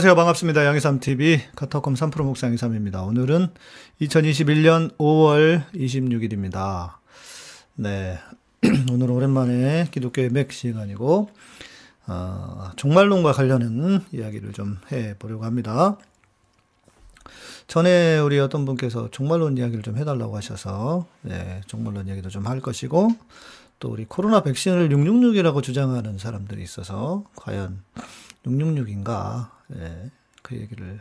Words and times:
안녕하세요. 0.00 0.16
반갑습니다. 0.16 0.64
양희삼TV 0.64 1.42
카타콤 1.56 1.92
3프로 1.92 2.22
목사 2.22 2.46
양희삼입니다. 2.46 3.02
오늘은 3.02 3.48
2021년 4.00 4.96
5월 4.96 5.66
26일입니다. 5.74 6.94
네. 7.74 8.18
오늘 8.90 9.10
오랜만에 9.10 9.88
기독교의 9.90 10.30
맥 10.30 10.52
시간이고, 10.52 11.28
어, 12.06 12.70
종말론과 12.76 13.32
관련한 13.32 14.02
이야기를 14.10 14.54
좀 14.54 14.78
해보려고 14.90 15.44
합니다. 15.44 15.98
전에 17.66 18.18
우리 18.20 18.38
어떤 18.38 18.64
분께서 18.64 19.10
종말론 19.10 19.58
이야기를 19.58 19.82
좀 19.82 19.98
해달라고 19.98 20.34
하셔서, 20.34 21.04
네, 21.20 21.60
종말론 21.66 22.08
이야기도 22.08 22.30
좀 22.30 22.46
할 22.46 22.60
것이고, 22.60 23.10
또 23.80 23.90
우리 23.90 24.06
코로나 24.06 24.42
백신을 24.42 24.88
666이라고 24.88 25.62
주장하는 25.62 26.16
사람들이 26.16 26.62
있어서, 26.62 27.24
과연 27.36 27.82
666인가, 28.46 29.59
예, 29.76 30.10
그 30.42 30.56
얘기를 30.56 31.00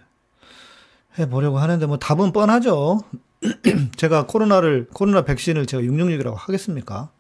해보려고 1.18 1.60
하는데, 1.60 1.86
뭐 1.86 1.98
답은 1.98 2.32
뻔하죠. 2.32 3.02
제가 3.98 4.26
코로나를, 4.26 4.88
코로나 4.94 5.24
백신을 5.24 5.66
제가 5.66 5.84
666이라고 5.84 6.36
하겠습니까? 6.36 7.12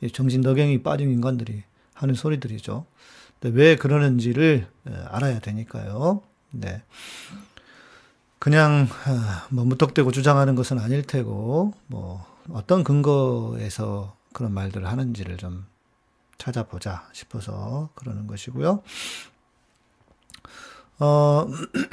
이 0.00 0.10
정신 0.10 0.40
너갱이 0.40 0.82
빠진 0.82 1.10
인간들이 1.10 1.62
하는 1.94 2.14
소리들이죠. 2.14 2.86
근데 3.40 3.56
왜 3.56 3.76
그러는지를 3.76 4.66
예, 4.88 4.94
알아야 5.08 5.38
되니까요. 5.40 6.22
네. 6.50 6.82
그냥 8.38 8.88
아, 9.06 9.46
뭐 9.50 9.64
무턱대고 9.64 10.12
주장하는 10.12 10.54
것은 10.54 10.78
아닐 10.78 11.02
테고 11.02 11.74
뭐 11.86 12.24
어떤 12.50 12.84
근거에서 12.84 14.16
그런 14.32 14.52
말들을 14.52 14.86
하는지를 14.86 15.36
좀 15.36 15.66
찾아보자 16.38 17.08
싶어서 17.12 17.90
그러는 17.94 18.26
것이고요. 18.26 18.82
어, 20.98 21.46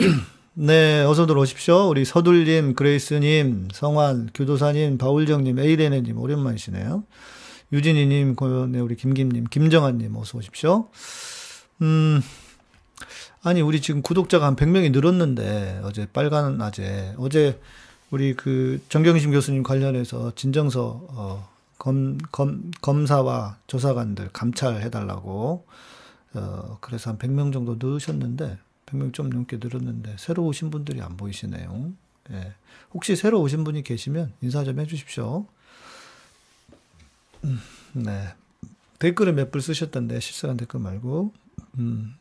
네, 0.54 1.02
어서들 1.04 1.38
오십시오. 1.38 1.90
우리 1.90 2.06
서둘님, 2.06 2.75
그레이스님, 2.75 3.69
성환, 3.74 4.30
교도사님, 4.34 4.98
바울정님, 4.98 5.60
에이레네님, 5.60 6.18
오랜만이시네요. 6.18 7.04
유진이님, 7.74 8.36
고- 8.36 8.68
네, 8.68 8.80
우리 8.80 8.96
김김님, 8.96 9.46
김정환님, 9.50 10.16
어서 10.16 10.38
오십시오. 10.38 10.88
음, 11.81 12.22
아니, 13.44 13.62
우리 13.62 13.81
지금 13.81 14.02
구독자가 14.02 14.46
한 14.46 14.56
100명이 14.56 14.92
늘었는데, 14.92 15.81
어제 15.84 16.07
빨간 16.12 16.57
낮에, 16.57 17.13
어제 17.18 17.60
우리 18.12 18.34
그 18.34 18.81
정경심 18.90 19.31
교수님 19.31 19.62
관련해서 19.62 20.31
진정서, 20.36 21.06
어, 21.10 21.50
검, 21.78 22.18
검, 22.31 22.72
검사와 22.81 23.57
조사관들 23.68 24.30
감찰해달라고, 24.31 25.66
어, 26.36 26.78
그래서 26.81 27.10
한 27.12 27.18
100명 27.18 27.52
정도 27.52 27.75
넣으셨는데, 27.78 28.57
100명 28.95 29.13
좀 29.13 29.30
넘게 29.30 29.57
늘었는데, 29.62 30.15
새로 30.18 30.45
오신 30.45 30.71
분들이 30.71 31.01
안 31.01 31.18
보이시네요. 31.18 31.94
예. 32.31 32.53
혹시 32.94 33.15
새로 33.15 33.42
오신 33.42 33.63
분이 33.63 33.83
계시면 33.83 34.33
인사 34.42 34.63
좀 34.63 34.80
해주십시오. 34.80 35.45
음, 37.44 37.59
네. 37.94 38.33
댓글을 39.00 39.33
몇분 39.33 39.62
쓰셨던데, 39.62 40.19
실시간 40.19 40.57
댓글 40.57 40.80
말고. 40.80 41.33
음. 41.77 42.15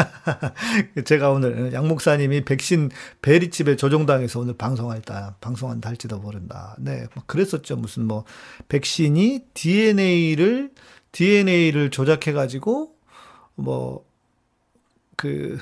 제가 1.04 1.30
오늘 1.30 1.72
양 1.72 1.88
목사님이 1.88 2.44
백신 2.44 2.90
베리집에 3.22 3.76
조종당해서 3.76 4.40
오늘 4.40 4.54
방송할다 4.54 5.36
방송한다 5.40 5.88
할지도 5.88 6.18
모른다. 6.18 6.76
네, 6.78 7.06
뭐 7.14 7.24
그랬었죠. 7.26 7.76
무슨 7.76 8.06
뭐 8.06 8.24
백신이 8.68 9.46
DNA를 9.54 10.70
DNA를 11.12 11.90
조작해 11.90 12.32
가지고 12.32 12.94
뭐 13.54 14.04
그 15.20 15.58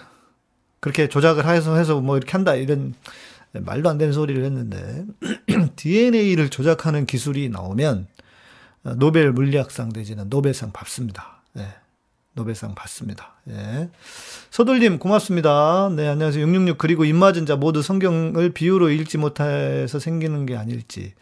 그렇게 0.79 1.09
조작을 1.09 1.45
해서 1.45 1.75
해서 1.77 2.01
뭐 2.01 2.17
이렇게 2.17 2.31
한다 2.31 2.55
이런 2.55 2.95
말도 3.51 3.91
안 3.91 3.99
되는 3.99 4.13
소리를 4.13 4.45
했는데 4.45 5.05
DNA를 5.75 6.49
조작하는 6.49 7.07
기술이 7.07 7.49
나오면 7.49 8.07
어, 8.85 8.95
노벨 8.95 9.33
물리학상 9.33 9.91
내지는 9.93 10.31
노벨상 10.31 10.71
받습니다. 10.71 11.43
네. 11.55 11.67
노벨상 12.35 12.77
받습니다. 12.77 13.33
예. 13.49 13.91
서돌님 14.51 15.01
고맙습니다. 15.01 15.91
네, 15.97 16.07
안녕하세요. 16.07 16.47
666 16.47 16.79
그리고 16.79 17.05
입맞은 17.05 17.47
자 17.47 17.57
모두 17.57 17.83
성경을 17.83 18.51
비유로 18.51 18.91
읽지 18.91 19.19
못해서 19.19 19.99
생기는 19.99 20.47
게 20.47 20.57
아닐지. 20.57 21.15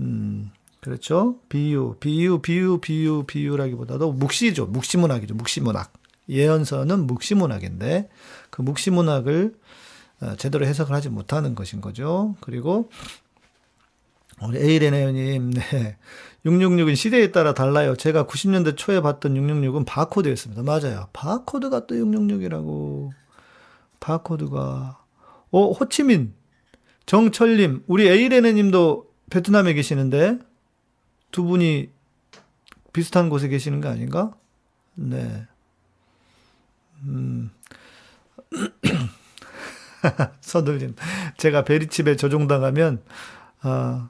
음, 0.00 0.50
그렇죠. 0.80 1.36
비유, 1.48 1.94
비유, 2.00 2.40
비유, 2.40 2.78
비유, 2.80 3.22
비유라기보다도 3.28 4.10
묵시죠. 4.10 4.66
묵시문학이죠. 4.66 5.34
묵시문학. 5.36 5.99
예언서는 6.30 7.06
묵시문학인데 7.06 8.08
그 8.50 8.62
묵시문학을 8.62 9.54
어, 10.22 10.36
제대로 10.36 10.66
해석을 10.66 10.94
하지 10.94 11.08
못하는 11.08 11.54
것인 11.54 11.80
거죠. 11.80 12.36
그리고 12.40 12.90
우리 14.42 14.58
에이레네님, 14.58 15.50
네. 15.50 15.96
666은 16.46 16.96
시대에 16.96 17.32
따라 17.32 17.52
달라요. 17.52 17.94
제가 17.94 18.24
90년대 18.24 18.76
초에 18.76 19.02
봤던 19.02 19.34
666은 19.34 19.84
바코드였습니다. 19.86 20.62
맞아요. 20.62 21.08
바코드가 21.12 21.86
또 21.86 21.94
666이라고. 21.94 23.10
바코드가. 24.00 24.98
어, 25.50 25.72
호치민, 25.72 26.32
정철님, 27.04 27.84
우리 27.86 28.08
에이레네 28.08 28.54
님도 28.54 29.10
베트남에 29.28 29.74
계시는데 29.74 30.38
두 31.30 31.44
분이 31.44 31.90
비슷한 32.92 33.28
곳에 33.28 33.48
계시는 33.48 33.80
거 33.80 33.88
아닌가? 33.88 34.32
네. 34.94 35.46
음. 37.04 37.50
서들님, 40.40 40.94
제가 41.36 41.64
베리칩에 41.64 42.16
조종당하면, 42.16 43.02
아, 43.62 44.08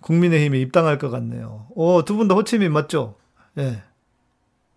국민의힘에 0.00 0.58
입당할 0.60 0.98
것 0.98 1.10
같네요. 1.10 1.66
오, 1.74 2.02
두 2.04 2.16
분 2.16 2.28
다 2.28 2.34
호치민 2.34 2.72
맞죠? 2.72 3.16
예. 3.58 3.62
네. 3.62 3.82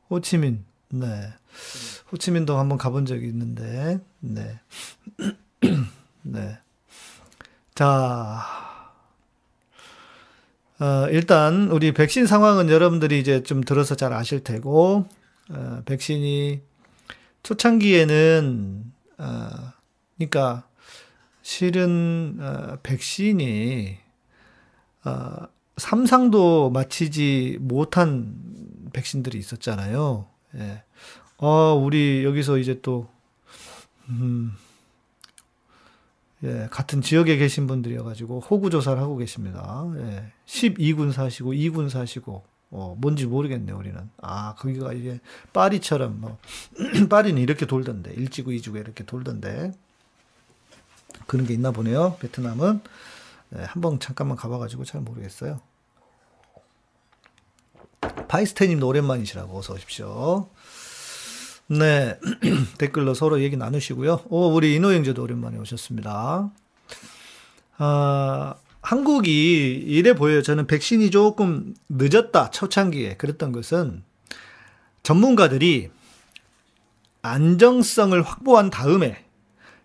호치민, 0.10 0.64
네. 0.90 1.34
호치민도 2.12 2.58
한번 2.58 2.78
가본 2.78 3.06
적이 3.06 3.28
있는데, 3.28 4.00
네. 4.20 4.60
네. 6.22 6.60
자, 7.76 8.42
어, 10.80 11.08
일단 11.10 11.70
우리 11.72 11.92
백신 11.94 12.28
상황은 12.28 12.70
여러분들이 12.70 13.20
이제 13.20 13.42
좀 13.44 13.62
들어서 13.64 13.96
잘 13.96 14.14
아실 14.14 14.44
테고, 14.44 15.08
어, 15.50 15.82
백신이 15.86 16.62
초창기에는 17.48 18.92
어, 19.20 19.50
그러니까 20.18 20.68
실은 21.42 22.38
어, 22.42 22.78
백신이 22.84 23.98
어, 25.06 25.48
삼상도 25.78 26.72
마치지 26.72 27.60
못한 27.62 28.90
백신들이 28.92 29.38
있었잖아요. 29.38 30.28
예. 30.56 30.84
어, 31.38 31.74
우리 31.74 32.26
여기서 32.26 32.58
이제 32.58 32.82
또 32.82 33.08
음, 34.10 34.52
예, 36.44 36.68
같은 36.70 37.02
지역에 37.02 37.38
계신 37.38 37.66
분들이어가지고 37.66 38.42
호구 38.42 38.70
조사를 38.70 39.02
하고 39.02 39.16
계십니다. 39.16 39.86
예, 39.96 40.34
12군 40.48 41.14
사시고 41.14 41.54
2군 41.54 41.90
사시고 41.90 42.44
어, 42.70 42.96
뭔지 43.00 43.26
모르겠네 43.26 43.72
우리는. 43.72 44.10
아 44.22 44.56
거기가 44.56 44.94
이게 44.94 45.20
파리처럼 45.54 46.20
뭐 46.20 46.38
파리는 47.10 47.42
이렇게 47.42 47.66
돌던데 47.66 48.14
일지구 48.14 48.54
이지구 48.54 48.78
이렇게 48.78 49.06
돌던데 49.06 49.72
그런 51.28 51.46
게 51.46 51.54
있나 51.54 51.72
보네요. 51.72 52.18
베트남은 52.20 52.82
네, 53.50 53.64
한번 53.64 54.00
잠깐만 54.00 54.38
가봐가지고 54.38 54.84
잘 54.84 55.02
모르겠어요. 55.02 55.62
파이스테님도 58.28 58.88
오랜만이시라고 58.88 59.58
어서 59.58 59.74
오십시오. 59.74 60.50
네 61.68 62.20
댓글로 62.78 63.14
서로 63.14 63.42
얘기 63.42 63.56
나누시고요. 63.56 64.26
오 64.30 64.50
우리 64.50 64.76
인호 64.76 64.92
형제도 64.92 65.24
오랜만에 65.24 65.58
오셨습니다. 65.58 66.52
아 67.78 68.56
한국이 68.88 69.84
이래 69.86 70.14
보여요. 70.14 70.42
저는 70.42 70.66
백신이 70.66 71.12
조금 71.12 71.74
늦었다 71.90 72.52
초창기에 72.52 73.18
그랬던 73.18 73.52
것은 73.52 74.02
전문가들이 75.04 75.90
안정성을 77.22 78.22
확보한 78.22 78.70
다음에 78.70 79.26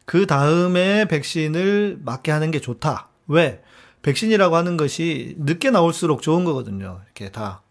그 0.04 0.26
다음에 0.26 1.08
백신을 1.08 1.98
맞게 2.04 2.30
하는 2.30 2.52
게 2.52 2.60
좋다. 2.60 3.08
왜? 3.26 3.60
백신이라고 4.02 4.54
하는 4.54 4.76
것이 4.76 5.34
늦게 5.38 5.70
나올수록 5.70 6.22
좋은 6.22 6.44
거거든요. 6.44 7.00
이렇게 7.04 7.32
다 7.32 7.62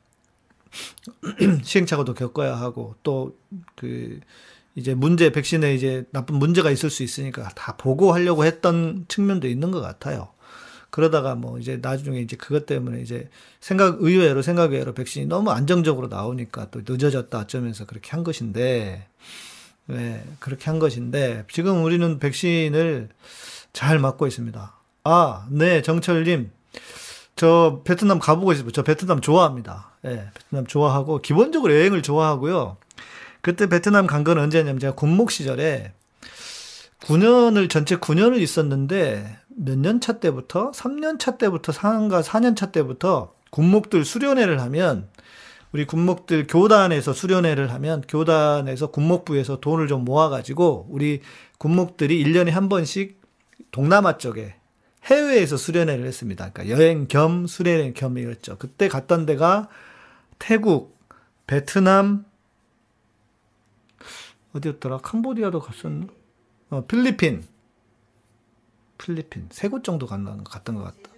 시행착오도 1.64 2.14
겪어야 2.14 2.60
하고 2.60 2.96
또 3.04 3.38
그 3.76 4.20
이제 4.76 4.94
문제 4.94 5.32
백신에 5.32 5.76
이제 5.76 6.06
나쁜 6.12 6.36
문제가 6.36 6.72
있을 6.72 6.90
수 6.90 7.04
있으니까 7.04 7.50
다 7.50 7.76
보고 7.78 8.14
하려고 8.14 8.46
했던 8.46 9.06
측면도 9.08 9.48
있는 9.48 9.72
것 9.72 9.82
같아요. 9.82 10.30
그러다가 10.92 11.36
뭐 11.36 11.58
이제 11.58 11.80
나중에 11.82 12.20
이제 12.20 12.36
그것 12.36 12.66
때문에 12.68 13.02
이제 13.02 13.30
생각 13.60 13.98
의외로 14.02 14.42
생각 14.42 14.72
외로 14.72 14.94
백신이 14.94 15.26
너무 15.26 15.50
안정적으로 15.52 16.08
나오니까 16.08 16.70
또 16.70 16.82
늦어졌다 16.88 17.36
어쩌면서 17.38 17.86
그렇게 17.86 18.12
한 18.12 18.24
것인데 18.24 19.08
네, 19.88 20.24
그렇게 20.40 20.66
한 20.66 20.80
것인데 20.80 21.46
지금 21.52 21.84
우리는 21.84 22.20
백신을 22.20 23.10
잘 23.74 24.00
맞고 24.00 24.28
있습니다. 24.28 24.74
아, 25.06 25.48
네, 25.50 25.82
정철님. 25.82 26.52
저 27.36 27.82
베트남 27.86 28.20
가보고 28.20 28.52
있어요. 28.52 28.70
저 28.72 28.84
베트남 28.84 29.22
좋아합니다. 29.22 29.92
예, 30.06 30.10
네, 30.10 30.30
베트남 30.34 30.68
좋아하고 30.68 31.22
기본적으로 31.22 31.74
여행을 31.74 32.04
좋아하고요. 32.04 32.78
그때 33.42 33.68
베트남 33.68 34.06
간 34.08 34.24
건 34.24 34.38
언제냐면 34.38 34.80
제가 34.80 34.94
군목 34.94 35.32
시절에 35.32 35.94
9년을 37.02 37.70
전체 37.70 37.96
9년을 37.98 38.40
있었는데 38.42 39.38
몇 39.64 39.78
년 39.78 40.00
차 40.02 40.20
때부터 40.20 40.72
3년 40.72 41.20
차 41.20 41.38
때부터 41.38 41.72
상가 41.72 42.22
4년 42.22 42.56
차 42.56 42.72
때부터 42.72 43.36
군목들 43.52 44.06
수련회를 44.06 44.60
하면 44.62 45.08
우리 45.72 45.86
군목들 45.86 46.48
교단에서 46.48 47.14
수련회를 47.14 47.72
하면 47.74 48.02
교단에서 48.08 48.88
군목부에서 48.92 49.60
돈을 49.60 49.88
좀 49.88 50.04
모아가지고 50.04 50.88
우리 50.90 51.22
군목들이 51.60 52.24
1년에 52.24 52.50
한 52.50 52.70
번씩 52.70 53.22
동남아 53.72 54.18
쪽에 54.18 54.56
해외에서 55.06 55.58
수련회를 55.58 56.06
했습니다. 56.06 56.52
그러니까 56.52 56.76
여행 56.76 57.08
겸 57.08 57.46
수련회 57.48 57.94
겸이었죠. 57.94 58.58
그때 58.58 58.88
갔던 58.88 59.26
데가 59.26 59.70
태국, 60.40 60.98
베트남, 61.48 62.26
어디였더라? 64.54 64.98
캄보디아도 64.98 65.60
갔었나? 65.60 66.08
어, 66.72 66.86
필리핀. 66.88 67.44
필리핀. 69.02 69.48
세 69.52 69.70
곳 69.70 69.84
정도 69.84 70.06
갔던 70.08 70.44
것 70.44 70.84
같다. 70.84 71.12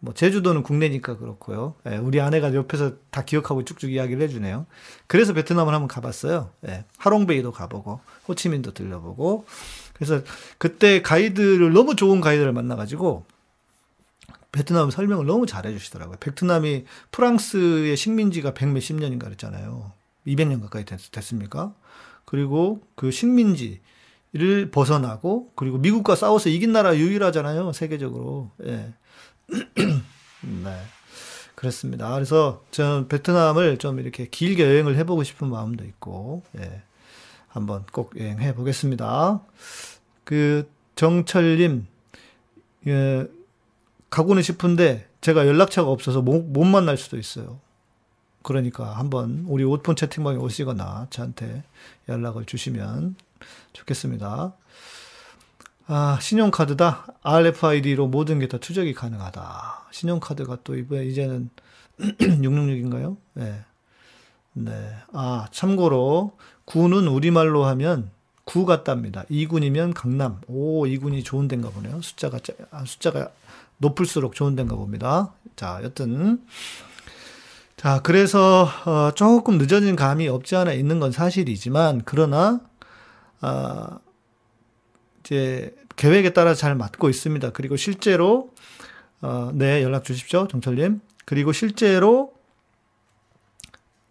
뭐 0.00 0.12
제주도는 0.12 0.62
국내니까 0.62 1.16
그렇고요. 1.16 1.76
예, 1.86 1.96
우리 1.96 2.20
아내가 2.20 2.52
옆에서 2.54 2.92
다 3.10 3.24
기억하고 3.24 3.64
쭉쭉 3.64 3.90
이야기를 3.90 4.22
해주네요. 4.22 4.66
그래서 5.06 5.32
베트남을 5.32 5.72
한번 5.72 5.88
가봤어요. 5.88 6.50
예, 6.68 6.84
하롱베이도 6.98 7.52
가보고 7.52 8.00
호치민도 8.28 8.74
들려보고 8.74 9.46
그래서 9.94 10.20
그때 10.58 11.00
가이드를 11.00 11.72
너무 11.72 11.96
좋은 11.96 12.20
가이드를 12.20 12.52
만나가지고 12.52 13.24
베트남 14.52 14.90
설명을 14.90 15.24
너무 15.26 15.46
잘해주시더라고요. 15.46 16.18
베트남이 16.20 16.84
프랑스의 17.10 17.96
식민지가 17.96 18.52
백 18.54 18.66
몇십 18.68 18.96
년인가 18.96 19.26
그랬잖아요. 19.26 19.90
200년 20.26 20.60
가까이 20.60 20.84
됐, 20.84 21.00
됐습니까? 21.12 21.74
그리고 22.24 22.82
그 22.94 23.10
식민지 23.10 23.80
를 24.36 24.68
벗어나고 24.68 25.52
그리고 25.54 25.78
미국과 25.78 26.16
싸워서 26.16 26.48
이긴 26.48 26.72
나라 26.72 26.96
유일하잖아요. 26.96 27.72
세계적으로. 27.72 28.50
예. 28.64 28.92
네. 30.42 30.76
그렇습니다. 31.54 32.12
그래서 32.12 32.64
저는 32.72 33.06
베트남을 33.06 33.78
좀 33.78 34.00
이렇게 34.00 34.26
길게 34.26 34.64
여행을 34.64 34.96
해보고 34.96 35.22
싶은 35.22 35.48
마음도 35.48 35.84
있고, 35.84 36.42
예. 36.58 36.82
한번 37.46 37.84
꼭 37.92 38.18
여행해 38.18 38.56
보겠습니다. 38.56 39.40
그, 40.24 40.68
정철님, 40.96 41.86
예, 42.88 43.28
가고는 44.10 44.42
싶은데 44.42 45.08
제가 45.20 45.46
연락처가 45.46 45.92
없어서 45.92 46.22
못, 46.22 46.42
못 46.42 46.64
만날 46.64 46.96
수도 46.96 47.18
있어요. 47.18 47.60
그러니까 48.42 48.98
한번 48.98 49.44
우리 49.48 49.62
오픈 49.62 49.94
채팅방에 49.94 50.38
오시거나 50.38 51.06
저한테 51.10 51.62
연락을 52.08 52.44
주시면 52.44 53.14
좋겠습니다. 53.72 54.54
아, 55.86 56.18
신용카드다. 56.20 57.06
RFID로 57.22 58.06
모든 58.08 58.38
게 58.38 58.48
다 58.48 58.58
추적이 58.58 58.94
가능하다. 58.94 59.88
신용카드가 59.90 60.58
또 60.64 60.76
이번에 60.76 61.04
이제는 61.06 61.50
666인가요? 61.98 63.16
네. 63.34 63.60
네. 64.54 64.94
아, 65.12 65.46
참고로 65.50 66.36
구는 66.64 67.08
우리말로 67.08 67.64
하면 67.66 68.10
구 68.44 68.64
같답니다. 68.64 69.24
2군이면 69.30 69.92
강남. 69.94 70.40
오, 70.48 70.84
2군이 70.84 71.24
좋은 71.24 71.48
데인가 71.48 71.70
보네요. 71.70 72.00
숫자가 72.00 72.38
아, 72.70 72.84
숫자가 72.84 73.30
높을수록 73.78 74.34
좋은 74.34 74.54
데인가 74.56 74.76
봅니다. 74.76 75.32
자, 75.56 75.80
여튼 75.82 76.42
자, 77.76 78.00
그래서 78.02 78.68
어, 78.86 79.10
조금 79.14 79.58
늦어진 79.58 79.96
감이 79.96 80.28
없지 80.28 80.56
않아 80.56 80.72
있는 80.72 81.00
건 81.00 81.12
사실이지만 81.12 82.02
그러나 82.04 82.60
아, 83.44 83.98
이제 85.20 85.74
계획에 85.96 86.32
따라 86.32 86.54
잘 86.54 86.74
맞고 86.74 87.10
있습니다. 87.10 87.50
그리고 87.50 87.76
실제로 87.76 88.52
어, 89.20 89.50
네 89.52 89.82
연락 89.82 90.04
주십시오, 90.04 90.48
정철님. 90.48 91.00
그리고 91.26 91.52
실제로 91.52 92.32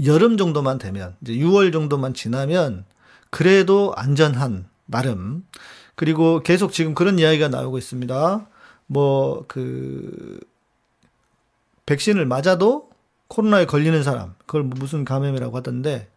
여름 0.06 0.38
정도만 0.38 0.78
되면 0.78 1.16
이제 1.22 1.34
6월 1.34 1.74
정도만 1.74 2.14
지나면 2.14 2.86
그래도 3.32 3.94
안전한 3.96 4.68
나름 4.86 5.46
그리고 5.96 6.42
계속 6.42 6.72
지금 6.72 6.94
그런 6.94 7.18
이야기가 7.18 7.48
나오고 7.48 7.78
있습니다. 7.78 8.48
뭐 8.88 9.46
그 9.48 10.40
백신을 11.86 12.26
맞아도 12.26 12.90
코로나에 13.28 13.66
걸리는 13.66 14.04
사람 14.04 14.36
그걸 14.46 14.64
무슨 14.64 15.06
감염이라고 15.06 15.58
하던데 15.58 16.10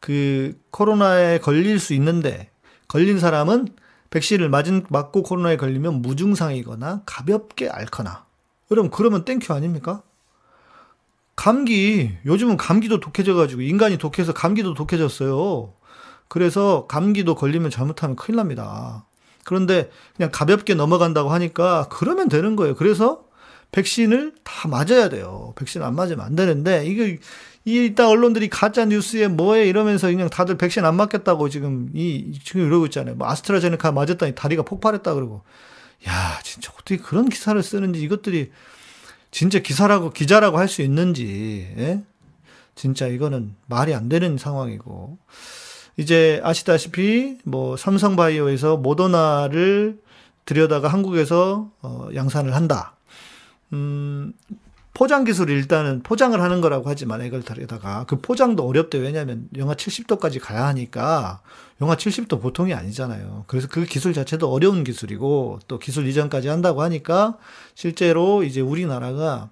그 0.00 0.58
코로나에 0.70 1.38
걸릴 1.38 1.78
수 1.80 1.94
있는데 1.94 2.50
걸린 2.88 3.18
사람은 3.18 3.68
백신을 4.10 4.48
맞은, 4.48 4.86
맞고 4.88 5.22
코로나에 5.24 5.56
걸리면 5.56 6.02
무증상이거나 6.02 7.02
가볍게 7.06 7.68
앓거나. 7.68 8.24
여러분, 8.70 8.90
그러면 8.90 9.24
thank 9.24 9.41
you 9.41 9.52
아닙니까? 9.52 10.02
감기, 11.34 12.12
요즘은 12.24 12.56
감기도 12.56 13.00
독해져가지고, 13.00 13.62
인간이 13.62 13.98
독해서 13.98 14.32
감기도 14.32 14.74
독해졌어요. 14.74 15.74
그래서 16.28 16.86
감기도 16.88 17.34
걸리면 17.34 17.70
잘못하면 17.70 18.16
큰일 18.16 18.36
납니다. 18.36 19.04
그런데 19.44 19.90
그냥 20.16 20.30
가볍게 20.32 20.74
넘어간다고 20.74 21.30
하니까 21.30 21.88
그러면 21.90 22.28
되는 22.28 22.56
거예요. 22.56 22.74
그래서 22.74 23.24
백신을 23.72 24.34
다 24.44 24.68
맞아야 24.68 25.08
돼요. 25.08 25.52
백신 25.56 25.82
안 25.82 25.94
맞으면 25.94 26.24
안 26.24 26.36
되는데, 26.36 26.86
이게, 26.86 27.18
이 27.66 27.74
일단 27.74 28.06
언론들이 28.06 28.48
가짜 28.48 28.84
뉴스에 28.84 29.26
뭐해 29.28 29.66
이러면서 29.66 30.06
그냥 30.06 30.30
다들 30.30 30.56
백신 30.56 30.84
안 30.84 30.94
맞겠다고 30.94 31.48
지금 31.48 31.90
이 31.94 32.38
지금 32.44 32.64
이러고 32.64 32.86
있잖아요. 32.86 33.16
뭐 33.16 33.28
아스트라제네카 33.28 33.90
맞았더니 33.92 34.34
다리가 34.36 34.62
폭발했다 34.62 35.12
그러고 35.14 35.42
야 36.08 36.38
진짜 36.44 36.70
어떻게 36.74 36.96
그런 36.96 37.28
기사를 37.28 37.60
쓰는지 37.62 38.00
이것들이 38.00 38.52
진짜 39.32 39.58
기사라고 39.58 40.10
기자라고 40.10 40.58
할 40.58 40.68
수 40.68 40.80
있는지 40.82 41.68
예? 41.76 42.02
진짜 42.76 43.08
이거는 43.08 43.56
말이 43.66 43.94
안 43.94 44.08
되는 44.08 44.38
상황이고 44.38 45.18
이제 45.96 46.40
아시다시피 46.44 47.38
뭐 47.44 47.76
삼성바이오에서 47.76 48.76
모더나를 48.76 49.98
들여다가 50.44 50.86
한국에서 50.88 51.70
어, 51.82 52.08
양산을 52.14 52.54
한다. 52.54 52.94
음, 53.72 54.32
포장 54.96 55.24
기술이 55.24 55.52
일단은 55.52 56.02
포장을 56.02 56.40
하는 56.40 56.62
거라고 56.62 56.88
하지만 56.88 57.22
이걸 57.22 57.42
다르다가 57.42 58.04
그 58.08 58.18
포장도 58.18 58.66
어렵대 58.66 58.96
왜냐하면 58.96 59.46
영하 59.58 59.74
70도까지 59.74 60.40
가야 60.40 60.64
하니까 60.68 61.42
영하 61.82 61.96
70도 61.96 62.40
보통이 62.40 62.72
아니잖아요. 62.72 63.44
그래서 63.46 63.68
그 63.70 63.84
기술 63.84 64.14
자체도 64.14 64.50
어려운 64.50 64.84
기술이고 64.84 65.58
또 65.68 65.78
기술 65.78 66.06
이전까지 66.06 66.48
한다고 66.48 66.80
하니까 66.80 67.36
실제로 67.74 68.42
이제 68.42 68.62
우리나라가 68.62 69.50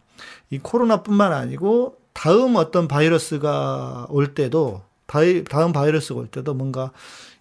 이 0.49 0.59
코로나뿐만 0.61 1.35
아니고 1.35 1.99
다음 2.15 2.57
어떤 2.57 2.89
바이러스가 2.89 4.07
올 4.09 4.33
때도 4.33 4.81
다음 5.51 5.75
바이러스가 5.75 6.21
올 6.21 6.27
때도 6.27 6.55
뭔가 6.55 6.91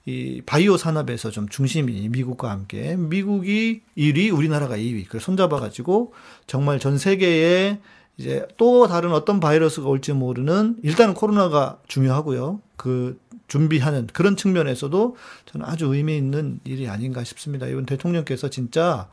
이 0.06 0.42
바이오 0.46 0.76
산업에서 0.78 1.32
좀 1.32 1.48
중심이 1.48 2.10
미국과 2.10 2.50
함께 2.50 2.96
미국이 2.98 3.82
1위, 3.98 4.36
우리나라가 4.36 4.76
2위. 4.76 5.06
그걸 5.06 5.22
손잡아 5.22 5.60
가지고 5.60 6.14
정말 6.46 6.80
전 6.80 6.98
세계에 6.98 7.80
이제 8.18 8.46
또 8.58 8.88
다른 8.88 9.12
어떤 9.14 9.40
바이러스가 9.40 9.88
올지 9.88 10.14
모르는 10.14 10.78
일단은 10.84 11.14
코로나가 11.14 11.80
중요하고요. 11.88 12.62
그 12.76 13.20
준비하는 13.48 14.08
그런 14.12 14.36
측면에서도 14.36 15.16
저는 15.46 15.66
아주 15.66 15.94
의미 15.94 16.18
있는 16.18 16.60
일이 16.64 16.88
아닌가 16.90 17.24
싶습니다. 17.24 17.68
이번 17.68 17.86
대통령께서 17.86 18.50
진짜 18.50 19.08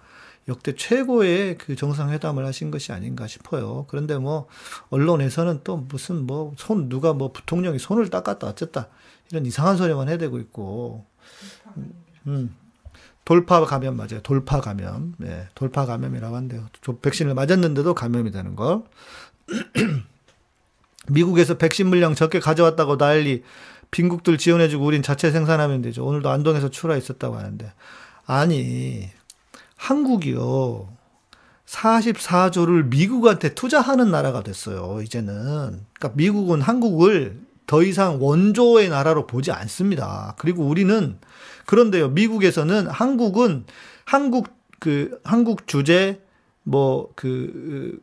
역대 0.49 0.75
최고의 0.75 1.59
그 1.59 1.77
정상회담을 1.77 2.45
하신 2.45 2.71
것이 2.71 2.93
아닌가 2.93 3.27
싶어요. 3.27 3.85
그런데 3.89 4.19
뭐 4.19 4.49
언론에서는 4.89 5.61
또 5.63 5.77
무슨 5.77 6.27
뭐 6.27 6.55
손 6.59 6.89
누가 6.89 7.13
뭐 7.13 7.31
부통령이 7.33 7.79
손을 7.79 8.11
닦았다 8.11 8.49
어쨌다 8.49 8.89
이런 9.31 9.47
이상한 9.47 9.77
소리만 9.77 10.09
해대고 10.09 10.39
있고, 10.39 11.07
음, 12.27 12.55
돌파 13.25 13.65
감염 13.65 13.97
맞아요. 13.97 14.21
돌파 14.23 14.61
감염. 14.61 15.15
네, 15.19 15.47
돌파 15.55 15.87
감염이라고 15.87 16.35
한대요. 16.35 16.67
백신을 17.03 17.35
맞았는데도 17.35 17.95
감염이 17.95 18.33
되는 18.33 18.57
거. 18.57 18.85
미국에서 21.09 21.57
백신 21.57 21.89
물량 21.89 22.15
적게 22.15 22.41
가져왔다고 22.41 22.97
난리. 22.97 23.43
빈국들 23.91 24.39
지원해주고 24.39 24.85
우린 24.85 25.03
자체 25.03 25.31
생산하면 25.31 25.83
되죠. 25.83 26.05
오늘도 26.05 26.29
안동에서 26.31 26.71
출하 26.71 26.97
있었다고 26.97 27.37
하는데. 27.37 27.73
아니, 28.27 29.09
한국이요. 29.77 30.89
44조를 31.67 32.87
미국한테 32.87 33.55
투자하는 33.55 34.11
나라가 34.11 34.43
됐어요, 34.43 35.03
이제는. 35.03 35.85
그러니까 35.93 36.11
미국은 36.15 36.61
한국을 36.61 37.41
더 37.71 37.85
이상 37.85 38.21
원조의 38.21 38.89
나라로 38.89 39.29
보지 39.29 39.53
않습니다. 39.53 40.35
그리고 40.39 40.65
우리는 40.65 41.19
그런데요. 41.67 42.09
미국에서는 42.09 42.89
한국은 42.89 43.65
한국 44.05 44.49
그 44.81 45.21
한국 45.23 45.69
주재 45.69 46.19
뭐 46.65 47.13
그 47.15 48.01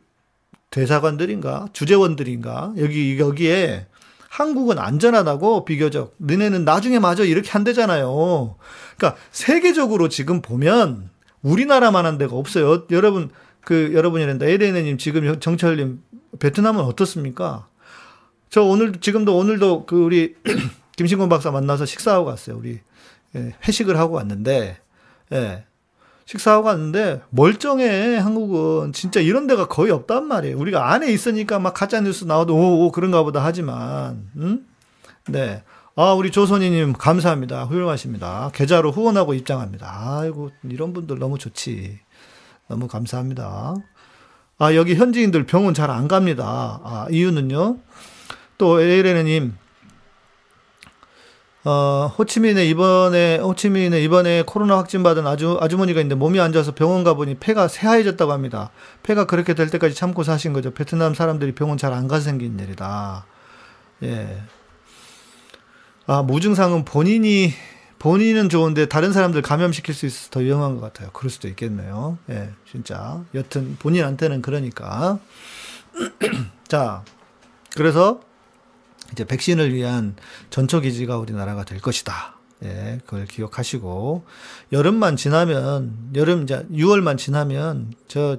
대사관들인가 0.70 1.68
주재원들인가 1.74 2.72
여기 2.78 3.18
여기에 3.18 3.86
한국은 4.30 4.78
안전하다고 4.78 5.66
비교적 5.66 6.14
너네는 6.18 6.64
나중에 6.64 6.98
맞아 6.98 7.24
이렇게 7.24 7.50
한대잖아요. 7.50 8.56
그러니까 8.96 9.20
세계적으로 9.32 10.08
지금 10.08 10.40
보면 10.40 11.10
우리나라만한 11.42 12.16
데가 12.16 12.36
없어요. 12.36 12.86
여러분 12.90 13.28
그 13.60 13.92
여러분이란다 13.94 14.46
에레네님 14.46 14.96
지금 14.96 15.40
정철님 15.40 16.02
베트남은 16.38 16.82
어떻습니까? 16.82 17.68
저 18.50 18.62
오늘 18.62 18.92
지금도 19.00 19.36
오늘도 19.36 19.86
그 19.86 19.96
우리 20.02 20.34
김신곤 20.96 21.28
박사 21.28 21.50
만나서 21.50 21.84
식사하고 21.86 22.24
갔어요. 22.24 22.56
우리 22.56 22.80
예, 23.36 23.54
회식을 23.66 23.98
하고 23.98 24.16
왔는데 24.16 24.78
예. 25.32 25.64
식사하고 26.24 26.66
왔는데 26.66 27.22
멀쩡해 27.30 28.16
한국은 28.18 28.92
진짜 28.92 29.20
이런 29.20 29.46
데가 29.46 29.66
거의 29.66 29.90
없단 29.92 30.26
말이에요. 30.26 30.58
우리가 30.58 30.92
안에 30.92 31.10
있으니까 31.12 31.58
막 31.58 31.72
가짜 31.72 32.00
뉴스 32.00 32.24
나와도 32.24 32.54
오, 32.54 32.86
오 32.86 32.92
그런가 32.92 33.22
보다 33.22 33.42
하지만 33.44 34.28
음? 34.36 34.66
네. 35.28 35.62
아, 35.96 36.12
우리 36.12 36.30
조선이님 36.30 36.92
감사합니다. 36.92 37.64
훌륭하십니다. 37.64 38.50
계좌로 38.54 38.92
후원하고 38.92 39.34
입장합니다. 39.34 40.18
아이고 40.20 40.50
이런 40.64 40.92
분들 40.92 41.18
너무 41.18 41.38
좋지. 41.38 41.98
너무 42.68 42.86
감사합니다. 42.86 43.74
아, 44.58 44.74
여기 44.74 44.94
현지인들 44.94 45.44
병원 45.46 45.74
잘 45.74 45.90
안 45.90 46.06
갑니다. 46.08 46.80
아, 46.84 47.06
이유는요. 47.10 47.78
또 48.58 48.80
에이레네님, 48.80 49.56
어, 51.64 52.12
호치민에 52.18 52.66
이번에 52.66 53.38
호치민에 53.38 54.02
이번에 54.02 54.42
코로나 54.46 54.78
확진 54.78 55.02
받은 55.02 55.26
아주 55.26 55.58
아주머니가 55.60 56.00
있는데 56.00 56.14
몸이 56.14 56.40
안 56.40 56.52
좋아서 56.52 56.74
병원 56.74 57.04
가보니 57.04 57.36
폐가 57.36 57.68
새하얘졌다고 57.68 58.32
합니다. 58.32 58.70
폐가 59.02 59.26
그렇게 59.26 59.54
될 59.54 59.68
때까지 59.70 59.94
참고 59.94 60.22
사신 60.22 60.52
거죠. 60.52 60.72
베트남 60.72 61.14
사람들이 61.14 61.54
병원 61.54 61.76
잘 61.78 61.92
안 61.92 62.08
가서 62.08 62.24
생긴 62.24 62.58
일이다. 62.58 63.26
예. 64.04 64.42
아 66.06 66.22
무증상은 66.22 66.84
본인이 66.84 67.52
본인은 67.98 68.48
좋은데 68.48 68.86
다른 68.86 69.12
사람들 69.12 69.42
감염시킬 69.42 69.92
수 69.94 70.06
있어서 70.06 70.30
더 70.30 70.40
위험한 70.40 70.76
것 70.76 70.80
같아요. 70.80 71.10
그럴 71.12 71.30
수도 71.30 71.48
있겠네요. 71.48 72.16
예, 72.30 72.50
진짜. 72.70 73.22
여튼 73.34 73.76
본인한테는 73.78 74.40
그러니까. 74.40 75.18
자, 76.68 77.02
그래서 77.76 78.20
이제 79.12 79.24
백신을 79.24 79.72
위한 79.74 80.16
전초 80.50 80.80
기지가 80.80 81.18
우리나라가 81.18 81.64
될 81.64 81.80
것이다. 81.80 82.36
예, 82.64 83.00
그걸 83.04 83.26
기억하시고 83.26 84.24
여름만 84.72 85.16
지나면 85.16 86.10
여름 86.16 86.42
이제 86.42 86.66
6월만 86.72 87.16
지나면 87.16 87.94
저 88.08 88.38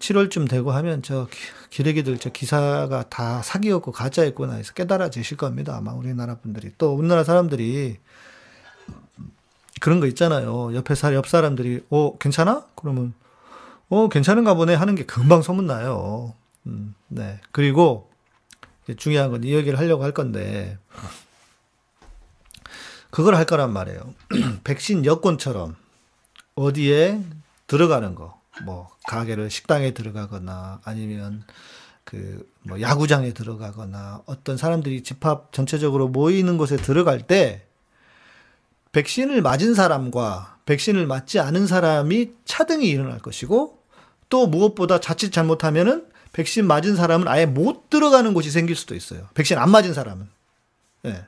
7월쯤 0.00 0.48
되고 0.48 0.72
하면 0.72 1.02
저 1.02 1.28
기레기들 1.70 2.18
저 2.18 2.30
기사가 2.30 3.04
다 3.08 3.42
사기였고 3.42 3.92
가짜였구나 3.92 4.54
해서 4.54 4.72
깨달아지실 4.74 5.36
겁니다. 5.36 5.76
아마 5.76 5.92
우리나라 5.92 6.36
분들이 6.36 6.72
또 6.76 6.94
우리나라 6.94 7.24
사람들이 7.24 7.98
그런 9.80 10.00
거 10.00 10.06
있잖아요. 10.06 10.74
옆에 10.74 10.94
살 10.94 11.14
옆 11.14 11.26
사람들이 11.28 11.84
어 11.90 12.18
괜찮아? 12.18 12.66
그러면 12.74 13.14
어 13.88 14.08
괜찮은가 14.08 14.54
보네 14.54 14.74
하는 14.74 14.94
게 14.94 15.04
금방 15.04 15.42
소문 15.42 15.66
나요. 15.66 16.34
음, 16.66 16.94
네. 17.08 17.40
그리고 17.52 18.10
중요한 18.94 19.30
건 19.30 19.44
이 19.44 19.52
얘기를 19.54 19.78
하려고 19.78 20.04
할 20.04 20.12
건데 20.12 20.78
그걸 23.10 23.34
할 23.34 23.44
거란 23.44 23.72
말이에요. 23.72 24.14
백신 24.64 25.04
여권처럼 25.04 25.76
어디에 26.54 27.20
들어가는 27.66 28.14
거, 28.14 28.40
뭐 28.64 28.90
가게를 29.08 29.50
식당에 29.50 29.92
들어가거나 29.92 30.80
아니면 30.84 31.44
그 32.04 32.46
뭐 32.68 32.80
야구장에 32.80 33.32
들어가거나 33.32 34.22
어떤 34.26 34.56
사람들이 34.56 35.02
집합 35.02 35.52
전체적으로 35.52 36.08
모이는 36.08 36.58
곳에 36.58 36.76
들어갈 36.76 37.22
때 37.22 37.64
백신을 38.92 39.40
맞은 39.40 39.74
사람과 39.74 40.58
백신을 40.66 41.06
맞지 41.06 41.38
않은 41.38 41.66
사람이 41.68 42.32
차등이 42.44 42.88
일어날 42.88 43.20
것이고 43.20 43.78
또 44.28 44.46
무엇보다 44.48 44.98
자칫 45.00 45.30
잘못하면은 45.30 46.06
백신 46.36 46.66
맞은 46.66 46.96
사람은 46.96 47.28
아예 47.28 47.46
못 47.46 47.88
들어가는 47.88 48.34
곳이 48.34 48.50
생길 48.50 48.76
수도 48.76 48.94
있어요. 48.94 49.26
백신 49.32 49.56
안 49.56 49.70
맞은 49.70 49.94
사람은. 49.94 50.28
예. 51.06 51.24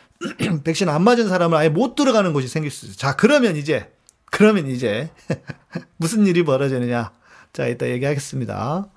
백신 0.64 0.88
안 0.88 1.02
맞은 1.02 1.28
사람은 1.28 1.58
아예 1.58 1.68
못 1.68 1.94
들어가는 1.94 2.32
곳이 2.32 2.48
생길 2.48 2.70
수 2.70 2.86
있어요. 2.86 2.96
자, 2.96 3.16
그러면 3.16 3.56
이제, 3.56 3.92
그러면 4.30 4.66
이제, 4.66 5.10
무슨 5.98 6.26
일이 6.26 6.42
벌어지느냐. 6.42 7.12
자, 7.52 7.66
이따 7.66 7.86
얘기하겠습니다. 7.86 8.88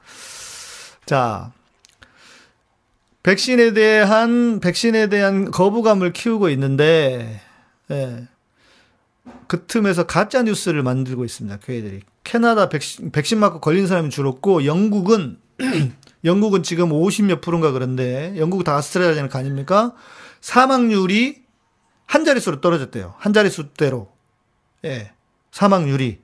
자, 1.05 1.51
백신에 3.23 3.73
대한, 3.73 4.61
백신에 4.61 5.07
대한 5.07 5.51
거부감을 5.51 6.13
키우고 6.13 6.47
있는데, 6.51 7.41
예. 7.91 8.29
그 9.47 9.65
틈에서 9.65 10.07
가짜 10.07 10.41
뉴스를 10.41 10.83
만들고 10.83 11.25
있습니다. 11.25 11.59
교회들이. 11.65 11.99
캐나다 12.23 12.69
백신, 12.69 13.11
백신 13.11 13.39
맞고 13.39 13.59
걸린 13.59 13.87
사람이 13.87 14.09
줄었고 14.09 14.63
영국은 14.63 15.37
영국은 16.25 16.63
지금 16.63 16.89
50몇 16.89 17.41
프로인가 17.41 17.71
그런데 17.71 18.33
영국 18.37 18.63
다 18.63 18.75
아스트라제네카 18.75 19.39
아닙니까? 19.39 19.93
사망률이 20.41 21.43
한 22.05 22.25
자릿수로 22.25 22.61
떨어졌대요. 22.61 23.13
한 23.17 23.33
자릿수대로. 23.33 24.11
예. 24.85 25.11
사망률이 25.51 26.19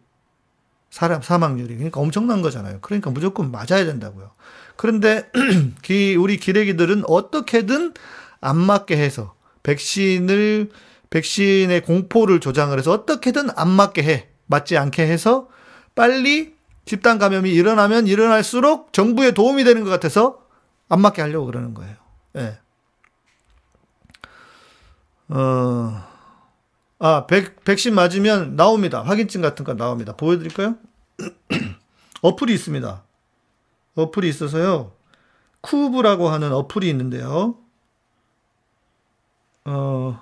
사람 0.89 1.21
사망률이 1.21 1.75
그러니까 1.75 1.99
엄청난 1.99 2.41
거잖아요. 2.41 2.79
그러니까 2.81 3.09
무조건 3.11 3.51
맞아야 3.51 3.85
된다고요. 3.85 4.31
그런데 4.77 5.29
기- 5.83 6.15
우리 6.15 6.37
기레기들은 6.37 7.03
어떻게든 7.07 7.93
안 8.41 8.57
맞게 8.57 8.97
해서 8.97 9.35
백신을 9.63 10.69
백신의 11.09 11.81
공포를 11.83 12.39
조장을 12.39 12.77
해서 12.77 12.91
어떻게든 12.91 13.49
안 13.55 13.69
맞게 13.69 14.03
해 14.03 14.27
맞지 14.47 14.77
않게 14.77 15.05
해서 15.07 15.47
빨리 15.95 16.54
집단 16.85 17.17
감염이 17.17 17.51
일어나면 17.51 18.07
일어날수록 18.07 18.93
정부에 18.93 19.31
도움이 19.31 19.63
되는 19.63 19.83
것 19.83 19.89
같아서 19.89 20.45
안 20.87 21.01
맞게 21.01 21.21
하려고 21.21 21.47
그러는 21.47 21.73
거예요. 21.73 21.95
예. 22.37 22.59
어, 25.27 26.03
아, 26.99 27.25
백, 27.25 27.63
백신 27.63 27.95
맞으면 27.95 28.55
나옵니다. 28.55 29.01
확인증 29.01 29.41
같은 29.41 29.65
거 29.65 29.73
나옵니다. 29.73 30.15
보여드릴까요? 30.15 30.75
어플이 32.21 32.53
있습니다. 32.53 33.03
어플이 33.95 34.29
있어서요. 34.29 34.91
쿠브라고 35.61 36.29
하는 36.29 36.53
어플이 36.53 36.87
있는데요. 36.89 37.57
어, 39.65 40.19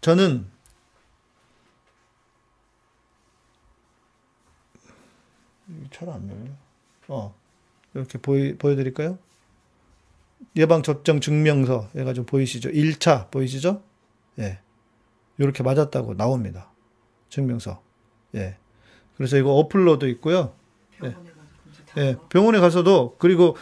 저는 0.00 0.46
잘 5.90 6.08
안 6.08 6.28
열려. 6.28 6.50
어, 7.08 7.34
이렇게 7.94 8.18
보이, 8.18 8.56
보여드릴까요? 8.56 9.18
예방접종 10.56 11.20
증명서 11.20 11.88
해가지고 11.94 12.26
보이시죠? 12.26 12.70
1차 12.70 13.30
보이시죠? 13.30 13.82
예. 14.38 14.58
이렇게 15.38 15.62
맞았다고 15.62 16.16
나옵니다. 16.16 16.68
증명서. 17.28 17.82
예. 18.34 18.56
그래서 19.16 19.36
이거 19.36 19.52
어플로도 19.54 20.08
있고요. 20.08 20.54
예. 21.04 21.14
예. 21.98 22.16
병원에 22.28 22.58
가서도 22.58 23.16
그리고 23.18 23.56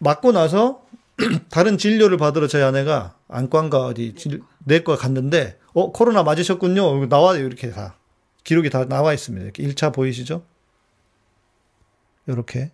맞고 0.00 0.32
나서 0.32 0.84
다른 1.50 1.78
진료를 1.78 2.16
받으러 2.16 2.48
저희 2.48 2.62
아내가 2.62 3.16
안과인가 3.28 3.86
어디 3.86 4.14
진- 4.14 4.42
내과 4.64 4.96
갔는데 4.96 5.58
어 5.72 5.92
코로나 5.92 6.22
맞으셨군요. 6.22 7.06
나와요 7.06 7.44
이렇게 7.46 7.70
다 7.70 7.96
기록이 8.42 8.70
다 8.70 8.86
나와 8.86 9.12
있습니다. 9.14 9.44
이렇게 9.44 9.62
1차 9.62 9.92
보이시죠? 9.94 10.44
이렇게 12.26 12.70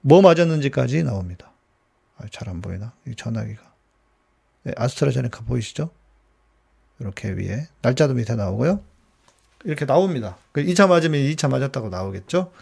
뭐 0.00 0.22
맞았는지까지 0.22 1.02
나옵니다. 1.04 1.50
아, 2.18 2.24
잘안 2.30 2.60
보이나? 2.62 2.92
이 3.06 3.14
전화기가. 3.16 3.62
예, 4.66 4.72
아스트라제네카 4.76 5.42
보이시죠? 5.44 5.90
이렇게 6.98 7.30
위에 7.30 7.66
날짜도 7.82 8.14
밑에 8.14 8.34
나오고요. 8.34 8.82
이렇게 9.64 9.86
나옵니다. 9.86 10.36
그 10.52 10.62
2차 10.62 10.88
맞으면 10.88 11.20
2차 11.20 11.48
맞았다고 11.50 11.88
나오겠죠. 11.88 12.52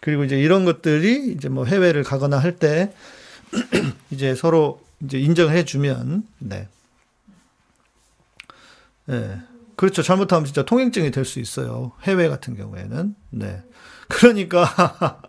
그리고 0.00 0.24
이제 0.24 0.38
이런 0.38 0.64
것들이 0.64 1.32
이제 1.32 1.48
뭐 1.48 1.64
해외를 1.64 2.02
가거나 2.04 2.38
할 2.38 2.58
때 2.58 2.92
이제 4.10 4.34
서로 4.34 4.82
이제 5.00 5.18
인정해 5.18 5.64
주면 5.64 6.26
네. 6.38 6.68
예. 9.10 9.38
그렇죠. 9.76 10.02
잘못하면 10.02 10.44
진짜 10.44 10.64
통행증이 10.64 11.10
될 11.10 11.24
수 11.24 11.40
있어요. 11.40 11.92
해외 12.02 12.28
같은 12.28 12.56
경우에는. 12.56 13.14
네. 13.30 13.62
그러니까 14.08 14.66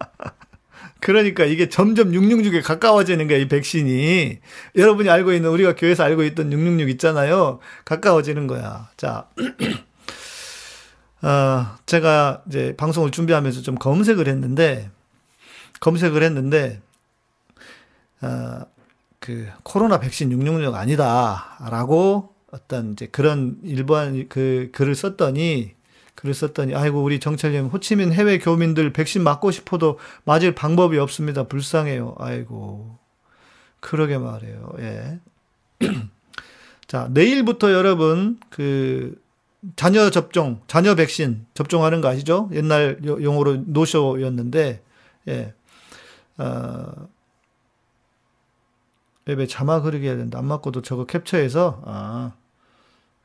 그러니까 1.06 1.46
이게 1.46 1.70
점점 1.70 2.14
666에 2.14 2.64
가까워지는 2.64 3.28
거야, 3.28 3.38
이 3.38 3.48
백신이. 3.48 4.40
여러분이 4.76 5.08
알고 5.08 5.34
있는, 5.34 5.52
우리가 5.52 5.76
교회에서 5.76 6.04
알고 6.04 6.24
있던 6.24 6.52
666 6.52 6.90
있잖아요. 6.94 7.60
가까워지는 7.86 8.48
거야. 8.48 8.90
자. 8.98 9.30
어, 11.22 11.78
제가 11.86 12.42
이제 12.48 12.74
방송을 12.76 13.12
준비하면서 13.12 13.62
좀 13.62 13.76
검색을 13.76 14.28
했는데, 14.28 14.90
검색을 15.80 16.24
했는데, 16.24 16.82
어, 18.22 18.62
그, 19.20 19.48
코로나 19.62 20.00
백신 20.00 20.32
666 20.32 20.74
아니다. 20.74 21.56
라고 21.70 22.34
어떤 22.52 22.94
이제 22.94 23.06
그런 23.12 23.58
일반 23.64 24.28
그 24.28 24.70
글을 24.72 24.96
썼더니, 24.96 25.75
글을 26.15 26.34
썼더니, 26.34 26.73
아이고, 26.75 27.04
우리 27.04 27.19
정철님, 27.19 27.67
호치민 27.67 28.12
해외 28.13 28.39
교민들 28.39 28.91
백신 28.93 29.23
맞고 29.23 29.51
싶어도 29.51 29.99
맞을 30.23 30.56
방법이 30.56 30.97
없습니다. 30.97 31.43
불쌍해요. 31.43 32.15
아이고. 32.17 32.97
그러게 33.82 34.17
말해요. 34.17 34.73
예. 34.80 35.19
자, 36.88 37.08
내일부터 37.12 37.71
여러분, 37.73 38.39
그, 38.49 39.21
자녀 39.75 40.10
접종, 40.10 40.62
자녀 40.67 40.95
백신 40.95 41.45
접종하는 41.54 41.99
거 42.01 42.08
아시죠? 42.08 42.49
옛날 42.54 42.99
요- 43.06 43.21
용어로 43.21 43.63
노쇼였는데, 43.65 44.82
예. 45.28 45.54
어, 46.38 46.91
왜 49.25 49.47
자막 49.47 49.84
흐르게 49.86 50.08
해야 50.08 50.15
된다. 50.17 50.38
안 50.38 50.45
맞고도 50.45 50.82
저거 50.84 51.06
캡처해서, 51.06 51.82
아, 51.86 52.34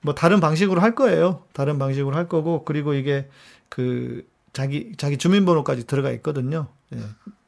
뭐 0.03 0.15
다른 0.15 0.41
방식으로 0.41 0.81
할 0.81 0.95
거예요. 0.95 1.43
다른 1.53 1.79
방식으로 1.79 2.17
할 2.17 2.29
거고, 2.29 2.65
그리고 2.65 2.95
이게 2.95 3.29
그, 3.69 4.27
자기, 4.53 4.93
자기 4.97 5.17
주민번호까지 5.19 5.87
들어가 5.87 6.11
있거든요. 6.13 6.69
예. 6.95 6.99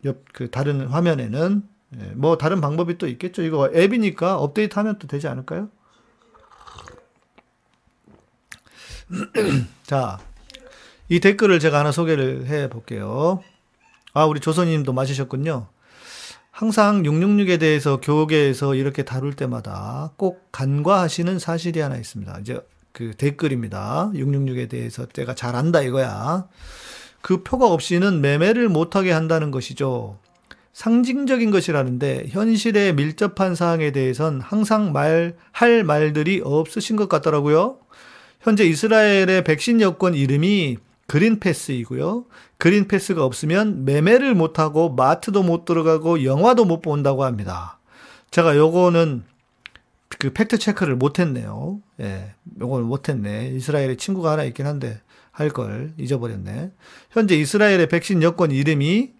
옆, 0.04 0.24
그 0.32 0.50
다른 0.50 0.86
화면에는. 0.86 1.62
예. 1.98 2.04
뭐 2.14 2.38
다른 2.38 2.60
방법이 2.60 2.98
또 2.98 3.06
있겠죠. 3.08 3.42
이거 3.42 3.70
앱이니까 3.74 4.38
업데이트 4.38 4.78
하면 4.78 4.98
또 4.98 5.06
되지 5.06 5.28
않을까요? 5.28 5.68
자, 9.84 10.18
이 11.08 11.20
댓글을 11.20 11.60
제가 11.60 11.78
하나 11.80 11.92
소개를 11.92 12.46
해 12.46 12.70
볼게요. 12.70 13.42
아, 14.14 14.24
우리 14.24 14.40
조선님도 14.40 14.92
맞으셨군요. 14.92 15.68
항상 16.52 17.02
666에 17.02 17.58
대해서 17.58 18.00
교계에서 18.00 18.76
이렇게 18.76 19.02
다룰 19.02 19.34
때마다 19.34 20.12
꼭 20.16 20.48
간과하시는 20.52 21.40
사실이 21.40 21.80
하나 21.80 21.96
있습니다. 21.96 22.38
이제 22.40 22.60
그 22.92 23.14
댓글입니다. 23.16 24.12
666에 24.14 24.68
대해서 24.68 25.06
제가 25.06 25.34
잘 25.34 25.56
안다 25.56 25.80
이거야. 25.80 26.46
그 27.20 27.42
표가 27.42 27.66
없이는 27.66 28.20
매매를 28.20 28.68
못하게 28.68 29.12
한다는 29.12 29.50
것이죠. 29.50 30.18
상징적인 30.74 31.50
것이라는데 31.50 32.26
현실에 32.28 32.92
밀접한 32.92 33.54
사항에 33.54 33.90
대해선 33.90 34.40
항상 34.40 34.92
말 34.92 35.34
할 35.52 35.84
말들이 35.84 36.40
없으신 36.44 36.96
것 36.96 37.08
같더라고요. 37.08 37.78
현재 38.40 38.64
이스라엘의 38.64 39.44
백신 39.44 39.80
여권 39.80 40.14
이름이 40.14 40.78
그린패스이고요. 41.06 42.24
그린패스가 42.58 43.24
없으면 43.24 43.84
매매를 43.84 44.34
못하고 44.34 44.90
마트도 44.94 45.42
못 45.42 45.64
들어가고 45.64 46.24
영화도 46.24 46.64
못 46.64 46.80
본다고 46.80 47.24
합니다. 47.24 47.78
제가 48.30 48.56
요거는 48.56 49.24
그 50.18 50.32
팩트 50.32 50.58
체크를 50.58 50.96
못했네요. 50.96 51.80
예, 52.00 52.34
요걸 52.60 52.82
못했네. 52.82 53.48
이스라엘에 53.48 53.96
친구가 53.96 54.32
하나 54.32 54.44
있긴 54.44 54.66
한데 54.66 55.00
할 55.30 55.50
걸 55.50 55.92
잊어버렸네. 55.98 56.70
현재 57.10 57.36
이스라엘의 57.36 57.88
백신 57.88 58.22
여권 58.22 58.50
이름이 58.50 59.12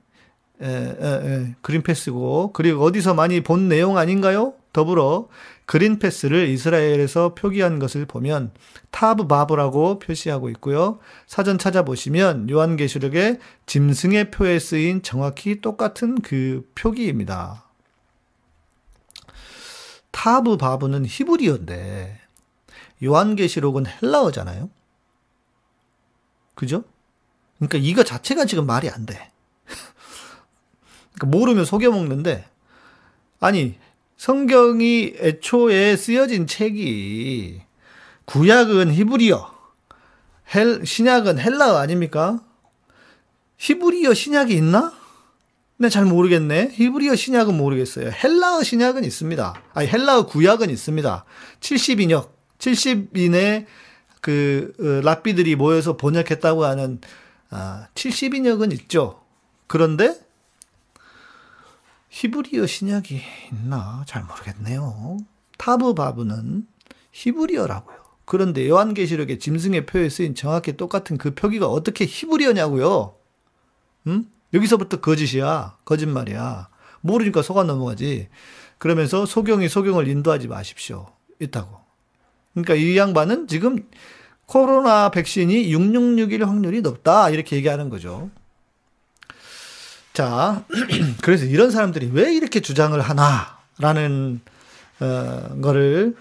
에, 0.60 0.66
에, 0.66 0.70
에, 0.70 1.54
그린패스고 1.62 2.52
그리고 2.52 2.84
어디서 2.84 3.14
많이 3.14 3.40
본 3.40 3.68
내용 3.68 3.96
아닌가요? 3.98 4.54
더불어 4.72 5.28
그린 5.66 5.98
패스를 5.98 6.48
이스라엘에서 6.48 7.34
표기한 7.34 7.78
것을 7.78 8.04
보면 8.06 8.52
타브 8.90 9.26
바브라고 9.26 9.98
표시하고 10.00 10.50
있고요. 10.50 10.98
사전 11.26 11.58
찾아보시면 11.58 12.50
요한계시록의 12.50 13.38
짐승의 13.66 14.30
표에 14.30 14.58
쓰인 14.58 15.02
정확히 15.02 15.60
똑같은 15.60 16.20
그 16.20 16.68
표기입니다. 16.74 17.64
타브 20.10 20.56
바브는 20.56 21.06
히브리어인데 21.06 22.20
요한계시록은 23.02 23.86
헬라어잖아요. 23.86 24.70
그죠? 26.54 26.84
그러니까 27.56 27.78
이거 27.78 28.04
자체가 28.04 28.44
지금 28.44 28.66
말이 28.66 28.88
안 28.88 29.06
돼. 29.06 29.30
그러니까 31.14 31.38
모르면 31.38 31.64
속여 31.64 31.90
먹는데 31.90 32.44
아니 33.40 33.78
성경이 34.22 35.14
애초에 35.18 35.96
쓰여진 35.96 36.46
책이 36.46 37.60
구약은 38.24 38.94
히브리어, 38.94 39.52
헬, 40.54 40.86
신약은 40.86 41.40
헬라어 41.40 41.76
아닙니까? 41.78 42.40
히브리어 43.56 44.14
신약이 44.14 44.54
있나? 44.54 44.92
네, 45.76 45.88
잘 45.88 46.04
모르겠네. 46.04 46.70
히브리어 46.72 47.16
신약은 47.16 47.56
모르겠어요. 47.56 48.12
헬라어 48.12 48.62
신약은 48.62 49.02
있습니다. 49.02 49.54
아니, 49.74 49.88
헬라어 49.88 50.26
구약은 50.26 50.70
있습니다. 50.70 51.24
70인역, 51.58 52.28
70인의 52.58 53.66
그 54.20 54.72
어, 54.78 55.04
랍비들이 55.04 55.56
모여서 55.56 55.96
번역했다고 55.96 56.64
하는 56.64 57.00
아, 57.50 57.88
70인역은 57.96 58.72
있죠. 58.82 59.20
그런데 59.66 60.14
히브리어 62.12 62.66
신약이 62.66 63.20
있나 63.50 64.04
잘 64.06 64.22
모르겠네요. 64.24 65.16
타브바브는 65.56 66.66
히브리어라고요. 67.10 67.96
그런데 68.26 68.68
요한계시록의 68.68 69.38
짐승의 69.38 69.86
표에 69.86 70.10
쓰인 70.10 70.34
정확히 70.34 70.76
똑같은 70.76 71.16
그 71.16 71.34
표기가 71.34 71.66
어떻게 71.68 72.04
히브리어냐고요. 72.04 73.14
음? 74.08 74.30
여기서부터 74.52 75.00
거짓이야. 75.00 75.78
거짓말이야. 75.86 76.68
모르니까 77.00 77.40
속아 77.40 77.64
넘어가지. 77.64 78.28
그러면서 78.76 79.24
소경이 79.24 79.70
소경을 79.70 80.06
인도하지 80.06 80.48
마십시오. 80.48 81.06
있다고. 81.40 81.78
그러니까 82.52 82.74
이 82.74 82.96
양반은 82.96 83.48
지금 83.48 83.88
코로나 84.44 85.10
백신이 85.10 85.72
6661 85.72 86.44
확률이 86.44 86.82
높다. 86.82 87.30
이렇게 87.30 87.56
얘기하는 87.56 87.88
거죠. 87.88 88.30
자, 90.12 90.64
그래서 91.22 91.44
이런 91.46 91.70
사람들이 91.70 92.10
왜 92.12 92.34
이렇게 92.34 92.60
주장을 92.60 92.98
하나라는 93.00 94.40
어, 95.00 95.60
거를 95.62 96.16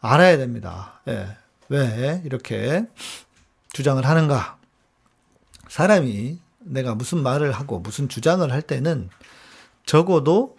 알아야 0.00 0.36
됩니다. 0.36 1.00
예. 1.08 1.36
왜 1.68 2.20
이렇게 2.24 2.84
주장을 3.72 4.04
하는가? 4.04 4.58
사람이 5.68 6.38
내가 6.58 6.94
무슨 6.94 7.22
말을 7.22 7.52
하고 7.52 7.78
무슨 7.78 8.08
주장을 8.08 8.50
할 8.52 8.60
때는 8.62 9.08
적어도 9.86 10.56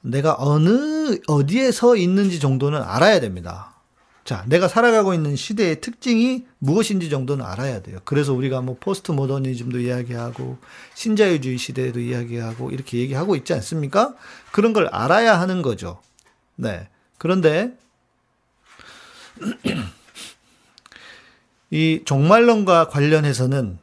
내가 0.00 0.36
어느 0.38 1.18
어디에 1.26 1.70
서 1.70 1.96
있는지 1.96 2.40
정도는 2.40 2.82
알아야 2.82 3.20
됩니다. 3.20 3.74
자, 4.28 4.44
내가 4.46 4.68
살아가고 4.68 5.14
있는 5.14 5.36
시대의 5.36 5.80
특징이 5.80 6.44
무엇인지 6.58 7.08
정도는 7.08 7.46
알아야 7.46 7.80
돼요. 7.80 7.98
그래서 8.04 8.34
우리가 8.34 8.60
뭐 8.60 8.76
포스트 8.78 9.10
모더니즘도 9.10 9.80
이야기하고 9.80 10.58
신자유주의 10.94 11.56
시대도 11.56 11.98
이야기하고 11.98 12.70
이렇게 12.70 12.98
얘기하고 12.98 13.36
있지 13.36 13.54
않습니까? 13.54 14.14
그런 14.52 14.74
걸 14.74 14.86
알아야 14.88 15.40
하는 15.40 15.62
거죠. 15.62 16.02
네. 16.56 16.90
그런데 17.16 17.72
이 21.70 22.02
종말론과 22.04 22.88
관련해서는 22.88 23.78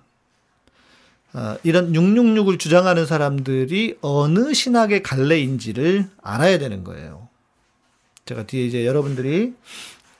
어, 1.34 1.58
이런 1.63 1.91
666을 1.91 2.60
주장하는 2.60 3.08
사람들이 3.08 3.97
어느 4.01 4.53
신학의 4.53 5.01
갈래인지를 5.01 6.08
알아야 6.21 6.60
되는 6.60 6.84
거예요. 6.84 7.29
제가 8.25 8.45
뒤에 8.45 8.65
이제 8.65 8.86
여러분들이 8.86 9.55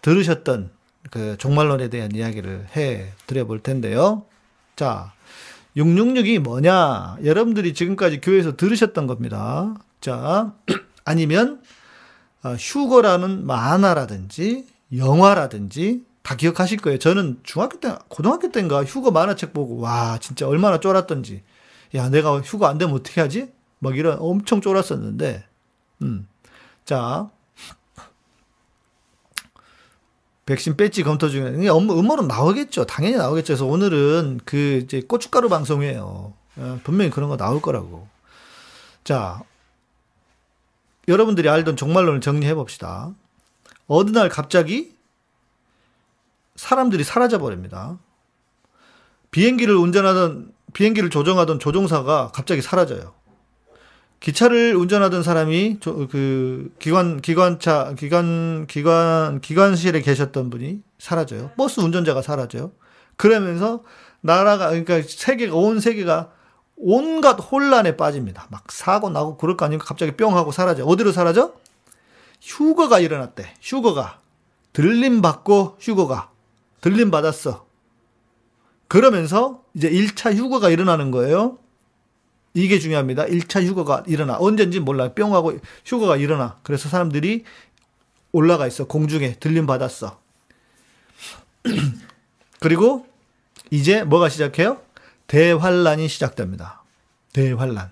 들으셨던 0.06 0.70
그 1.10 1.36
종말론에 1.39 1.89
대한 1.89 2.13
이야기를 2.13 2.68
해 2.78 3.12
드려 3.26 3.46
볼 3.46 3.60
텐데요. 3.60 4.26
자, 4.76 5.13
666이 5.76 6.38
뭐냐? 6.38 7.18
여러분들이 7.24 7.74
지금까지 7.74 8.22
교회에서 8.22 8.56
들으셨던 8.56 9.08
겁니다. 9.08 9.74
자, 10.02 10.54
아니면 11.06 11.60
어, 12.44 12.54
휴거라는 12.54 13.48
만화라든지 13.48 14.68
영화라든지 14.96 16.06
다 16.22 16.36
기억하실 16.36 16.82
거예요. 16.82 17.00
저는 17.00 17.39
중학교 17.41 17.80
때, 17.80 17.96
고등학교 18.08 18.52
때인가 18.52 18.84
휴거 18.84 19.10
만화책 19.10 19.54
보고 19.54 19.80
와 19.80 20.20
진짜 20.20 20.48
얼마나 20.48 20.80
쫄았던지. 20.80 21.41
야 21.96 22.10
내가 22.10 22.39
휴거 22.41 22.68
안 22.68 22.78
되면 22.78 22.94
어떻게 22.94 23.22
하지? 23.22 23.52
막 23.80 23.98
이런 23.98 24.18
엄청 24.20 24.62
쫄았었는데, 24.62 25.44
음, 26.04 26.28
자 26.84 27.32
백신 30.45 30.77
배지 30.77 31.03
검토 31.03 31.29
중에 31.29 31.55
이게 31.58 31.69
음모로 31.69 32.23
나오겠죠. 32.23 32.86
당연히 32.86 33.15
나오겠죠. 33.15 33.53
그래서 33.53 33.65
오늘은 33.65 34.41
그 34.45 34.81
이제 34.84 35.01
고춧가루 35.01 35.49
방송이에요. 35.49 36.34
어, 36.58 36.79
분명히 36.84 37.10
그런 37.10 37.29
거 37.29 37.38
나올 37.38 37.62
거라고. 37.62 38.08
자, 39.03 39.41
여러분들이 41.08 41.49
알던 41.49 41.75
종말론을 41.77 42.21
정리해 42.21 42.53
봅시다. 42.53 43.13
어느 43.88 44.12
날 44.12 44.29
갑자기 44.29 44.95
사람들이 46.55 47.03
사라져 47.03 47.39
버립니다. 47.39 47.97
비행기를 49.31 49.75
운전하던 49.75 50.53
비행기를 50.73 51.10
조정하던 51.10 51.60
조종사가 51.60 52.31
갑자기 52.34 52.62
사라져요. 52.62 53.13
기차를 54.25 54.75
운전하던 54.75 55.21
사람이 55.21 55.77
저, 55.81 55.93
그 56.07 56.73
기관 56.79 57.21
기관차 57.21 57.93
기관 57.95 58.65
기관 58.65 59.39
기관실에 59.39 60.01
계셨던 60.01 60.49
분이 60.49 60.81
사라져요. 60.97 61.51
버스 61.55 61.79
운전자가 61.79 62.23
사라져요. 62.23 62.71
그러면서 63.17 63.83
나라가 64.21 64.69
그러니까 64.69 65.03
세계가 65.07 65.55
온 65.55 65.79
세계가 65.79 66.31
온갖 66.75 67.33
혼란에 67.33 67.97
빠집니다. 67.97 68.47
막 68.49 68.71
사고 68.71 69.11
나고 69.11 69.38
그럴 69.38 69.57
거 69.57 69.65
아니고 69.65 69.85
갑자기 69.85 70.13
뿅 70.13 70.35
하고 70.35 70.51
사라져. 70.51 70.85
어디로 70.85 71.11
사라져? 71.11 71.53
휴거가 72.41 72.97
일어났대. 72.97 73.53
휴거가 73.61 74.21
들림 74.73 75.21
받고 75.21 75.77
휴거가 75.79 76.31
들림 76.81 77.11
받았어. 77.11 77.67
그러면서 78.88 79.61
이제 79.75 79.88
1차 79.88 80.35
휴거가 80.35 80.71
일어나는 80.71 81.11
거예요. 81.11 81.59
이게 82.56 82.80
중요합니다. 82.80 83.26
1차 83.26 83.63
휴거가 83.65 84.04
일어나. 84.08 84.38
언젠지 84.39 84.80
몰라요. 84.80 85.13
뿅 85.13 85.36
하고 85.36 85.60
휴거가 85.86 86.15
일어나. 86.15 86.58
그래서 86.63 86.89
사람들이 86.89 87.44
올라가 88.32 88.65
있어. 88.65 88.86
공중에 88.86 89.36
들림 89.39 89.68
받았어. 89.68 90.20
그리고 92.60 93.06
이제 93.72 94.04
뭐가 94.04 94.30
시작해요? 94.30 94.80
대환란이 95.28 96.08
시작됩니다. 96.08 96.84
대환란. 97.34 97.91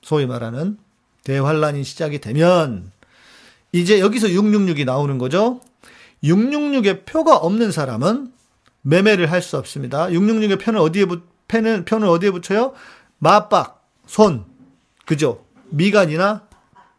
소위 0.00 0.26
말하는 0.26 0.78
대환란이 1.24 1.84
시작이 1.84 2.20
되면 2.20 2.90
이제 3.72 4.00
여기서 4.00 4.28
666이 4.28 4.84
나오는 4.86 5.18
거죠. 5.18 5.60
666의 6.24 7.04
표가 7.04 7.36
없는 7.36 7.72
사람은 7.72 8.32
매매를 8.82 9.30
할 9.30 9.42
수 9.42 9.58
없습니다. 9.58 10.06
666의 10.08 10.60
표는 10.60 10.80
어디에 10.80 11.04
붙, 11.04 11.24
표는, 11.48 11.84
표는 11.84 12.08
어디에 12.08 12.30
붙여요? 12.30 12.72
맞박, 13.18 13.81
손, 14.12 14.44
그죠? 15.06 15.42
미간이나 15.70 16.46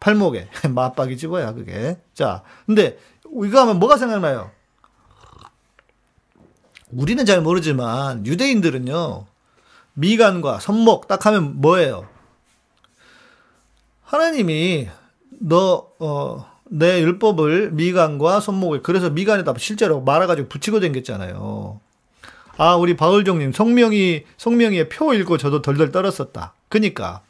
팔목에. 0.00 0.48
맞박이지 0.68 1.28
뭐야, 1.28 1.52
그게. 1.52 1.96
자, 2.12 2.42
근데 2.66 2.98
이거 3.24 3.60
하면 3.60 3.78
뭐가 3.78 3.96
생각나요? 3.98 4.50
우리는 6.90 7.24
잘 7.24 7.40
모르지만 7.40 8.26
유대인들은요, 8.26 9.26
미간과 9.92 10.58
손목 10.58 11.06
딱 11.06 11.24
하면 11.26 11.60
뭐예요? 11.60 12.08
하나님이 14.02 14.88
너, 15.38 15.86
어, 16.00 16.50
내 16.64 17.00
율법을 17.00 17.70
미간과 17.70 18.40
손목에, 18.40 18.80
그래서 18.80 19.08
미간에다 19.08 19.54
실제로 19.58 20.00
말아가지고 20.00 20.48
붙이고 20.48 20.80
댕겼잖아요. 20.80 21.78
아, 22.56 22.74
우리 22.74 22.96
바울종님, 22.96 23.52
성명이, 23.52 24.24
성명이의 24.36 24.88
표 24.88 25.14
읽고 25.14 25.38
저도 25.38 25.62
덜덜 25.62 25.92
떨었었다. 25.92 26.54
그니까. 26.74 27.22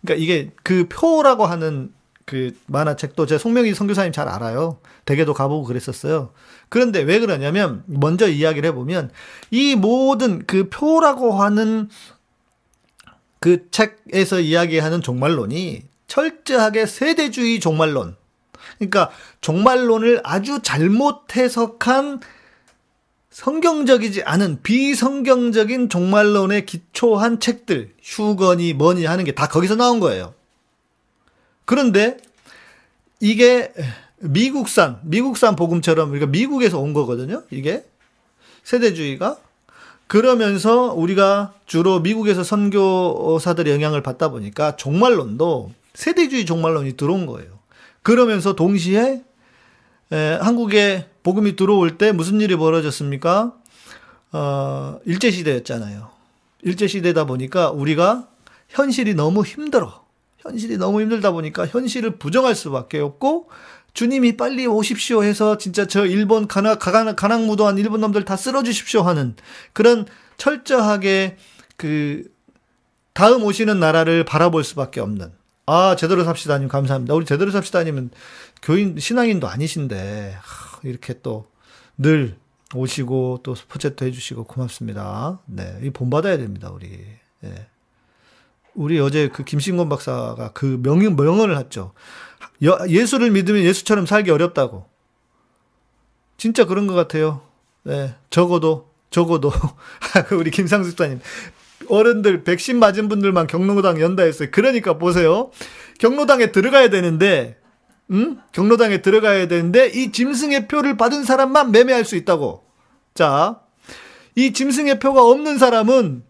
그니까 0.00 0.18
이게 0.18 0.52
그 0.62 0.88
표라고 0.88 1.44
하는 1.44 1.92
그 2.24 2.56
만화책도 2.64 3.26
제 3.26 3.36
송명희 3.36 3.74
선교사님 3.74 4.10
잘 4.10 4.26
알아요. 4.26 4.78
대개도 5.04 5.34
가보고 5.34 5.64
그랬었어요. 5.64 6.30
그런데 6.70 7.02
왜 7.02 7.18
그러냐면 7.18 7.84
먼저 7.84 8.26
이야기를 8.26 8.70
해보면 8.70 9.10
이 9.50 9.74
모든 9.74 10.46
그 10.46 10.70
표라고 10.70 11.34
하는 11.34 11.90
그 13.38 13.68
책에서 13.70 14.40
이야기하는 14.40 15.02
종말론이 15.02 15.82
철저하게 16.06 16.86
세대주의 16.86 17.60
종말론. 17.60 18.16
그러니까 18.78 19.10
종말론을 19.42 20.22
아주 20.24 20.60
잘못 20.62 21.36
해석한 21.36 22.20
성경적이지 23.36 24.22
않은 24.22 24.62
비성경적인 24.62 25.90
종말론에 25.90 26.64
기초한 26.64 27.38
책들, 27.38 27.92
휴건이 28.02 28.72
뭐니 28.72 29.04
하는 29.04 29.24
게 29.26 29.32
다 29.32 29.46
거기서 29.46 29.76
나온 29.76 30.00
거예요. 30.00 30.32
그런데 31.66 32.16
이게 33.20 33.74
미국산, 34.20 35.00
미국산 35.02 35.54
복음처럼 35.54 36.12
그러니까 36.12 36.30
미국에서 36.30 36.80
온 36.80 36.94
거거든요. 36.94 37.42
이게 37.50 37.84
세대주의가 38.64 39.36
그러면서 40.06 40.94
우리가 40.94 41.52
주로 41.66 42.00
미국에서 42.00 42.42
선교사들의 42.42 43.70
영향을 43.70 44.02
받다 44.02 44.30
보니까 44.30 44.76
종말론도 44.76 45.72
세대주의 45.92 46.46
종말론이 46.46 46.96
들어온 46.96 47.26
거예요. 47.26 47.50
그러면서 48.02 48.54
동시에 48.54 49.22
에, 50.12 50.38
한국에 50.40 51.06
복음이 51.26 51.56
들어올 51.56 51.98
때 51.98 52.12
무슨 52.12 52.40
일이 52.40 52.54
벌어졌습니까? 52.54 53.52
어, 54.30 55.00
일제시대였잖아요. 55.04 56.08
일제시대다 56.62 57.24
보니까 57.24 57.72
우리가 57.72 58.28
현실이 58.68 59.14
너무 59.14 59.42
힘들어. 59.42 60.04
현실이 60.38 60.76
너무 60.76 61.00
힘들다 61.00 61.32
보니까 61.32 61.66
현실을 61.66 62.18
부정할 62.18 62.54
수밖에 62.54 63.00
없고 63.00 63.50
주님이 63.92 64.36
빨리 64.36 64.68
오십시오 64.68 65.24
해서 65.24 65.58
진짜 65.58 65.86
저 65.86 66.06
일본 66.06 66.46
가나, 66.46 66.76
가나, 66.76 67.16
가난무도한 67.16 67.76
일본 67.78 68.02
놈들 68.02 68.24
다 68.24 68.36
쓸어 68.36 68.62
주십시오 68.62 69.02
하는 69.02 69.34
그런 69.72 70.06
철저하게 70.36 71.38
그 71.76 72.22
다음 73.14 73.42
오시는 73.42 73.80
나라를 73.80 74.24
바라볼 74.24 74.62
수밖에 74.62 75.00
없는 75.00 75.32
아 75.66 75.96
제대로 75.96 76.22
삽시다님 76.22 76.68
감사합니다. 76.68 77.14
우리 77.14 77.26
제대로 77.26 77.50
삽시다님은 77.50 78.10
교인 78.62 78.96
신앙인도 79.00 79.48
아니신데 79.48 80.36
하, 80.40 80.65
이렇게 80.84 81.20
또 81.20 81.46
늘 81.98 82.36
오시고 82.74 83.40
또 83.42 83.54
스포챗도 83.54 84.02
해주시고 84.02 84.44
고맙습니다. 84.44 85.40
네, 85.46 85.78
이 85.82 85.88
본받아야 85.90 86.36
됩니다 86.36 86.70
우리. 86.70 87.06
예. 87.44 87.66
우리 88.74 89.00
어제 89.00 89.28
그 89.28 89.44
김신곤 89.44 89.88
박사가 89.88 90.50
그 90.52 90.78
명, 90.82 90.98
명언을 91.16 91.56
했죠. 91.56 91.92
여- 92.64 92.78
예수를 92.88 93.30
믿으면 93.30 93.62
예수처럼 93.62 94.04
살기 94.04 94.30
어렵다고. 94.30 94.84
진짜 96.36 96.66
그런 96.66 96.86
것 96.86 96.92
같아요. 96.94 97.40
네, 97.84 98.14
적어도, 98.30 98.90
적어도. 99.10 99.50
우리 100.38 100.50
김상수 100.50 100.90
집사님. 100.90 101.20
어른들, 101.88 102.44
백신 102.44 102.78
맞은 102.78 103.08
분들만 103.08 103.46
경로당 103.46 104.00
연다 104.00 104.24
했어요. 104.24 104.48
그러니까 104.50 104.98
보세요. 104.98 105.50
경로당에 105.98 106.52
들어가야 106.52 106.90
되는데, 106.90 107.58
음? 108.10 108.40
경로당에 108.52 109.02
들어가야 109.02 109.48
되는데, 109.48 109.88
이 109.88 110.12
짐승의 110.12 110.68
표를 110.68 110.96
받은 110.96 111.24
사람만 111.24 111.72
매매할 111.72 112.04
수 112.04 112.16
있다고. 112.16 112.64
자, 113.14 113.60
이 114.34 114.52
짐승의 114.52 114.98
표가 114.98 115.24
없는 115.24 115.58
사람은 115.58 116.22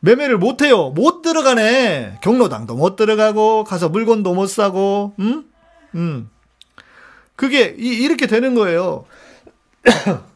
매매를 0.00 0.38
못 0.38 0.62
해요. 0.62 0.90
못 0.90 1.22
들어가네. 1.22 2.18
경로당도 2.22 2.76
못 2.76 2.96
들어가고, 2.96 3.64
가서 3.64 3.88
물건도 3.88 4.34
못 4.34 4.46
사고, 4.46 5.14
음? 5.18 5.44
음. 5.94 6.30
그게, 7.34 7.74
이, 7.78 7.88
이렇게 8.02 8.26
되는 8.26 8.54
거예요. 8.54 9.04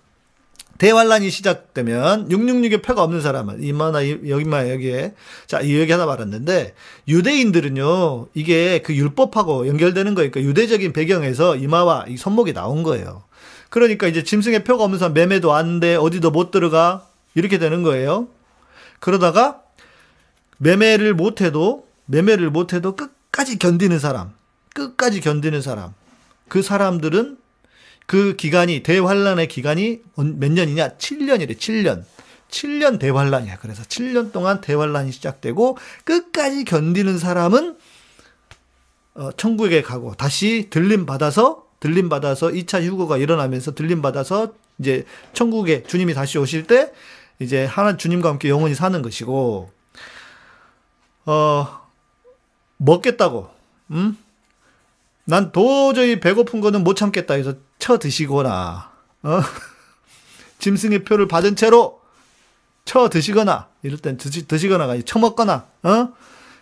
대환란이 0.80 1.28
시작되면 1.28 2.30
666의 2.30 2.82
표가 2.82 3.02
없는 3.02 3.20
사람은 3.20 3.62
이마나 3.62 4.00
이- 4.00 4.18
여기만 4.30 4.70
여기에 4.70 5.14
자 5.46 5.60
이 5.60 5.74
얘기 5.78 5.92
하나 5.92 6.06
말았는데 6.06 6.74
유대인들은요 7.06 8.28
이게 8.32 8.80
그 8.80 8.94
율법하고 8.96 9.68
연결되는 9.68 10.14
거니까 10.14 10.40
유대적인 10.40 10.94
배경에서 10.94 11.56
이마와 11.56 12.06
이 12.08 12.16
손목이 12.16 12.54
나온 12.54 12.82
거예요. 12.82 13.24
그러니까 13.68 14.06
이제 14.06 14.24
짐승의 14.24 14.64
표가 14.64 14.82
없는 14.84 14.98
사람 14.98 15.12
매매도 15.12 15.52
안 15.52 15.80
돼 15.80 15.96
어디도 15.96 16.30
못 16.30 16.50
들어가 16.50 17.06
이렇게 17.34 17.58
되는 17.58 17.82
거예요. 17.82 18.28
그러다가 19.00 19.60
매매를 20.56 21.12
못해도 21.12 21.86
매매를 22.06 22.48
못해도 22.48 22.96
끝까지 22.96 23.58
견디는 23.58 23.98
사람 23.98 24.32
끝까지 24.74 25.20
견디는 25.20 25.60
사람 25.60 25.92
그 26.48 26.62
사람들은 26.62 27.36
그 28.10 28.34
기간이 28.34 28.82
대환란의 28.82 29.46
기간이 29.46 30.00
몇 30.16 30.50
년이냐? 30.50 30.96
7년이래. 30.96 31.56
7년. 31.56 32.02
7년 32.50 32.98
대환란이야. 32.98 33.58
그래서 33.58 33.84
7년 33.84 34.32
동안 34.32 34.60
대환란이 34.60 35.12
시작되고 35.12 35.78
끝까지 36.02 36.64
견디는 36.64 37.20
사람은 37.20 37.78
어, 39.14 39.30
천국에 39.36 39.82
가고 39.82 40.16
다시 40.16 40.66
들림 40.70 41.06
받아서 41.06 41.66
들림 41.78 42.08
받아서 42.08 42.48
2차 42.48 42.82
휴거가 42.82 43.16
일어나면서 43.16 43.76
들림 43.76 44.02
받아서 44.02 44.54
이제 44.80 45.04
천국에 45.32 45.84
주님이 45.84 46.12
다시 46.12 46.38
오실 46.38 46.66
때 46.66 46.92
이제 47.38 47.64
하나 47.64 47.96
주님과 47.96 48.28
함께 48.28 48.48
영원히 48.48 48.74
사는 48.74 49.00
것이고 49.02 49.70
어 51.26 51.80
먹겠다고 52.78 53.50
음? 53.92 54.18
난 55.24 55.52
도저히 55.52 56.20
배고픈 56.20 56.60
거는 56.60 56.84
못 56.84 56.94
참겠다 56.94 57.34
해서 57.34 57.54
쳐 57.78 57.98
드시거나, 57.98 58.90
어? 59.22 59.40
짐승의 60.58 61.04
표를 61.04 61.28
받은 61.28 61.56
채로 61.56 62.00
쳐 62.84 63.08
드시거나, 63.08 63.68
이럴 63.82 63.98
땐 63.98 64.16
드시, 64.16 64.46
드시거나가 64.46 64.92
아니라 64.92 65.04
처먹거나, 65.06 65.66
어? 65.82 66.08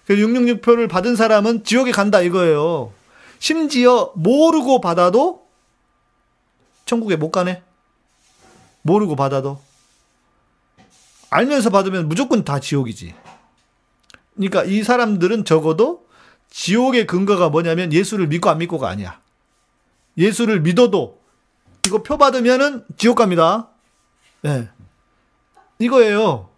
그 0.06 0.16
666표를 0.16 0.88
받은 0.88 1.16
사람은 1.16 1.64
지옥에 1.64 1.92
간다 1.92 2.20
이거예요. 2.20 2.92
심지어 3.38 4.12
모르고 4.14 4.80
받아도 4.80 5.46
천국에 6.86 7.16
못 7.16 7.30
가네. 7.30 7.62
모르고 8.82 9.16
받아도. 9.16 9.60
알면서 11.30 11.68
받으면 11.68 12.08
무조건 12.08 12.44
다 12.44 12.58
지옥이지. 12.58 13.14
그러니까 14.34 14.64
이 14.64 14.82
사람들은 14.82 15.44
적어도 15.44 16.07
지옥의 16.50 17.06
근거가 17.06 17.48
뭐냐면 17.50 17.92
예수를 17.92 18.26
믿고 18.26 18.50
안 18.50 18.58
믿고가 18.58 18.88
아니야. 18.88 19.20
예수를 20.16 20.60
믿어도 20.60 21.20
이거 21.86 22.02
표 22.02 22.18
받으면은 22.18 22.84
지옥 22.96 23.16
갑니다. 23.16 23.68
예. 24.44 24.68
이거예요. 25.78 26.48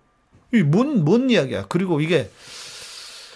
이 0.52 0.62
뭔, 0.62 1.04
뭔 1.04 1.30
이야기야. 1.30 1.66
그리고 1.68 2.00
이게, 2.00 2.30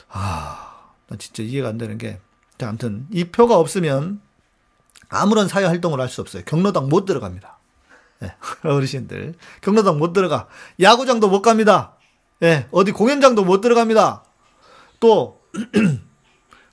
아, 0.08 0.80
나 1.08 1.16
진짜 1.16 1.42
이해가 1.42 1.68
안 1.68 1.78
되는 1.78 1.98
게, 1.98 2.18
자, 2.58 2.68
아무튼, 2.68 3.06
이 3.12 3.24
표가 3.24 3.56
없으면 3.58 4.20
아무런 5.08 5.46
사회 5.46 5.64
활동을 5.64 6.00
할 6.00 6.08
수 6.08 6.20
없어요. 6.22 6.42
경로당 6.46 6.88
못 6.88 7.04
들어갑니다. 7.04 7.58
예, 8.22 8.34
어르신들. 8.68 9.34
경로당 9.60 9.98
못 9.98 10.12
들어가. 10.12 10.48
야구장도 10.80 11.28
못 11.28 11.42
갑니다. 11.42 11.94
예, 12.42 12.66
어디 12.70 12.90
공연장도 12.92 13.44
못 13.44 13.60
들어갑니다. 13.60 14.24
또, 15.00 15.40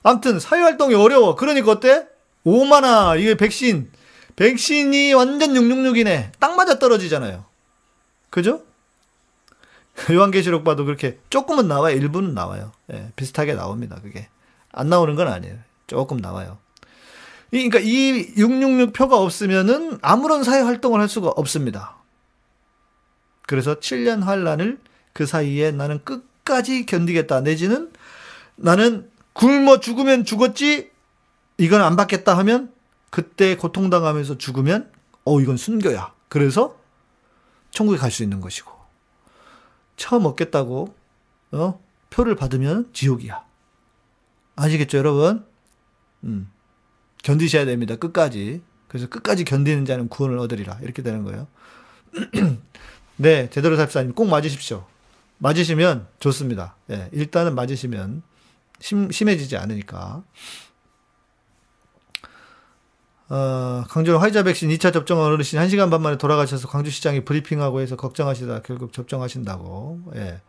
아무튼 0.04 0.40
사회 0.40 0.62
활동이 0.62 0.96
어려워. 0.96 1.36
그러니까 1.36 1.72
어때? 1.72 2.08
오마나 2.44 3.16
이게 3.16 3.36
백신 3.36 3.92
백신이 4.36 5.14
완전 5.14 5.54
666이네. 5.54 6.32
딱 6.40 6.56
맞아 6.56 6.80
떨어지잖아요. 6.80 7.46
그죠? 8.30 8.64
요한계시록 10.10 10.64
봐도 10.64 10.86
그렇게 10.86 11.20
조금은 11.30 11.68
나와요. 11.68 11.96
일부는 11.96 12.34
나와요. 12.34 12.72
예, 12.92 13.12
비슷하게 13.16 13.54
나옵니다. 13.54 14.00
그게 14.02 14.28
안 14.72 14.90
나오는 14.90 15.16
건 15.16 15.28
아니에요. 15.28 15.58
조금 15.88 16.18
나와요. 16.18 16.58
이- 17.52 17.68
그러니까 17.70 17.80
이 17.80 18.34
666 18.38 18.94
표가 18.94 19.18
없으면은 19.18 20.00
아무런 20.02 20.44
사회 20.44 20.62
활동을 20.62 21.02
할 21.02 21.10
수가 21.10 21.28
없습니다. 21.30 21.98
그래서 23.46 23.76
7년 23.76 24.22
환란을 24.24 24.80
그 25.12 25.26
사이에 25.26 25.72
나는 25.72 26.00
끝까지 26.06 26.86
견디겠다. 26.86 27.42
내지는 27.42 27.92
나는 28.56 29.11
굶어 29.34 29.80
죽으면 29.80 30.26
죽었지 30.26 30.92
이건 31.58 31.82
안 31.82 31.96
받겠다 31.96 32.38
하면 32.40 32.72
그때 33.10 33.56
고통당하면서 33.56 34.38
죽으면 34.38 34.92
어 35.26 35.40
이건 35.42 35.58
순교야. 35.58 36.14
그래서 36.30 36.78
천국에 37.72 37.98
갈 37.98 38.12
수 38.12 38.24
있는 38.24 38.42
것이고 38.42 38.72
처음 39.98 40.26
얻겠다고 40.26 40.94
어 41.52 41.80
표를 42.10 42.36
받으면 42.36 42.90
지옥이야. 42.94 43.44
아시겠죠, 44.56 44.98
여러분? 44.98 45.46
음. 46.24 46.52
견디셔야 47.24 47.66
됩니다. 47.66 47.96
끝까지. 47.96 48.62
그래서 48.88 49.08
끝까지 49.08 49.44
견디는 49.46 49.86
자는 49.86 50.10
구원을 50.10 50.38
얻으리라. 50.40 50.80
이렇게 50.82 51.02
되는 51.02 51.24
거예요. 51.24 51.48
네, 53.18 53.50
제대로 53.50 53.78
삽사님 53.78 54.14
꼭 54.14 54.26
맞으십시오. 54.28 54.86
맞으시면 55.38 56.08
좋습니다. 56.20 56.76
예, 56.90 57.10
일단은 57.14 57.56
맞으시면 57.56 58.24
심, 58.82 59.10
심해지지 59.12 59.58
않으니까. 59.58 60.24
어, 63.30 63.86
광주 63.88 64.18
화이자 64.18 64.44
백신 64.44 64.70
2차 64.72 64.92
접종한 64.92 65.32
어르신 65.32 65.58
1시간 65.60 65.90
반 65.90 66.02
만에 66.02 66.18
돌아가셔서 66.18 66.68
광주시장이 66.68 67.24
브리핑하고 67.24 67.80
해서 67.80 67.96
걱정하시다 67.96 68.64
결국 68.64 68.92
접종하신다고. 68.92 70.02
예. 70.16 70.42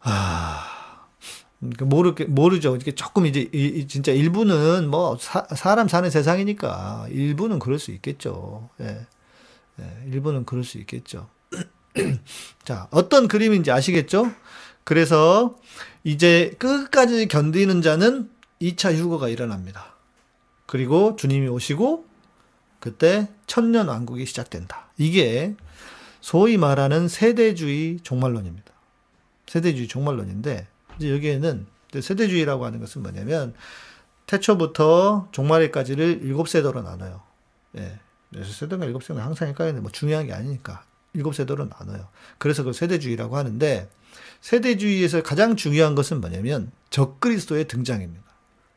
아, 0.00 1.06
그 1.78 1.84
모르게, 1.84 2.26
모르죠. 2.26 2.76
이게 2.76 2.94
조금 2.94 3.24
이제, 3.24 3.48
이, 3.54 3.66
이 3.66 3.88
진짜 3.88 4.12
일부는 4.12 4.90
뭐, 4.90 5.16
사, 5.18 5.46
사람 5.56 5.88
사는 5.88 6.10
세상이니까, 6.10 7.06
일부는 7.10 7.58
그럴 7.58 7.78
수 7.78 7.90
있겠죠. 7.92 8.68
예. 8.80 9.06
예, 9.80 10.04
일부는 10.06 10.44
그럴 10.44 10.64
수 10.64 10.78
있겠죠. 10.78 11.28
자, 12.64 12.88
어떤 12.90 13.28
그림인지 13.28 13.70
아시겠죠? 13.70 14.30
그래서 14.84 15.56
이제 16.06 16.54
끝까지 16.60 17.26
견디는 17.26 17.82
자는 17.82 18.30
2차 18.62 18.94
휴거가 18.94 19.28
일어납니다. 19.28 19.96
그리고 20.64 21.16
주님이 21.16 21.48
오시고 21.48 22.06
그때 22.78 23.28
천년 23.48 23.88
왕국이 23.88 24.24
시작된다. 24.24 24.86
이게 24.98 25.56
소위 26.20 26.58
말하는 26.58 27.08
세대주의 27.08 27.98
종말론입니다. 28.04 28.72
세대주의 29.48 29.88
종말론인데 29.88 30.68
이제 30.96 31.10
여기에는 31.12 31.66
세대주의라고 32.00 32.64
하는 32.64 32.78
것은 32.78 33.02
뭐냐면 33.02 33.52
태초부터 34.26 35.30
종말에까지를 35.32 36.20
일곱 36.22 36.48
세대로 36.48 36.82
나눠요. 36.82 37.22
예. 37.78 37.98
그래서 38.30 38.52
세대가 38.52 38.84
일곱 38.84 39.02
세대는 39.02 39.24
항상 39.24 39.48
헷갈리는데 39.48 39.82
뭐 39.82 39.90
중요한 39.90 40.28
게 40.28 40.32
아니니까 40.32 40.84
일곱 41.14 41.34
세대로 41.34 41.68
나눠요. 41.68 42.06
그래서 42.38 42.62
그 42.62 42.72
세대주의라고 42.72 43.36
하는데 43.36 43.88
세대주의에서 44.40 45.22
가장 45.22 45.56
중요한 45.56 45.94
것은 45.94 46.20
뭐냐면 46.20 46.70
적그리스도의 46.90 47.68
등장입니다. 47.68 48.24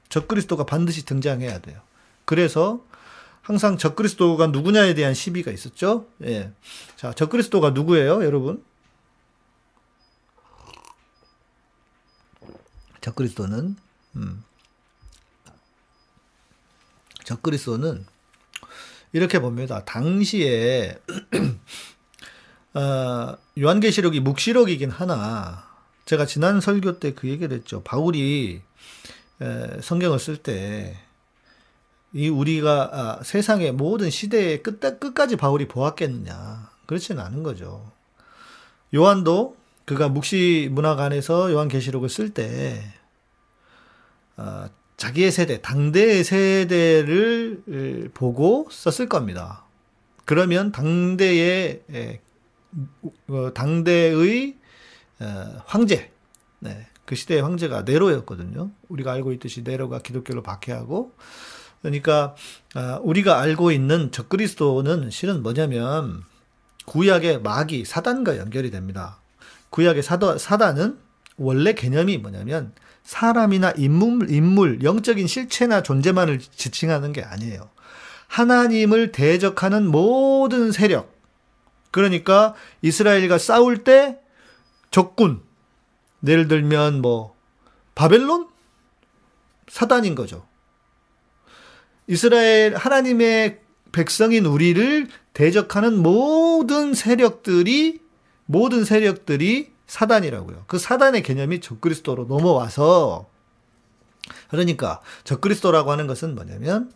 적그리스도가 0.09 0.65
반드시 0.65 1.05
등장해야 1.05 1.59
돼요. 1.59 1.81
그래서 2.25 2.83
항상 3.41 3.77
적그리스도가 3.77 4.47
누구냐에 4.47 4.93
대한 4.93 5.13
시비가 5.13 5.51
있었죠. 5.51 6.07
예. 6.23 6.51
자, 6.95 7.13
적그리스도가 7.13 7.71
누구예요, 7.71 8.23
여러분? 8.23 8.63
적그리스도는 13.01 13.75
음. 14.17 14.43
적그리스도는 17.23 18.05
이렇게 19.13 19.39
봅니다. 19.39 19.83
당시에 19.85 20.99
어, 22.73 23.35
요한계시록이 23.57 24.19
묵시록이긴 24.19 24.91
하나 24.91 25.67
제가 26.05 26.25
지난 26.25 26.61
설교 26.61 26.99
때 26.99 27.13
그 27.13 27.27
얘기를 27.29 27.57
했죠. 27.57 27.81
바울이 27.83 28.61
에, 29.41 29.81
성경을 29.81 30.19
쓸 30.19 30.37
때 30.37 31.09
이 32.13 32.27
우리가 32.27 32.89
아, 32.91 33.23
세상의 33.23 33.71
모든 33.73 34.09
시대의 34.09 34.63
끝, 34.63 34.79
끝까지 34.79 35.35
바울이 35.35 35.67
보았겠느냐 35.67 36.69
그렇지는 36.85 37.21
않은 37.23 37.43
거죠. 37.43 37.91
요한도 38.95 39.55
그가 39.85 40.09
묵시 40.09 40.69
문화관에서 40.71 41.51
요한계시록을 41.51 42.09
쓸때 42.09 42.81
어, 44.37 44.65
자기의 44.97 45.31
세대, 45.31 45.61
당대의 45.61 46.23
세대를 46.23 48.11
보고 48.13 48.67
썼을 48.71 49.07
겁니다. 49.07 49.63
그러면 50.25 50.71
당대의 50.71 51.83
당대의 53.53 54.57
어, 55.19 55.61
황제, 55.65 56.11
네, 56.59 56.87
그 57.05 57.15
시대의 57.15 57.41
황제가 57.41 57.83
네로였거든요. 57.83 58.71
우리가 58.87 59.11
알고 59.13 59.33
있듯이 59.33 59.63
네로가 59.63 59.99
기독교를 59.99 60.43
박해하고 60.43 61.13
그러니까 61.81 62.35
아, 62.75 62.99
우리가 63.01 63.39
알고 63.39 63.71
있는 63.71 64.11
적그리스도는 64.11 65.09
실은 65.09 65.41
뭐냐면 65.41 66.23
구약의 66.85 67.41
마귀 67.41 67.85
사단과 67.85 68.37
연결이 68.37 68.71
됩니다. 68.71 69.19
구약의 69.69 70.03
사도, 70.03 70.37
사단은 70.37 70.99
원래 71.37 71.73
개념이 71.73 72.17
뭐냐면 72.17 72.73
사람이나 73.03 73.71
인물, 73.77 74.29
인물, 74.29 74.83
영적인 74.83 75.27
실체나 75.27 75.81
존재만을 75.81 76.39
지칭하는 76.39 77.13
게 77.13 77.23
아니에요. 77.23 77.69
하나님을 78.27 79.11
대적하는 79.11 79.87
모든 79.87 80.71
세력. 80.71 81.18
그러니까 81.91 82.55
이스라엘과 82.81 83.37
싸울 83.37 83.83
때 83.83 84.19
적군. 84.91 85.41
예를 86.27 86.47
들면 86.47 87.01
뭐 87.01 87.35
바벨론? 87.95 88.47
사단인 89.67 90.15
거죠. 90.15 90.45
이스라엘 92.07 92.75
하나님의 92.75 93.59
백성인 93.91 94.45
우리를 94.45 95.07
대적하는 95.33 96.01
모든 96.01 96.93
세력들이 96.93 98.01
모든 98.45 98.83
세력들이 98.83 99.71
사단이라고요. 99.85 100.65
그 100.67 100.79
사단의 100.79 101.23
개념이 101.23 101.61
적그리스도로 101.61 102.25
넘어와서 102.25 103.29
그러니까 104.49 105.01
적그리스도라고 105.23 105.91
하는 105.91 106.07
것은 106.07 106.35
뭐냐면 106.35 106.91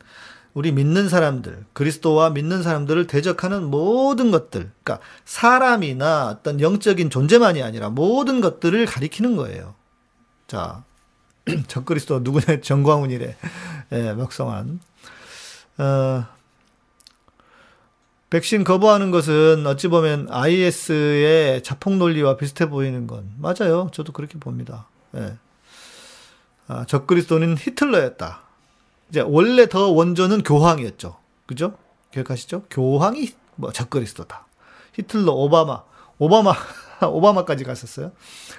우리 0.54 0.72
믿는 0.72 1.10
사람들, 1.10 1.66
그리스도와 1.74 2.30
믿는 2.30 2.62
사람들을 2.62 3.08
대적하는 3.08 3.64
모든 3.64 4.30
것들, 4.30 4.72
그러니까 4.84 5.06
사람이나 5.26 6.28
어떤 6.28 6.62
영적인 6.62 7.10
존재만이 7.10 7.64
아니라 7.64 7.90
모든 7.90 8.40
것들을 8.40 8.86
가리키는 8.86 9.36
거예요. 9.36 9.74
자, 10.48 10.84
적그리스도 11.68 12.20
누구냐 12.20 12.62
정광훈이래. 12.62 13.36
예, 13.94 14.14
먹성한. 14.14 14.80
어, 15.80 16.26
백신 18.30 18.64
거부하는 18.64 19.12
것은 19.12 19.66
어찌 19.68 19.88
보면 19.88 20.28
IS의 20.30 21.62
자폭 21.64 21.98
논리와 21.98 22.38
비슷해 22.38 22.70
보이는 22.70 23.06
건 23.06 23.32
맞아요. 23.38 23.90
저도 23.92 24.12
그렇게 24.12 24.40
봅니다. 24.40 24.88
예. 25.16 25.36
아, 26.68 26.86
적그리스도는 26.86 27.58
히틀러였다. 27.60 28.42
이제 29.14 29.22
원래 29.22 29.70
더 29.70 29.92
원조는 29.92 30.42
교황이었죠. 30.42 31.16
그죠? 31.46 31.78
기억하시죠? 32.12 32.64
교황이 32.72 33.32
뭐 33.58 33.72
적그리스도다. 33.72 34.48
히틀러, 34.94 35.32
오바마, 35.32 35.84
오바마, 36.18 36.52
오바마까지 37.06 37.64
갔었어요. 37.64 38.12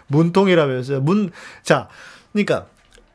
문통이라고 0.06 0.72
했어요. 0.74 1.00
문, 1.00 1.32
자, 1.64 1.88
그러니까 2.32 2.68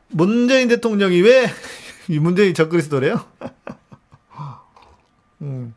문재인 0.08 0.68
대통령이 0.68 1.22
왜 1.22 1.46
문재인 2.20 2.52
적그리스도래요? 2.52 3.24
음. 5.40 5.72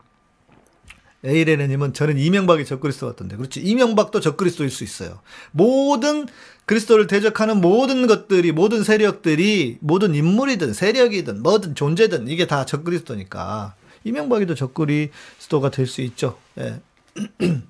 에이레네님은 1.24 1.94
저는 1.94 2.18
이명박이 2.18 2.64
적그리스도 2.66 3.06
같던데. 3.06 3.36
그렇지. 3.36 3.60
이명박도 3.60 4.20
적그리스도일 4.20 4.70
수 4.70 4.84
있어요. 4.84 5.20
모든 5.52 6.26
그리스도를 6.66 7.06
대적하는 7.06 7.60
모든 7.60 8.06
것들이, 8.06 8.52
모든 8.52 8.84
세력들이, 8.84 9.78
모든 9.80 10.14
인물이든 10.14 10.74
세력이든 10.74 11.42
뭐든 11.42 11.74
존재든 11.74 12.28
이게 12.28 12.46
다 12.46 12.64
적그리스도니까. 12.66 13.74
이명박이도 14.04 14.54
적그리스도가 14.54 15.70
될 15.70 15.86
수 15.86 16.02
있죠. 16.02 16.38
예. 16.58 16.80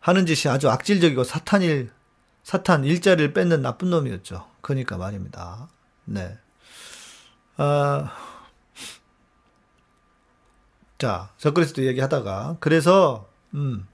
하는 0.00 0.26
짓이 0.26 0.50
아주 0.50 0.68
악질적이고 0.70 1.24
사탄일, 1.24 1.90
사탄 2.42 2.84
일자리를 2.84 3.32
뺏는 3.32 3.62
나쁜 3.62 3.90
놈이었죠. 3.90 4.46
그러니까 4.60 4.96
말입니다. 4.96 5.68
네. 6.04 6.36
아, 7.56 8.10
자, 11.00 11.30
적그리스도 11.38 11.86
얘기하다가 11.86 12.58
그래서 12.60 13.26
음. 13.54 13.86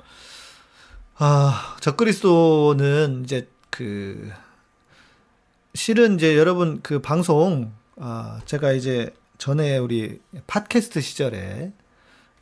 아, 1.14 1.76
적그리스도는 1.78 3.22
이제 3.22 3.48
그 3.70 4.32
실은 5.72 6.16
이제 6.16 6.36
여러분 6.36 6.80
그 6.82 6.98
방송 7.00 7.72
아, 7.96 8.40
제가 8.44 8.72
이제 8.72 9.14
전에 9.38 9.78
우리 9.78 10.20
팟캐스트 10.48 11.00
시절에 11.00 11.72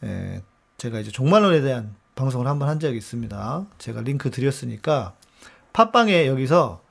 에, 0.02 0.42
제가 0.78 0.98
이제 0.98 1.10
종말론에 1.10 1.60
대한 1.60 1.94
방송을 2.14 2.46
한번 2.46 2.70
한 2.70 2.80
적이 2.80 2.96
있습니다. 2.96 3.66
제가 3.76 4.00
링크 4.00 4.30
드렸으니까 4.30 5.14
팟빵에 5.74 6.26
여기서 6.26 6.82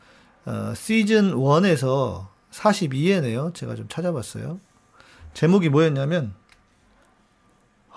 어, 0.46 0.74
시즌 0.76 1.34
1에서 1.34 2.28
42회네요. 2.52 3.56
제가 3.56 3.74
좀 3.74 3.88
찾아봤어요. 3.90 4.60
제목이 5.34 5.70
뭐였냐면 5.70 6.36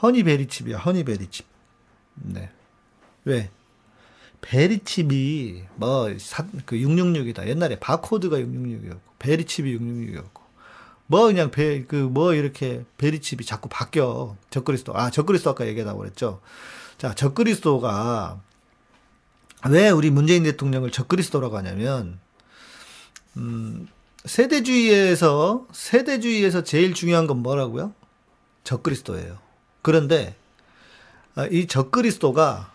허니베리칩이야, 0.02 0.78
허니베리칩. 0.78 1.46
네. 2.14 2.50
왜? 3.24 3.50
베리칩이, 4.40 5.64
뭐, 5.76 6.16
사, 6.18 6.46
그 6.64 6.76
666이다. 6.76 7.48
옛날에 7.48 7.78
바코드가 7.78 8.38
666이었고, 8.38 9.00
베리칩이 9.18 9.78
666이었고, 9.78 10.40
뭐 11.08 11.26
그냥 11.26 11.50
배, 11.50 11.84
그, 11.84 11.96
뭐 11.96 12.34
이렇게 12.34 12.84
베리칩이 12.98 13.44
자꾸 13.44 13.68
바뀌어. 13.68 14.36
적그리스도. 14.50 14.96
아, 14.96 15.10
적그리스도 15.10 15.50
아까 15.50 15.66
얘기하다고 15.66 15.98
그랬죠. 15.98 16.40
자, 16.98 17.14
적그리스도가 17.14 18.40
왜 19.70 19.90
우리 19.90 20.10
문재인 20.10 20.42
대통령을 20.44 20.90
적그리스도라고 20.90 21.56
하냐면, 21.56 22.20
음, 23.36 23.88
세대주의에서, 24.24 25.66
세대주의에서 25.72 26.64
제일 26.64 26.94
중요한 26.94 27.26
건 27.26 27.38
뭐라고요? 27.38 27.94
적그리스도예요. 28.64 29.45
그런데 29.86 30.34
아, 31.36 31.46
이 31.46 31.68
적그리스도가 31.68 32.72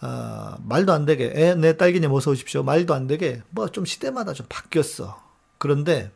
아, 0.00 0.58
말도 0.64 0.92
안 0.92 1.04
되게 1.06 1.30
에, 1.32 1.54
내 1.54 1.76
딸기님 1.76 2.10
어서 2.10 2.32
오십시오. 2.32 2.64
말도 2.64 2.94
안 2.94 3.06
되게 3.06 3.42
뭐 3.50 3.68
좀 3.68 3.84
시대마다 3.84 4.32
좀 4.32 4.44
바뀌었어. 4.48 5.22
그런데 5.58 6.10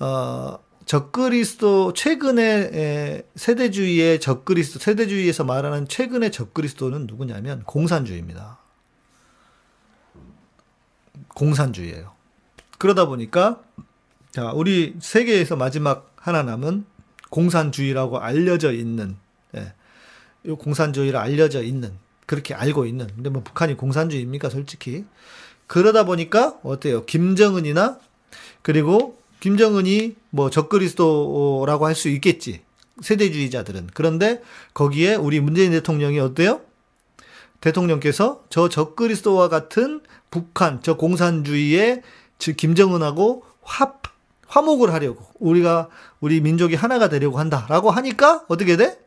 어, 0.00 0.58
적그리스도 0.84 1.94
최근에 1.94 2.42
에, 2.42 3.22
세대주의의 3.36 4.20
적그리스도 4.20 4.80
세대주의에서 4.80 5.44
말하는 5.44 5.88
최근의 5.88 6.30
적그리스도는 6.30 7.06
누구냐면 7.06 7.62
공산주의입니다. 7.64 8.58
공산주의예요. 11.28 12.12
그러다 12.76 13.06
보니까 13.06 13.62
자 14.30 14.52
우리 14.52 14.94
세계에서 15.00 15.56
마지막 15.56 16.12
하나 16.16 16.42
남은 16.42 16.84
공산주의라고 17.30 18.18
알려져 18.18 18.72
있는 18.72 19.16
예. 19.56 19.72
요 20.46 20.56
공산주의를 20.56 21.18
알려져 21.18 21.62
있는 21.62 21.92
그렇게 22.26 22.54
알고 22.54 22.86
있는. 22.86 23.08
근데 23.14 23.30
뭐 23.30 23.42
북한이 23.42 23.76
공산주의입니까 23.76 24.50
솔직히? 24.50 25.04
그러다 25.66 26.04
보니까 26.04 26.58
어때요? 26.62 27.04
김정은이나 27.06 27.98
그리고 28.62 29.18
김정은이 29.40 30.16
뭐 30.30 30.50
적그리스도라고 30.50 31.86
할 31.86 31.94
수 31.94 32.08
있겠지. 32.08 32.62
세대주의자들은. 33.00 33.90
그런데 33.94 34.42
거기에 34.74 35.14
우리 35.14 35.40
문재인 35.40 35.72
대통령이 35.72 36.20
어때요? 36.20 36.60
대통령께서 37.60 38.44
저 38.50 38.68
적그리스도와 38.68 39.48
같은 39.48 40.00
북한 40.30 40.80
저 40.82 40.96
공산주의의 40.96 42.02
즉 42.38 42.56
김정은하고 42.56 43.44
합 43.62 43.99
화목을 44.50 44.92
하려고 44.92 45.24
우리가 45.38 45.88
우리 46.18 46.40
민족이 46.40 46.74
하나가 46.74 47.08
되려고 47.08 47.38
한다라고 47.38 47.90
하니까 47.90 48.44
어떻게 48.48 48.76
돼? 48.76 48.98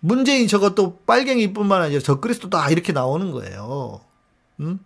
문재인 0.00 0.48
저것도 0.48 1.02
빨갱이뿐만 1.06 1.82
아니라 1.82 2.00
저 2.00 2.20
그리스도 2.20 2.48
다 2.48 2.70
이렇게 2.70 2.92
나오는 2.92 3.30
거예요. 3.30 4.00
음? 4.60 4.80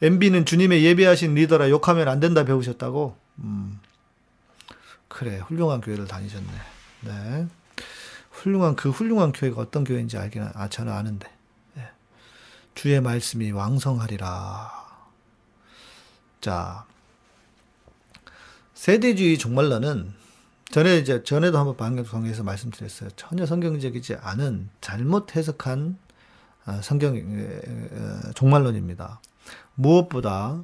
MB는 0.00 0.44
주님의 0.44 0.84
예배하신 0.84 1.34
리더라 1.34 1.70
욕하면 1.70 2.08
안 2.08 2.20
된다 2.20 2.44
배우셨다고? 2.44 3.16
음. 3.38 3.80
그래, 5.08 5.38
훌륭한 5.38 5.80
교회를 5.80 6.06
다니셨네. 6.06 6.52
네. 7.00 7.46
훌륭한, 8.30 8.76
그 8.76 8.90
훌륭한 8.90 9.32
교회가 9.32 9.60
어떤 9.60 9.82
교회인지 9.82 10.16
알긴, 10.16 10.48
아, 10.54 10.68
저는 10.68 10.92
아는데. 10.92 11.28
네. 11.74 11.88
주의 12.76 13.00
말씀이 13.00 13.50
왕성하리라. 13.50 14.70
자, 16.40 16.84
세대주의 18.78 19.38
종말론은 19.38 20.14
전에 20.70 20.98
이제 20.98 21.24
전에도 21.24 21.58
한번 21.58 21.76
방송에서 21.76 22.44
말씀드렸어요. 22.44 23.10
전혀 23.16 23.44
성경적이지 23.44 24.14
않은 24.14 24.70
잘못 24.80 25.34
해석한 25.34 25.98
아, 26.64 26.80
성경 26.80 27.16
어, 27.16 28.32
종말론입니다. 28.36 29.20
무엇보다 29.74 30.62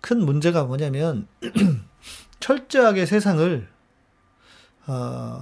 큰 0.00 0.24
문제가 0.24 0.64
뭐냐면 0.64 1.28
철저하게 2.40 3.04
세상을 3.04 3.68
어, 4.86 5.40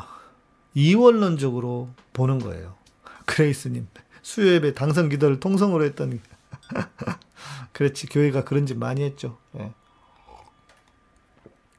이원론적으로 0.75 1.91
보는 2.13 2.41
거예요. 2.41 2.75
그레이스님 3.25 3.87
수요 4.21 4.55
예배 4.55 4.75
당선 4.75 5.09
기도를 5.09 5.39
통성으로 5.39 5.85
했더니 5.85 6.19
그렇지 7.73 8.09
교회가 8.09 8.43
그런 8.43 8.67
짓 8.67 8.77
많이 8.77 9.05
했죠. 9.05 9.39
예. 9.61 9.73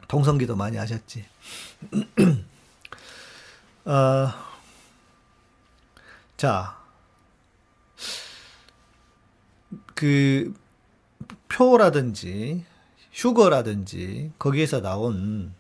통성 0.08 0.38
기도 0.38 0.56
많이 0.56 0.78
하셨지. 0.78 1.26
어, 3.86 4.28
자, 6.38 6.78
그 9.94 10.54
표라든지 11.48 12.66
휴거라든지 13.14 14.32
거기에서 14.38 14.82
나온 14.82 15.54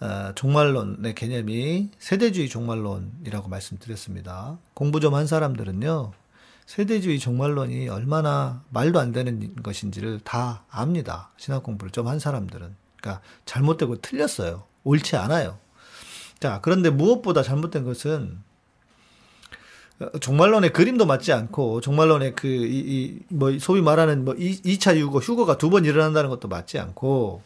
어, 0.00 0.32
종말론의 0.34 1.14
개념이 1.14 1.90
세대주의 1.98 2.48
종말론이라고 2.48 3.48
말씀드렸습니다. 3.48 4.58
공부 4.74 5.00
좀 5.00 5.14
한 5.14 5.26
사람들은요, 5.26 6.12
세대주의 6.66 7.18
종말론이 7.18 7.88
얼마나 7.88 8.62
말도 8.70 9.00
안 9.00 9.12
되는 9.12 9.54
것인지를 9.62 10.20
다 10.20 10.64
압니다. 10.70 11.30
신학 11.36 11.62
공부를 11.62 11.90
좀 11.90 12.06
한 12.08 12.18
사람들은. 12.18 12.83
그러니까 13.04 13.20
잘못되고 13.44 14.00
틀렸어요. 14.00 14.64
옳지 14.84 15.16
않아요. 15.16 15.58
자, 16.40 16.60
그런데 16.62 16.88
무엇보다 16.90 17.42
잘못된 17.42 17.84
것은 17.84 18.38
어, 20.00 20.18
종말론의 20.18 20.72
그림도 20.72 21.06
맞지 21.06 21.32
않고 21.32 21.80
종말론의 21.82 22.34
그이이뭐 22.34 23.58
소위 23.60 23.82
말하는 23.82 24.24
뭐 24.24 24.34
2, 24.36 24.78
차 24.78 24.96
유고 24.96 25.20
휴거가 25.20 25.58
두 25.58 25.70
번 25.70 25.84
일어난다는 25.84 26.30
것도 26.30 26.48
맞지 26.48 26.78
않고 26.78 27.42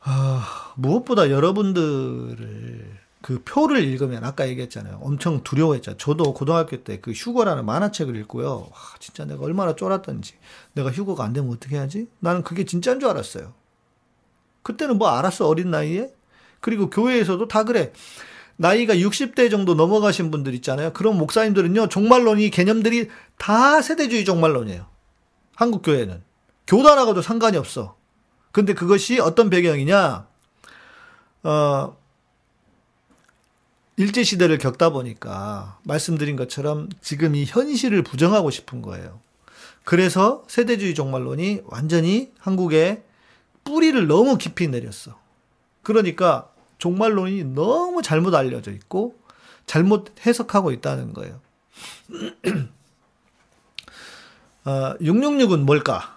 아, 0.00 0.72
무엇보다 0.76 1.30
여러분들을 1.30 2.98
그 3.22 3.42
표를 3.44 3.82
읽으면 3.82 4.22
아까 4.24 4.46
얘기했잖아요. 4.48 5.00
엄청 5.02 5.42
두려워했죠. 5.42 5.96
저도 5.96 6.32
고등학교 6.32 6.84
때 6.84 7.00
그 7.00 7.10
휴거라는 7.10 7.64
만화책을 7.66 8.14
읽고요. 8.16 8.68
와, 8.70 8.78
진짜 9.00 9.24
내가 9.24 9.42
얼마나 9.44 9.74
쫄았던지. 9.74 10.34
내가 10.74 10.92
휴거가 10.92 11.24
안 11.24 11.32
되면 11.32 11.50
어떻게 11.52 11.76
하지? 11.76 12.06
나는 12.20 12.42
그게 12.44 12.64
진짜인 12.64 13.00
줄 13.00 13.08
알았어요. 13.08 13.52
그때는 14.66 14.98
뭐 14.98 15.10
알았어 15.10 15.46
어린 15.46 15.70
나이에. 15.70 16.10
그리고 16.60 16.90
교회에서도 16.90 17.46
다 17.46 17.62
그래. 17.62 17.92
나이가 18.56 18.96
60대 18.96 19.48
정도 19.48 19.74
넘어가신 19.74 20.32
분들 20.32 20.54
있잖아요. 20.54 20.92
그런 20.92 21.16
목사님들은요, 21.18 21.88
종말론이 21.88 22.50
개념들이 22.50 23.08
다 23.38 23.80
세대주의 23.80 24.24
종말론이에요. 24.24 24.86
한국 25.54 25.82
교회는. 25.82 26.20
교단하고도 26.66 27.22
상관이 27.22 27.56
없어. 27.56 27.96
근데 28.50 28.74
그것이 28.74 29.20
어떤 29.20 29.50
배경이냐, 29.50 30.26
어, 31.44 31.96
일제시대를 33.98 34.58
겪다 34.58 34.90
보니까, 34.90 35.78
말씀드린 35.84 36.34
것처럼 36.34 36.88
지금 37.00 37.36
이 37.36 37.44
현실을 37.44 38.02
부정하고 38.02 38.50
싶은 38.50 38.82
거예요. 38.82 39.20
그래서 39.84 40.42
세대주의 40.48 40.96
종말론이 40.96 41.60
완전히 41.66 42.32
한국에 42.40 43.05
뿌리를 43.66 44.06
너무 44.06 44.38
깊이 44.38 44.68
내렸어. 44.68 45.20
그러니까 45.82 46.50
종말론이 46.78 47.44
너무 47.44 48.00
잘못 48.00 48.34
알려져 48.34 48.70
있고 48.72 49.18
잘못 49.66 50.14
해석하고 50.24 50.72
있다는 50.72 51.12
거예요. 51.12 51.40
어, 54.64 54.94
666은 55.00 55.60
뭘까? 55.60 56.16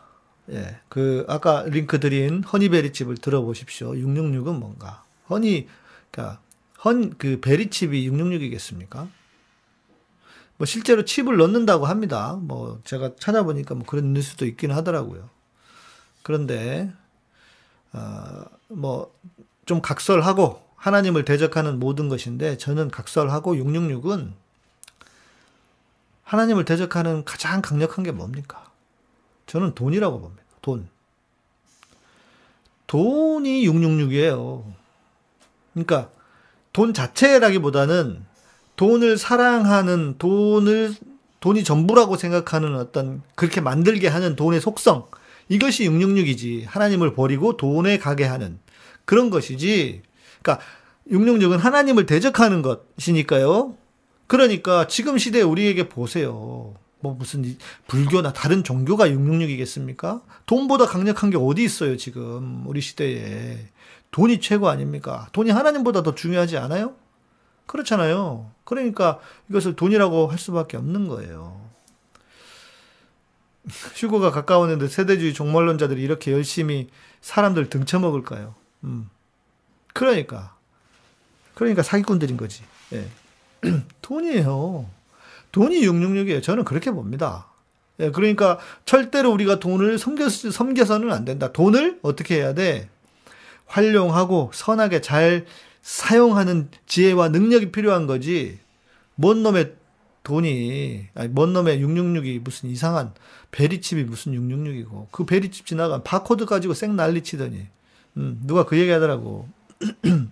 예, 0.51 0.79
그 0.87 1.25
아까 1.27 1.63
링크 1.67 1.99
드린 1.99 2.43
허니베리 2.43 2.93
칩을 2.93 3.17
들어보십시오. 3.17 3.91
666은 3.91 4.57
뭔가? 4.57 5.03
허니 5.29 5.67
그러니까 6.11 6.39
헌 6.83 7.13
그 7.17 7.39
베리 7.41 7.69
칩이 7.69 8.09
666이겠습니까? 8.09 9.07
뭐 10.57 10.65
실제로 10.65 11.05
칩을 11.05 11.37
넣는다고 11.37 11.85
합니다. 11.85 12.37
뭐 12.41 12.81
제가 12.83 13.11
찾아보니까 13.19 13.75
뭐 13.75 13.85
그런 13.85 14.13
뉴스도 14.13 14.45
있긴 14.45 14.71
하더라고요. 14.71 15.29
그런데 16.23 16.91
어 17.93 18.45
뭐 18.69 19.09
좀 19.69 19.83
각설하고 19.83 20.63
하나님을 20.77 21.25
대적하는 21.25 21.77
모든 21.77 22.09
것인데 22.09 22.57
저는 22.57 22.89
각설하고 22.89 23.53
666은 23.53 24.31
하나님을 26.23 26.65
대적하는 26.65 27.23
가장 27.23 27.61
강력한 27.61 28.03
게 28.03 28.11
뭡니까? 28.11 28.65
저는 29.45 29.75
돈이라고 29.75 30.21
봅니다. 30.21 30.43
돈. 30.63 30.89
돈이 32.87 33.67
666이에요. 33.67 34.63
그러니까 35.73 36.09
돈 36.73 36.95
자체라기보다는 36.95 38.25
돈을 38.75 39.19
사랑하는 39.19 40.17
돈을 40.17 40.95
돈이 41.41 41.63
전부라고 41.63 42.17
생각하는 42.17 42.75
어떤 42.75 43.21
그렇게 43.35 43.61
만들게 43.61 44.07
하는 44.07 44.35
돈의 44.35 44.61
속성 44.61 45.07
이것이 45.49 45.89
666이지 45.89 46.65
하나님을 46.65 47.13
버리고 47.13 47.57
돈에 47.57 47.97
가게 47.97 48.23
하는 48.23 48.59
그런 49.05 49.29
것이지. 49.29 50.03
그러니까 50.41 50.63
666은 51.11 51.57
하나님을 51.57 52.05
대적하는 52.05 52.61
것이니까요. 52.61 53.75
그러니까 54.27 54.87
지금 54.87 55.17
시대에 55.17 55.41
우리에게 55.41 55.89
보세요. 55.89 56.75
뭐 57.01 57.15
무슨 57.15 57.57
불교나 57.87 58.33
다른 58.33 58.63
종교가 58.63 59.07
666이겠습니까? 59.07 60.21
돈보다 60.45 60.85
강력한 60.85 61.29
게 61.29 61.37
어디 61.37 61.63
있어요, 61.63 61.97
지금 61.97 62.63
우리 62.67 62.81
시대에. 62.81 63.57
돈이 64.11 64.39
최고 64.41 64.69
아닙니까? 64.69 65.27
돈이 65.31 65.49
하나님보다 65.49 66.03
더 66.03 66.13
중요하지 66.13 66.57
않아요? 66.57 66.95
그렇잖아요. 67.65 68.51
그러니까 68.63 69.19
이것을 69.49 69.75
돈이라고 69.75 70.27
할 70.27 70.37
수밖에 70.37 70.77
없는 70.77 71.07
거예요. 71.07 71.68
휴고가 73.95 74.31
가까웠는데 74.31 74.87
세대주의 74.87 75.33
종말론자들이 75.33 76.01
이렇게 76.01 76.31
열심히 76.31 76.89
사람들 77.21 77.69
등쳐먹을까요? 77.69 78.55
음. 78.83 79.09
그러니까. 79.93 80.55
그러니까 81.53 81.83
사기꾼들인 81.83 82.37
거지. 82.37 82.63
예. 82.93 83.07
돈이에요. 84.01 84.89
돈이 85.51 85.81
666이에요. 85.81 86.43
저는 86.43 86.63
그렇게 86.63 86.91
봅니다. 86.91 87.47
예, 87.99 88.11
그러니까 88.11 88.59
절대로 88.85 89.31
우리가 89.31 89.59
돈을 89.59 89.97
섬겨, 89.97 90.29
섬겨서는 90.29 91.11
안 91.11 91.25
된다. 91.25 91.51
돈을 91.51 91.99
어떻게 92.01 92.35
해야 92.35 92.53
돼? 92.53 92.89
활용하고 93.65 94.51
선하게 94.53 95.01
잘 95.01 95.45
사용하는 95.81 96.69
지혜와 96.87 97.29
능력이 97.29 97.71
필요한 97.71 98.07
거지. 98.07 98.59
뭔 99.15 99.43
놈의 99.43 99.75
돈이, 100.29 101.07
아니, 101.15 101.27
뭔 101.29 101.53
놈의 101.53 101.83
666이 101.83 102.39
무슨 102.41 102.69
이상한 102.69 103.13
베리칩이 103.51 104.03
무슨 104.05 104.33
666이고, 104.33 105.07
그 105.11 105.25
베리칩 105.25 105.65
지나간 105.65 106.03
바코드 106.03 106.45
가지고 106.45 106.73
쌩 106.73 106.95
난리 106.95 107.21
치더니. 107.23 107.67
음, 108.17 108.39
누가 108.45 108.65
그 108.65 108.77
얘기 108.79 108.89
하더라고. 108.91 109.49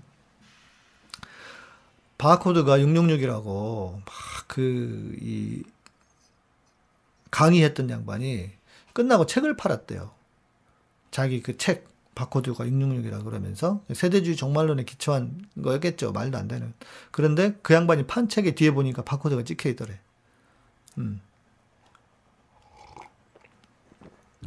바코드가 2.17 2.77
666이라고 2.79 3.99
막 4.05 4.37
그 4.47 5.15
이 5.21 5.63
강의했던 7.31 7.89
양반이 7.89 8.49
끝나고 8.93 9.25
책을 9.25 9.57
팔았대요. 9.57 10.11
자기 11.11 11.41
그 11.41 11.57
책 11.57 11.87
바코드가 12.18 12.65
666이라 12.65 13.24
그러면서 13.24 13.84
세대주의 13.93 14.36
종말론에 14.36 14.86
기초한 14.86 15.45
거였겠죠. 15.61 16.13
말도 16.13 16.39
안 16.39 16.47
되는. 16.47 16.74
그런데 17.11 17.55
그 17.61 17.76
양반이 17.76 18.07
판 18.07 18.28
책에 18.28 18.55
뒤에 18.55 18.72
보니까 18.72 19.03
바코드가 19.03 19.43
찍혀 19.43 19.70
있더래. 19.70 19.99
음. 20.97 21.22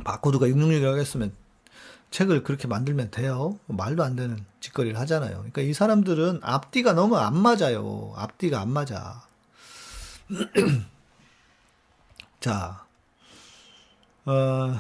바코드가 0.03 0.49
666이라고 0.49 0.99
했으면 0.99 1.33
책을 2.11 2.43
그렇게 2.43 2.67
만들면 2.67 3.13
돼요. 3.13 3.57
말도 3.69 4.03
안 4.03 4.17
되는 4.17 4.45
짓거리를 4.59 4.99
하잖아요. 4.99 5.37
그러니까 5.37 5.63
이 5.63 5.73
사람들은 5.73 6.41
앞뒤가 6.43 6.93
너무 6.93 7.19
안 7.19 7.37
맞아요. 7.37 8.13
앞뒤가 8.17 8.61
안 8.61 8.73
맞아. 8.73 9.23
자, 12.41 12.85
어, 14.25 14.75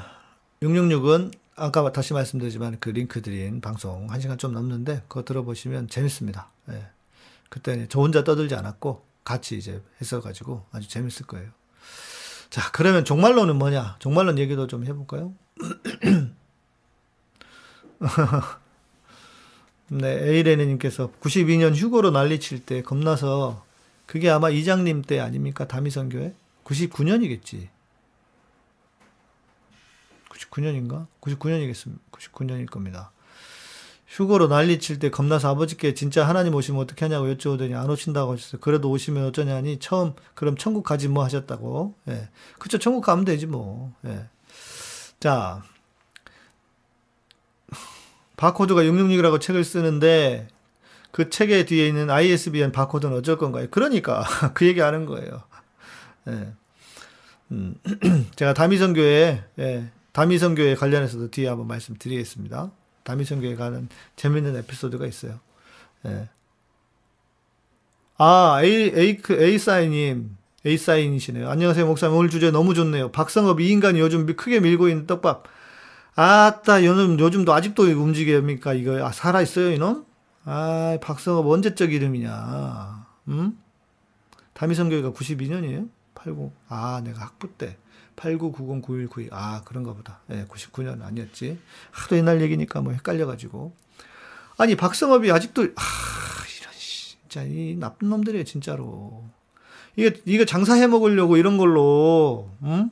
666은 0.60 1.39
아까 1.60 1.92
다시 1.92 2.14
말씀드리지만 2.14 2.78
그 2.80 2.88
링크 2.88 3.20
드린 3.20 3.60
방송 3.60 4.06
1시간 4.08 4.38
좀 4.38 4.54
넘는데 4.54 5.02
그거 5.08 5.24
들어보시면 5.24 5.88
재밌습니다. 5.88 6.48
예. 6.70 6.86
그때 7.50 7.86
저 7.88 8.00
혼자 8.00 8.24
떠들지 8.24 8.54
않았고 8.54 9.04
같이 9.24 9.58
이제 9.58 9.82
했어가지고 10.00 10.64
아주 10.72 10.88
재밌을 10.88 11.26
거예요. 11.26 11.50
자, 12.48 12.70
그러면 12.72 13.04
종말론은 13.04 13.56
뭐냐? 13.56 13.96
종말론 13.98 14.38
얘기도 14.38 14.68
좀 14.68 14.86
해볼까요? 14.86 15.34
네, 19.88 20.08
에이레네님께서 20.08 21.12
92년 21.20 21.76
휴고로 21.76 22.10
난리칠 22.10 22.64
때 22.64 22.80
겁나서 22.82 23.66
그게 24.06 24.30
아마 24.30 24.48
이장님 24.48 25.02
때 25.02 25.20
아닙니까? 25.20 25.68
다미선교회? 25.68 26.32
99년이겠지. 26.64 27.68
99년인가? 30.40 31.06
99년이겠습니다. 31.20 31.98
99년일 32.12 32.70
겁니다. 32.70 33.12
휴고로 34.10 34.48
난리칠 34.48 34.98
때 34.98 35.08
겁나서 35.10 35.50
아버지께 35.50 35.94
진짜 35.94 36.26
하나님 36.26 36.54
오시면 36.54 36.80
어떻게 36.80 37.04
하냐고 37.04 37.26
여쭤보더니 37.26 37.74
안 37.74 37.88
오신다고 37.88 38.32
하셨어요. 38.32 38.60
그래도 38.60 38.90
오시면 38.90 39.26
어쩌냐니 39.26 39.78
처음 39.78 40.14
그럼 40.34 40.56
천국 40.56 40.82
가지 40.82 41.06
뭐 41.06 41.22
하셨다고. 41.24 41.94
예. 42.08 42.28
그쵸 42.58 42.78
천국 42.78 43.02
가면 43.02 43.24
되지 43.24 43.46
뭐. 43.46 43.92
예. 44.06 44.26
자. 45.20 45.62
바코드가 48.36 48.82
666이라고 48.82 49.40
책을 49.40 49.62
쓰는데 49.62 50.48
그 51.12 51.30
책의 51.30 51.66
뒤에 51.66 51.86
있는 51.86 52.10
ISBN 52.10 52.72
바코드는 52.72 53.16
어쩔 53.16 53.38
건가요? 53.38 53.68
그러니까 53.70 54.24
그 54.54 54.66
얘기 54.66 54.80
하는 54.80 55.06
거예요. 55.06 55.42
예. 56.28 56.52
음, 57.52 57.74
제가 58.36 58.54
다미선교회 58.54 59.44
예, 59.58 59.90
다미선교회 60.12 60.74
관련해서도 60.74 61.30
뒤에 61.30 61.48
한번 61.48 61.66
말씀드리겠습니다. 61.68 62.70
다미선교회 63.04 63.56
가는 63.56 63.88
재밌는 64.16 64.56
에피소드가 64.56 65.06
있어요. 65.06 65.40
예. 66.06 66.28
아, 68.18 68.60
A, 68.62 68.92
A, 68.94 69.18
A 69.30 69.58
사인님, 69.58 70.36
A 70.66 70.76
사인이시네요. 70.76 71.48
안녕하세요, 71.48 71.86
목사님. 71.86 72.16
오늘 72.16 72.28
주제 72.28 72.50
너무 72.50 72.74
좋네요. 72.74 73.10
박성업 73.12 73.60
이 73.60 73.70
인간이 73.70 73.98
요즘 74.00 74.26
크게 74.26 74.60
밀고 74.60 74.88
있는 74.88 75.06
떡밥. 75.06 75.44
아따, 76.16 76.84
요즘, 76.84 77.18
요즘도 77.18 77.54
아직도 77.54 77.84
움직입니까? 77.84 78.74
이거, 78.74 79.04
아, 79.06 79.12
살아있어요, 79.12 79.72
이놈? 79.72 80.04
아, 80.44 80.98
박성업 81.00 81.46
언제적 81.46 81.92
이름이냐. 81.92 83.06
음? 83.28 83.58
다미선교회가 84.52 85.12
92년이에요? 85.12 85.88
89. 86.14 86.52
아, 86.68 87.00
내가 87.02 87.20
학부 87.22 87.48
때. 87.54 87.78
89909192. 88.20 89.28
아, 89.32 89.62
그런가 89.64 89.92
보다. 89.92 90.20
예, 90.30 90.44
99년 90.44 91.02
아니었지. 91.02 91.58
하도 91.90 92.16
옛날 92.16 92.40
얘기니까 92.40 92.80
뭐 92.80 92.92
헷갈려가지고. 92.92 93.74
아니, 94.58 94.76
박성업이 94.76 95.32
아직도, 95.32 95.62
아, 95.62 95.66
이런, 96.60 96.72
씨, 96.74 97.16
진짜, 97.20 97.42
이 97.42 97.76
나쁜 97.78 98.10
놈들이에요, 98.10 98.44
진짜로. 98.44 99.24
이게, 99.96 100.20
이거 100.26 100.44
장사해 100.44 100.86
먹으려고 100.86 101.36
이런 101.36 101.56
걸로, 101.56 102.50
음? 102.62 102.90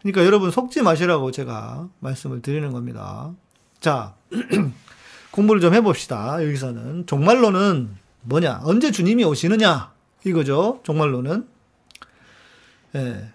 그러니까 0.00 0.24
여러분 0.24 0.52
속지 0.52 0.82
마시라고 0.82 1.32
제가 1.32 1.88
말씀을 1.98 2.40
드리는 2.42 2.70
겁니다. 2.70 3.34
자, 3.80 4.14
공부를 5.32 5.60
좀 5.60 5.74
해봅시다. 5.74 6.44
여기서는. 6.44 7.06
종말로는 7.06 7.96
뭐냐? 8.22 8.60
언제 8.62 8.92
주님이 8.92 9.24
오시느냐? 9.24 9.92
이거죠. 10.24 10.80
종말로는. 10.84 11.48
예. 12.94 13.32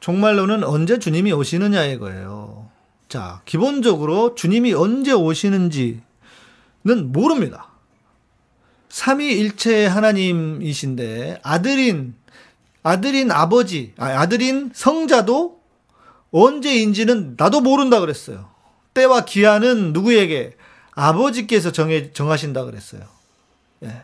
종말로는 0.00 0.64
언제 0.64 0.98
주님이 0.98 1.32
오시느냐 1.32 1.84
이거예요. 1.84 2.68
자, 3.08 3.40
기본적으로 3.44 4.34
주님이 4.34 4.74
언제 4.74 5.12
오시는지는 5.12 6.02
모릅니다. 7.06 7.68
삼위일체 8.88 9.86
하나님이신데 9.86 11.40
아들인 11.42 12.14
아들인 12.82 13.32
아버지, 13.32 13.92
아들인 13.96 14.70
성자도 14.72 15.60
언제인지는 16.30 17.34
나도 17.36 17.60
모른다 17.60 17.98
그랬어요. 17.98 18.48
때와 18.94 19.24
기한은 19.24 19.92
누구에게 19.92 20.56
아버지께서 20.92 21.72
정해 21.72 22.12
정하신다 22.12 22.64
그랬어요. 22.64 23.02
예. 23.84 24.02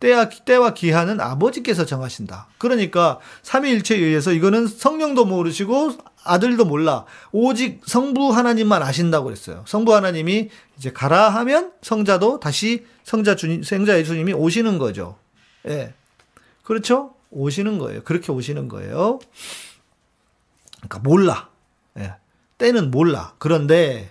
때와, 0.00 0.30
때와 0.30 0.74
기한은 0.74 1.20
아버지께서 1.20 1.84
정하신다. 1.84 2.48
그러니까 2.58 3.20
삼위일체에 3.42 3.98
의해서 3.98 4.32
이거는 4.32 4.66
성령도 4.66 5.26
모르시고 5.26 5.92
아들도 6.24 6.64
몰라. 6.64 7.04
오직 7.32 7.82
성부 7.84 8.30
하나님만 8.32 8.82
아신다고 8.82 9.26
그랬어요. 9.26 9.64
성부 9.66 9.94
하나님이 9.94 10.48
이제 10.78 10.90
가라 10.90 11.28
하면 11.28 11.72
성자도 11.82 12.40
다시 12.40 12.86
성자 13.04 13.36
주님, 13.36 13.62
성자 13.62 13.98
예수님이 13.98 14.32
오시는 14.32 14.78
거죠. 14.78 15.16
예. 15.68 15.92
그렇죠? 16.64 17.14
오시는 17.30 17.78
거예요. 17.78 18.02
그렇게 18.02 18.32
오시는 18.32 18.68
거예요. 18.68 19.18
그러니까 20.76 20.98
몰라. 21.00 21.48
예. 21.98 22.14
때는 22.56 22.90
몰라. 22.90 23.34
그런데 23.38 24.10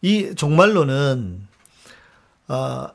이 0.00 0.34
종말로는 0.34 1.46
어, 2.48 2.88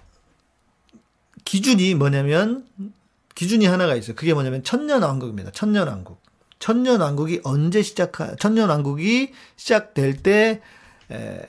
기준이 1.47 1.95
뭐냐면 1.95 2.65
기준이 3.33 3.67
하나가 3.67 3.95
있어요. 3.95 4.17
그게 4.17 4.33
뭐냐면 4.33 4.65
천년왕국입니다. 4.65 5.51
천년왕국. 5.51 6.21
천년왕국이 6.59 7.39
언제 7.43 7.81
시작하 7.81 8.35
천년왕국이 8.35 9.31
시작될 9.55 10.23
때 10.23 10.61
에, 11.09 11.47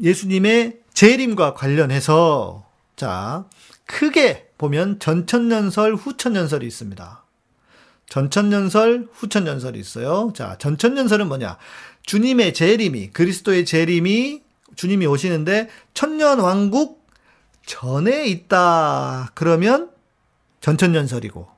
예수님의 0.00 0.80
재림과 0.94 1.52
관련해서 1.52 2.64
자 2.96 3.44
크게 3.84 4.48
보면 4.56 4.98
전천년설, 4.98 5.94
후천년설이 5.94 6.66
있습니다. 6.66 7.24
전천년설, 8.08 9.08
후천년설이 9.12 9.78
있어요. 9.78 10.32
자, 10.34 10.56
전천년설은 10.58 11.28
뭐냐? 11.28 11.58
주님의 12.06 12.54
재림이 12.54 13.10
그리스도의 13.10 13.66
재림이 13.66 14.40
주님이 14.76 15.06
오시는데 15.06 15.68
천년왕국 15.92 17.01
전에 17.66 18.26
있다. 18.26 19.30
그러면 19.34 19.90
전천년설이고 20.60 21.48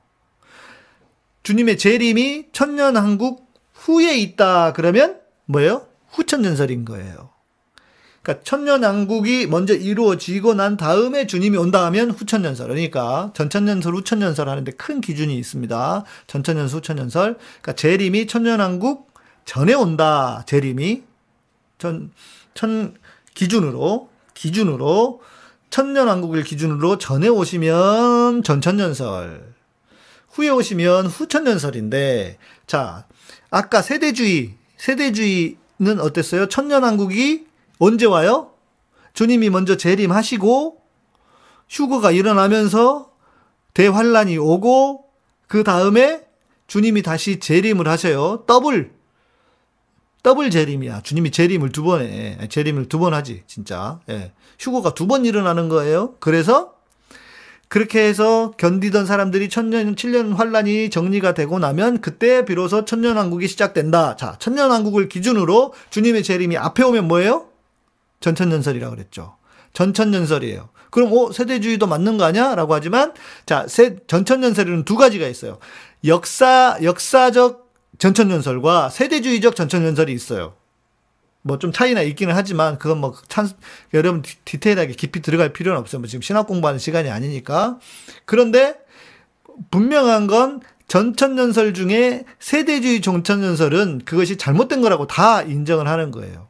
주님의 1.43 1.77
재림이 1.77 2.47
천년왕국 2.51 3.45
후에 3.73 4.17
있다. 4.17 4.73
그러면 4.73 5.19
뭐예요? 5.45 5.87
후천년설인 6.09 6.85
거예요. 6.85 7.29
그러니까 8.25 8.43
천년왕국이 8.43 9.45
먼저 9.45 9.75
이루어지고 9.75 10.55
난 10.55 10.77
다음에 10.77 11.27
주님이 11.27 11.57
온다 11.57 11.85
하면 11.85 12.09
후천년설. 12.09 12.69
그러니까 12.69 13.31
전천년설, 13.35 13.93
후천년설 13.93 14.49
하는데 14.49 14.71
큰 14.71 14.99
기준이 14.99 15.37
있습니다. 15.37 16.03
전천년설, 16.25 16.79
후천년설. 16.79 17.37
그러니까 17.37 17.73
재림이 17.73 18.25
천년왕국 18.25 19.13
전에 19.45 19.75
온다. 19.75 20.43
재림이 20.47 21.03
전, 21.77 22.11
천, 22.55 22.95
기준으로, 23.35 24.09
기준으로 24.33 25.21
천년왕국을 25.69 26.43
기준으로 26.43 26.97
전에 26.97 27.27
오시면 27.27 28.43
전천년설, 28.43 29.53
후에 30.29 30.49
오시면 30.49 31.07
후천년설인데, 31.07 32.37
자, 32.67 33.05
아까 33.49 33.81
세대주의, 33.81 34.55
세대주의는 34.77 35.99
어땠어요? 35.99 36.47
천년왕국이 36.47 37.45
언제 37.79 38.05
와요? 38.05 38.51
주님이 39.13 39.49
먼저 39.49 39.77
재림하시고, 39.77 40.81
휴거가 41.69 42.11
일어나면서 42.11 43.11
대환란이 43.73 44.37
오고, 44.37 45.05
그 45.47 45.63
다음에 45.63 46.25
주님이 46.67 47.01
다시 47.01 47.39
재림을 47.39 47.87
하셔요. 47.87 48.43
더블, 48.47 48.94
더블 50.25 50.49
재림이야. 50.49 51.01
주님이 51.01 51.29
재림을 51.31 51.71
두 51.71 51.83
번 51.83 52.01
해. 52.01 52.37
재림을 52.49 52.87
두 52.89 52.97
번 52.97 53.13
하지, 53.13 53.43
진짜. 53.45 53.99
예. 54.09 54.31
휴거가 54.59 54.95
두 54.95 55.05
번 55.07 55.23
일어나는 55.23 55.69
거예요. 55.69 56.15
그래서 56.19 56.73
그렇게 57.67 57.99
해서 58.07 58.51
견디던 58.57 59.05
사람들이 59.05 59.49
천년, 59.49 59.95
칠년 59.95 60.33
환란이 60.33 60.89
정리가 60.89 61.33
되고 61.35 61.59
나면 61.59 62.01
그때 62.01 62.43
비로소 62.43 62.85
천년왕국이 62.85 63.47
시작된다. 63.47 64.15
자, 64.15 64.35
천년왕국을 64.39 65.09
기준으로 65.09 65.73
주님의 65.91 66.23
재림이 66.23 66.57
앞에 66.57 66.83
오면 66.83 67.07
뭐예요? 67.07 67.47
전천년설이라 68.19 68.89
그랬죠. 68.89 69.35
전천년설이에요. 69.73 70.69
그럼 70.89 71.11
어 71.13 71.31
세대주의도 71.31 71.85
맞는 71.85 72.17
거 72.17 72.23
아니야? 72.23 72.55
라고 72.55 72.73
하지만 72.73 73.13
자, 73.45 73.65
세, 73.67 73.97
전천년설에는 74.07 74.85
두 74.85 74.95
가지가 74.95 75.27
있어요. 75.27 75.59
역사 76.05 76.77
역사적 76.81 77.64
전천년설과 77.99 78.89
세대주의적 78.89 79.55
전천년설이 79.55 80.13
있어요. 80.13 80.53
뭐 81.41 81.57
좀 81.59 81.71
차이나 81.71 82.01
있기는 82.01 82.33
하지만 82.35 82.79
그건 82.79 82.99
뭐 82.99 83.13
찬, 83.27 83.47
여러분 83.93 84.23
디- 84.23 84.37
디테일하게 84.45 84.93
깊이 84.93 85.21
들어갈 85.21 85.53
필요는 85.53 85.79
없어요. 85.79 85.99
뭐 85.99 86.07
지금 86.07 86.21
신학 86.23 86.47
공부하는 86.47 86.79
시간이 86.79 87.09
아니니까. 87.11 87.77
그런데 88.25 88.75
분명한 89.69 90.25
건 90.27 90.61
전천연설 90.87 91.73
중에 91.75 92.25
세대주의 92.39 93.01
전천연설은 93.01 94.01
그것이 94.05 94.37
잘못된 94.37 94.81
거라고 94.81 95.05
다 95.07 95.41
인정을 95.43 95.87
하는 95.87 96.09
거예요. 96.11 96.47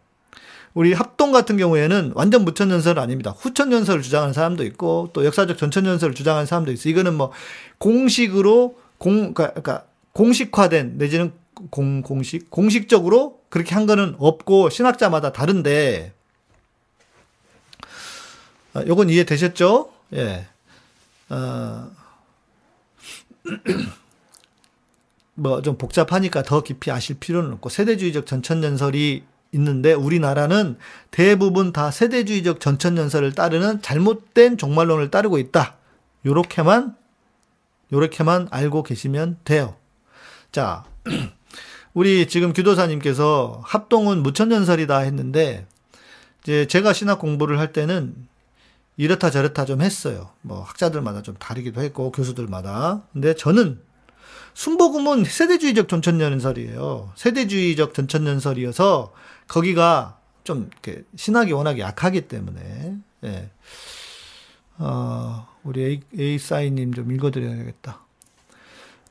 우리 0.74 0.92
합동 0.94 1.32
같은 1.32 1.56
경우에는 1.58 2.14
완전 2.16 2.44
무천연설은 2.44 3.02
아닙니다. 3.02 3.32
후천연설을 3.38 4.02
주장하는 4.02 4.34
사람도 4.34 4.64
있고 4.66 5.10
또 5.14 5.24
역사적 5.26 5.58
전천연설을 5.58 6.16
주장하는 6.16 6.46
사람도 6.46 6.72
있어요. 6.72 6.92
이거는 6.92 7.16
뭐 7.16 7.32
공식으로 7.78 8.78
공 8.98 9.34
그러니까, 9.34 9.50
그러니까 9.62 9.86
공식화된 10.16 10.98
내지는 10.98 11.34
공 11.70 12.02
공식 12.02 12.50
공식적으로 12.50 13.42
그렇게 13.50 13.76
한 13.76 13.86
거는 13.86 14.16
없고 14.18 14.70
신학자마다 14.70 15.34
다른데 15.34 16.14
아, 18.74 18.84
요건 18.88 19.10
이해되셨죠? 19.10 19.92
예. 20.14 20.48
어, 21.30 21.92
뭐 25.36 25.62
좀 25.62 25.78
복잡하니까 25.78 26.44
더 26.44 26.64
깊이 26.64 26.92
아실 26.92 27.20
필요는 27.20 27.52
없고 27.54 27.68
세대주의적 27.70 28.26
전천연설이 28.26 29.24
있는데 29.52 29.94
우리나라는 29.94 30.78
대부분 31.12 31.74
다 31.74 31.92
세대주의적 31.92 32.62
전천연설을 32.62 33.34
따르는 33.34 33.82
잘못된 33.82 34.58
종말론을 34.58 35.12
따르고 35.12 35.38
있다. 35.40 35.76
요렇게만 36.26 36.96
요렇게만 37.92 38.48
알고 38.52 38.84
계시면 38.84 39.40
돼요. 39.44 39.76
자, 40.56 40.86
우리 41.94 42.30
지금 42.30 42.54
규도사님께서 42.54 43.62
합동은 43.66 44.24
무천연설이다 44.24 45.00
했는데 45.00 45.68
이제 46.42 46.66
제가 46.66 46.94
신학 46.94 47.20
공부를 47.20 47.60
할 47.60 47.74
때는 47.74 48.16
이렇다 48.96 49.32
저렇다 49.32 49.66
좀 49.66 49.82
했어요. 49.82 50.30
뭐 50.42 50.62
학자들마다 50.62 51.24
좀 51.24 51.36
다르기도 51.36 51.82
했고 51.82 52.10
교수들마다. 52.14 53.02
근데 53.12 53.36
저는 53.36 53.82
순복음은 54.54 55.26
세대주의적 55.26 55.90
전천연설이에요. 55.90 57.12
세대주의적 57.18 57.94
전천연설이어서 57.94 59.12
거기가 59.50 60.20
좀 60.46 60.70
이렇게 60.72 61.04
신학이 61.18 61.52
워낙 61.52 61.80
약하기 61.80 62.30
때문에 62.30 62.96
예. 63.26 63.50
어, 64.78 65.50
우리 65.66 65.84
A, 65.84 66.02
A사이님 66.18 66.94
좀 66.94 67.12
읽어드려야겠다. 67.12 68.05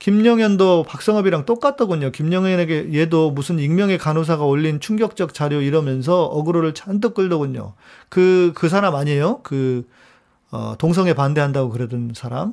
김영현도 0.05 0.83
박성업이랑 0.83 1.47
똑같더군요. 1.47 2.11
김영현에게 2.11 2.93
얘도 2.93 3.31
무슨 3.31 3.59
익명의 3.59 3.97
간호사가 3.97 4.45
올린 4.45 4.79
충격적 4.79 5.33
자료 5.33 5.63
이러면서 5.63 6.25
어그로를 6.25 6.75
잔뜩 6.75 7.15
끌더군요. 7.15 7.73
그, 8.11 8.53
그 8.55 8.69
사람 8.69 8.97
아니에요? 8.97 9.41
그, 9.43 9.89
어, 10.51 10.75
동성애 10.77 11.15
반대한다고 11.15 11.71
그러던 11.71 12.13
사람? 12.15 12.53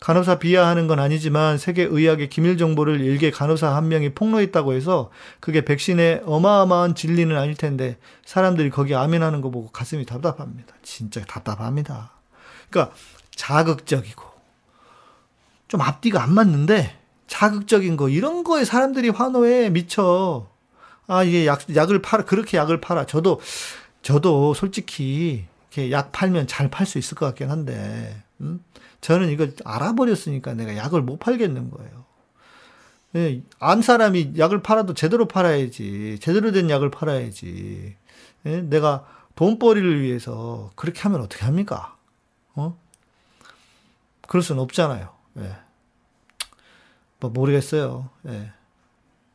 간호사 0.00 0.38
비하하는 0.38 0.86
건 0.86 0.98
아니지만 0.98 1.58
세계 1.58 1.82
의학의 1.82 2.30
기밀 2.30 2.56
정보를 2.56 3.02
일개 3.02 3.30
간호사 3.30 3.76
한 3.76 3.88
명이 3.88 4.14
폭로했다고 4.14 4.72
해서 4.72 5.10
그게 5.38 5.66
백신의 5.66 6.22
어마어마한 6.24 6.94
진리는 6.94 7.36
아닐 7.36 7.54
텐데 7.56 7.98
사람들이 8.24 8.70
거기 8.70 8.94
아멘하는 8.94 9.42
거 9.42 9.50
보고 9.50 9.70
가슴이 9.70 10.06
답답합니다. 10.06 10.74
진짜 10.82 11.22
답답합니다. 11.26 12.12
그러니까 12.70 12.96
자극적이고 13.34 14.25
좀 15.68 15.80
앞뒤가 15.80 16.22
안 16.22 16.32
맞는데 16.34 16.96
자극적인 17.26 17.96
거 17.96 18.08
이런 18.08 18.44
거에 18.44 18.64
사람들이 18.64 19.08
환호해 19.10 19.70
미쳐. 19.70 20.48
아 21.08 21.22
이게 21.24 21.46
약 21.46 21.62
약을 21.74 22.02
팔아 22.02 22.24
그렇게 22.24 22.56
약을 22.56 22.80
팔아. 22.80 23.06
저도 23.06 23.40
저도 24.02 24.54
솔직히 24.54 25.46
이렇게 25.72 25.90
약 25.92 26.12
팔면 26.12 26.46
잘 26.46 26.70
팔 26.70 26.86
수 26.86 26.98
있을 26.98 27.16
것 27.16 27.26
같긴 27.26 27.50
한데 27.50 28.22
음? 28.40 28.62
저는 29.00 29.30
이걸 29.30 29.54
알아버렸으니까 29.64 30.54
내가 30.54 30.76
약을 30.76 31.02
못 31.02 31.18
팔겠는 31.18 31.70
거예요. 31.70 32.04
예, 33.16 33.40
안 33.58 33.82
사람이 33.82 34.34
약을 34.36 34.62
팔아도 34.62 34.94
제대로 34.94 35.26
팔아야지. 35.26 36.18
제대로 36.20 36.52
된 36.52 36.68
약을 36.70 36.90
팔아야지. 36.90 37.96
예, 38.46 38.60
내가 38.62 39.06
돈벌이를 39.36 40.02
위해서 40.02 40.70
그렇게 40.76 41.00
하면 41.02 41.20
어떻게 41.22 41.44
합니까? 41.44 41.96
어? 42.54 42.76
그럴 44.28 44.42
수는 44.42 44.60
없잖아요. 44.62 45.15
예. 45.38 45.56
뭐 47.20 47.30
모르겠어요. 47.30 48.08
예. 48.28 48.52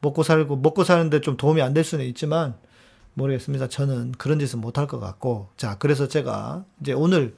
먹고 0.01 0.23
살고 0.23 0.57
먹고 0.57 0.83
사는데 0.83 1.21
좀 1.21 1.37
도움이 1.37 1.61
안 1.61 1.73
될 1.73 1.83
수는 1.83 2.05
있지만 2.05 2.55
모르겠습니다. 3.13 3.67
저는 3.69 4.13
그런 4.13 4.39
짓은 4.39 4.59
못할 4.59 4.87
것 4.87 4.99
같고 4.99 5.49
자 5.57 5.77
그래서 5.77 6.07
제가 6.07 6.63
이제 6.81 6.93
오늘 6.93 7.35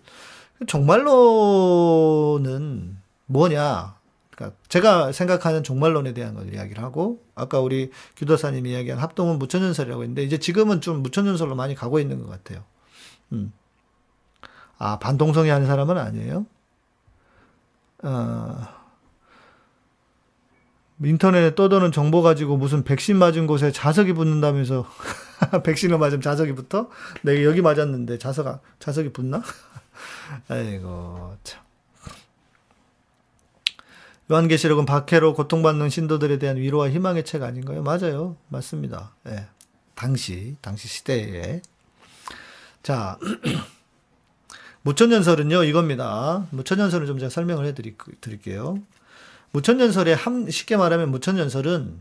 종말론은 1.64 2.98
뭐냐? 3.26 3.96
그러니까 4.32 4.58
제가 4.68 5.12
생각하는 5.12 5.64
종말론에 5.64 6.14
대한 6.14 6.36
걸 6.36 6.54
이야기를 6.54 6.82
하고 6.84 7.24
아까 7.36 7.60
우리 7.60 7.92
규도사님이 8.18 8.72
이야기한 8.72 9.00
합동은 9.00 9.40
무천연설이라고 9.40 10.04
했는데 10.04 10.24
이제 10.24 10.38
지금은 10.40 10.82
좀 10.82 11.04
무천연설로 11.04 11.56
많이 11.56 11.76
가고 11.76 12.00
있는 12.00 12.20
것 12.22 12.30
같아요. 12.30 12.64
음. 13.32 13.52
아 14.78 15.00
반동성애 15.00 15.50
하는 15.52 15.68
사람은 15.68 15.98
아니에요. 15.98 16.46
어, 18.04 18.68
인터넷에 21.02 21.56
떠도는 21.56 21.92
정보 21.92 22.22
가지고 22.22 22.58
무슨 22.58 22.84
백신 22.84 23.18
맞은 23.18 23.48
곳에 23.48 23.72
자석이 23.72 24.14
붙는다면서 24.14 24.86
백신을 25.64 25.98
맞으면 25.98 26.22
자석이 26.22 26.54
붙어? 26.54 26.90
내가 27.24 27.44
여기 27.44 27.62
맞았는데 27.62 28.20
자석 28.20 28.62
자석이 28.80 29.12
붙나? 29.12 29.42
아이고 30.48 31.36
참. 31.44 31.62
요한계시록은 34.32 34.86
박해로 34.86 35.34
고통받는 35.34 35.90
신도들에 35.90 36.40
대한 36.40 36.58
위로와 36.58 36.90
희망의 36.90 37.26
책 37.26 37.44
아닌가요? 37.44 37.84
맞아요. 37.84 38.38
맞습니다. 38.48 39.14
예. 39.28 39.48
당시 39.96 40.56
당시 40.62 40.88
시대에 40.88 41.62
자 42.82 43.18
무천연설은요 44.84 45.64
이겁니다. 45.64 46.46
무천연설은 46.52 47.08
좀 47.08 47.18
제가 47.20 47.30
설명을 47.30 47.66
해드릴게요. 47.66 48.80
무천연설의 49.52 50.16
함 50.16 50.50
쉽게 50.50 50.78
말하면 50.78 51.10
무천연설은 51.12 52.00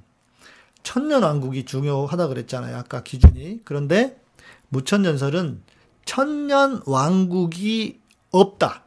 천년왕국이 0.83 1.65
중요하다 1.65 2.27
그랬잖아요. 2.27 2.77
아까 2.77 3.03
기준이. 3.03 3.61
그런데 3.65 4.21
무천연설은 4.71 5.63
천년왕국이 6.05 8.01
없다. 8.33 8.83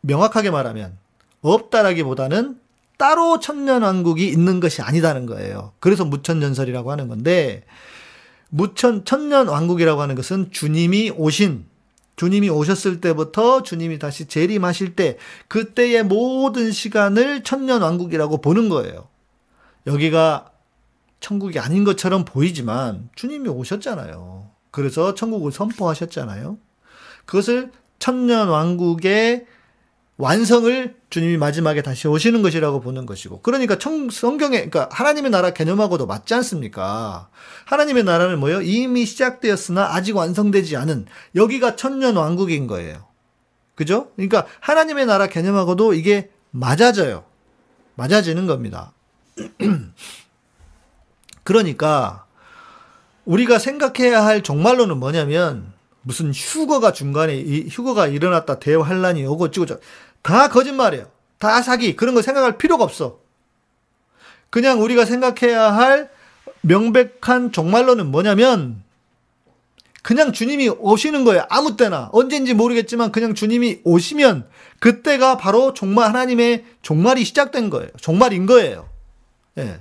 명확하게 0.00 0.50
말하면 0.50 0.96
없다라기보다는 1.42 2.58
따로 2.96 3.38
천년왕국이 3.38 4.26
있는 4.26 4.58
것이 4.58 4.82
아니다는 4.82 5.26
거예요. 5.26 5.72
그래서 5.78 6.04
무천연설이라고 6.04 6.90
하는 6.90 7.06
건데 7.06 7.64
무천 8.48 9.04
천년왕국이라고 9.04 10.02
하는 10.02 10.16
것은 10.16 10.50
주님이 10.50 11.12
오신 11.16 11.67
주님이 12.18 12.50
오셨을 12.50 13.00
때부터 13.00 13.62
주님이 13.62 13.98
다시 13.98 14.26
재림하실 14.26 14.96
때 14.96 15.16
그때의 15.46 16.02
모든 16.02 16.72
시간을 16.72 17.44
천년 17.44 17.80
왕국이라고 17.80 18.40
보는 18.40 18.68
거예요. 18.68 19.08
여기가 19.86 20.50
천국이 21.20 21.58
아닌 21.60 21.84
것처럼 21.84 22.24
보이지만 22.24 23.08
주님이 23.14 23.48
오셨잖아요. 23.48 24.50
그래서 24.72 25.14
천국을 25.14 25.52
선포하셨잖아요. 25.52 26.58
그것을 27.24 27.70
천년 28.00 28.48
왕국의 28.48 29.46
완성을 30.16 30.97
주님이 31.10 31.38
마지막에 31.38 31.80
다시 31.80 32.06
오시는 32.06 32.42
것이라고 32.42 32.80
보는 32.80 33.06
것이고. 33.06 33.40
그러니까 33.40 33.78
청, 33.78 34.10
성경에, 34.10 34.68
그러니까 34.68 34.88
하나님의 34.92 35.30
나라 35.30 35.52
개념하고도 35.52 36.06
맞지 36.06 36.34
않습니까? 36.34 37.30
하나님의 37.64 38.04
나라는 38.04 38.38
뭐예요? 38.38 38.60
이미 38.60 39.06
시작되었으나 39.06 39.94
아직 39.94 40.16
완성되지 40.16 40.76
않은 40.76 41.06
여기가 41.34 41.76
천년 41.76 42.16
왕국인 42.16 42.66
거예요. 42.66 43.06
그죠? 43.74 44.10
그러니까 44.16 44.46
하나님의 44.60 45.06
나라 45.06 45.28
개념하고도 45.28 45.94
이게 45.94 46.30
맞아져요. 46.50 47.24
맞아지는 47.94 48.46
겁니다. 48.46 48.92
그러니까 51.42 52.26
우리가 53.24 53.58
생각해야 53.58 54.24
할 54.24 54.42
종말로는 54.42 54.98
뭐냐면 54.98 55.72
무슨 56.02 56.32
휴거가 56.32 56.92
중간에 56.92 57.36
이 57.36 57.68
휴거가 57.68 58.06
일어났다 58.06 58.58
대환란이 58.58 59.24
오고 59.26 59.50
찌고 59.50 59.66
다 60.28 60.48
거짓말이에요. 60.48 61.06
다 61.38 61.62
사기. 61.62 61.96
그런 61.96 62.14
거 62.14 62.20
생각할 62.20 62.58
필요가 62.58 62.84
없어. 62.84 63.20
그냥 64.50 64.82
우리가 64.82 65.06
생각해야 65.06 65.74
할 65.74 66.10
명백한 66.60 67.50
종말론은 67.50 68.10
뭐냐면 68.10 68.82
그냥 70.02 70.34
주님이 70.34 70.68
오시는 70.68 71.24
거예요. 71.24 71.46
아무 71.48 71.78
때나 71.78 72.10
언제인지 72.12 72.52
모르겠지만 72.52 73.10
그냥 73.10 73.34
주님이 73.34 73.80
오시면 73.84 74.46
그때가 74.80 75.38
바로 75.38 75.72
종말 75.72 76.08
하나님의 76.08 76.66
종말이 76.82 77.24
시작된 77.24 77.70
거예요. 77.70 77.88
종말인 77.98 78.44
거예요. 78.44 78.86
예. 79.56 79.80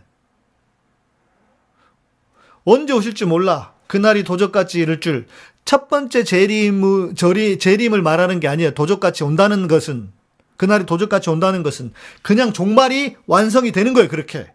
언제 2.63 2.93
오실지 2.93 3.25
몰라. 3.25 3.73
그날이 3.87 4.23
도적같이 4.23 4.79
이를 4.79 5.01
줄. 5.01 5.27
첫 5.65 5.89
번째 5.89 6.23
재림, 6.23 7.15
재림을 7.59 8.01
말하는 8.01 8.39
게 8.39 8.47
아니에요. 8.47 8.71
도적같이 8.71 9.25
온다는 9.25 9.67
것은. 9.67 10.15
그날이 10.57 10.85
도적같이 10.85 11.29
온다는 11.29 11.63
것은 11.63 11.93
그냥 12.21 12.51
종말이 12.53 13.15
완성이 13.27 13.71
되는 13.71 13.93
거예요. 13.93 14.09
그렇게. 14.09 14.51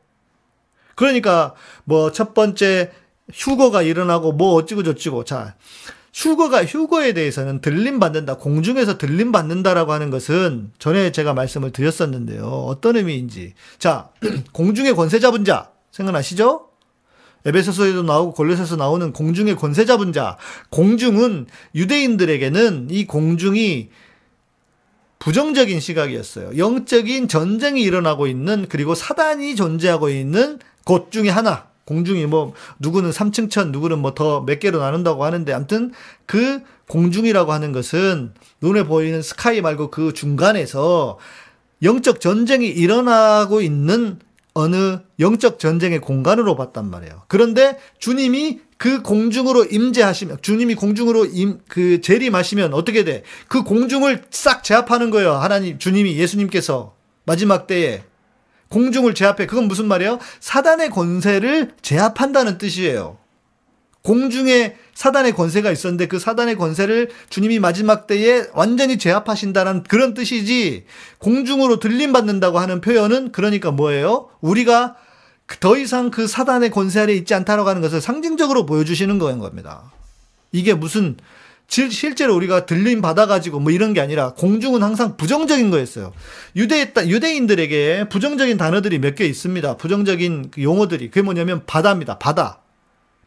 그러니까 0.94 1.54
뭐 1.84 2.12
첫 2.12 2.34
번째 2.34 2.92
휴거가 3.32 3.82
일어나고 3.82 4.32
뭐 4.32 4.54
어찌고 4.54 4.82
저찌고. 4.82 5.24
자, 5.24 5.54
휴거가 6.12 6.64
휴거에 6.64 7.14
대해서는 7.14 7.60
들림 7.60 7.98
받는다. 7.98 8.36
공중에서 8.36 8.98
들림 8.98 9.32
받는다라고 9.32 9.92
하는 9.92 10.10
것은 10.10 10.72
전에 10.78 11.12
제가 11.12 11.32
말씀을 11.32 11.70
드렸었는데요. 11.70 12.44
어떤 12.44 12.96
의미인지. 12.96 13.54
자, 13.78 14.10
공중의 14.52 14.94
권세 14.94 15.20
잡은 15.20 15.44
자 15.44 15.70
생각나시죠? 15.90 16.68
에베소서에도 17.44 18.02
나오고 18.04 18.34
골로새서 18.34 18.76
나오는 18.76 19.12
공중의 19.12 19.56
권세 19.56 19.84
잡은 19.84 20.12
자. 20.12 20.36
공중은 20.70 21.46
유대인들에게는 21.74 22.88
이 22.90 23.06
공중이 23.06 23.88
부정적인 25.22 25.78
시각이었어요. 25.78 26.58
영적인 26.58 27.28
전쟁이 27.28 27.82
일어나고 27.82 28.26
있는 28.26 28.66
그리고 28.68 28.96
사단이 28.96 29.54
존재하고 29.54 30.08
있는 30.08 30.58
곳 30.84 31.12
중에 31.12 31.28
하나. 31.28 31.66
공중이 31.84 32.26
뭐 32.26 32.54
누구는 32.80 33.10
3층 33.10 33.48
천 33.48 33.70
누구는 33.70 34.00
뭐 34.00 34.14
더 34.14 34.40
몇 34.44 34.58
개로 34.58 34.80
나눈다고 34.80 35.24
하는데 35.24 35.52
아무튼 35.52 35.92
그 36.26 36.60
공중이라고 36.88 37.52
하는 37.52 37.70
것은 37.70 38.32
눈에 38.60 38.82
보이는 38.84 39.22
스카이 39.22 39.60
말고 39.60 39.92
그 39.92 40.12
중간에서 40.12 41.18
영적 41.84 42.20
전쟁이 42.20 42.66
일어나고 42.68 43.60
있는 43.60 44.18
어느 44.54 44.98
영적 45.18 45.58
전쟁의 45.58 46.00
공간으로 46.00 46.56
봤단 46.56 46.90
말이에요. 46.90 47.22
그런데 47.28 47.78
주님이 47.98 48.60
그 48.76 49.02
공중으로 49.02 49.64
임재하시면 49.64 50.38
주님이 50.42 50.74
공중으로 50.74 51.26
임, 51.26 51.60
그 51.68 52.00
재림하시면 52.00 52.74
어떻게 52.74 53.04
돼? 53.04 53.22
그 53.48 53.62
공중을 53.62 54.24
싹 54.30 54.64
제압하는 54.64 55.10
거예요. 55.10 55.32
하나님 55.32 55.78
주님이 55.78 56.16
예수님께서 56.16 56.94
마지막 57.24 57.66
때에 57.66 58.02
공중을 58.68 59.14
제압해. 59.14 59.46
그건 59.46 59.68
무슨 59.68 59.86
말이에요? 59.86 60.18
사단의 60.40 60.90
권세를 60.90 61.72
제압한다는 61.82 62.58
뜻이에요. 62.58 63.18
공중에 64.02 64.76
사단의 64.94 65.32
권세가 65.32 65.70
있었는데 65.70 66.06
그 66.06 66.18
사단의 66.18 66.56
권세를 66.56 67.10
주님이 67.30 67.60
마지막 67.60 68.06
때에 68.06 68.44
완전히 68.52 68.98
제압하신다는 68.98 69.84
그런 69.84 70.14
뜻이지 70.14 70.84
공중으로 71.18 71.78
들림받는다고 71.78 72.58
하는 72.58 72.80
표현은 72.80 73.32
그러니까 73.32 73.70
뭐예요? 73.70 74.28
우리가 74.40 74.96
더 75.60 75.76
이상 75.76 76.10
그 76.10 76.26
사단의 76.26 76.70
권세 76.70 77.00
아래 77.00 77.12
있지 77.14 77.34
않다라고 77.34 77.68
하는 77.68 77.80
것을 77.82 78.00
상징적으로 78.00 78.66
보여주시는 78.66 79.18
거인 79.18 79.38
겁니다. 79.38 79.92
이게 80.50 80.74
무슨 80.74 81.16
실제로 81.68 82.34
우리가 82.36 82.66
들림 82.66 83.00
받아가지고 83.00 83.60
뭐 83.60 83.72
이런 83.72 83.94
게 83.94 84.00
아니라 84.00 84.34
공중은 84.34 84.82
항상 84.82 85.16
부정적인 85.16 85.70
거였어요. 85.70 86.12
유대 86.56 86.92
유대인들에게 87.06 88.08
부정적인 88.10 88.58
단어들이 88.58 88.98
몇 88.98 89.14
개 89.14 89.24
있습니다. 89.24 89.76
부정적인 89.78 90.50
그 90.50 90.62
용어들이 90.62 91.08
그게 91.08 91.22
뭐냐면 91.22 91.62
바다입니다. 91.66 92.18
바다, 92.18 92.60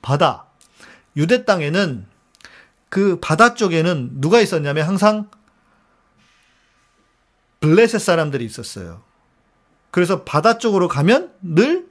바다. 0.04 0.45
유대 1.18 1.46
땅에는 1.46 2.06
그 2.90 3.20
바다 3.20 3.56
쪽에는 3.56 4.22
누가 4.22 4.40
있었냐면 4.40 4.88
항상 4.88 5.30
블레셋 7.60 8.00
사람들이 8.00 8.46
있었어요. 8.46 9.02
그래서 9.92 10.24
바다 10.24 10.58
쪽으로 10.58 10.88
가면 10.88 11.32
늘 11.42 11.88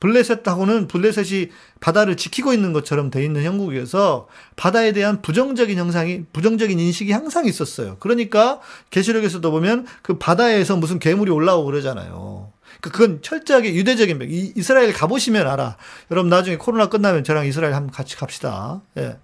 블레셋하고는 0.00 0.86
블레셋이 0.86 1.50
바다를 1.80 2.16
지키고 2.16 2.52
있는 2.52 2.74
것처럼 2.74 3.10
돼 3.10 3.24
있는 3.24 3.42
형국이어서 3.42 4.28
바다에 4.54 4.92
대한 4.92 5.22
부정적인 5.22 5.78
형상이 5.78 6.24
부정적인 6.32 6.78
인식이 6.78 7.10
항상 7.12 7.46
있었어요. 7.46 7.96
그러니까 8.00 8.60
계시록에서도 8.90 9.50
보면 9.50 9.86
그 10.02 10.18
바다에서 10.18 10.76
무슨 10.76 10.98
괴물이 10.98 11.30
올라오고 11.30 11.64
그러잖아요. 11.66 12.52
그 12.84 12.90
그건 12.90 13.22
철저하게 13.22 13.74
유대적인 13.74 14.18
백. 14.18 14.30
이스라엘 14.30 14.92
가보시면 14.92 15.46
알아. 15.46 15.76
여러분 16.10 16.28
나중에 16.28 16.56
코로나 16.56 16.88
끝나면 16.90 17.24
저랑 17.24 17.46
이스라엘 17.46 17.72
한번 17.72 17.90
같이 17.90 18.14
갑시다. 18.16 18.82
예. 18.98 19.16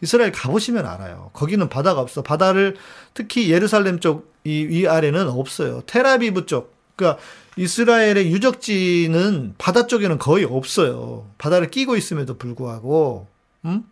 이스라엘 0.00 0.32
가보시면 0.32 0.84
알아요. 0.84 1.30
거기는 1.32 1.68
바다가 1.68 2.00
없어. 2.00 2.22
바다를 2.22 2.76
특히 3.14 3.50
예루살렘 3.50 4.00
쪽 4.00 4.34
이 4.44 4.66
위 4.68 4.86
아래는 4.86 5.28
없어요. 5.28 5.82
테라비브 5.86 6.44
쪽. 6.46 6.74
그러니까 6.96 7.20
이스라엘의 7.56 8.30
유적지는 8.30 9.54
바다 9.56 9.86
쪽에는 9.86 10.18
거의 10.18 10.44
없어요. 10.44 11.30
바다를 11.38 11.70
끼고 11.70 11.96
있음에도 11.96 12.36
불구하고, 12.36 13.26
음? 13.64 13.84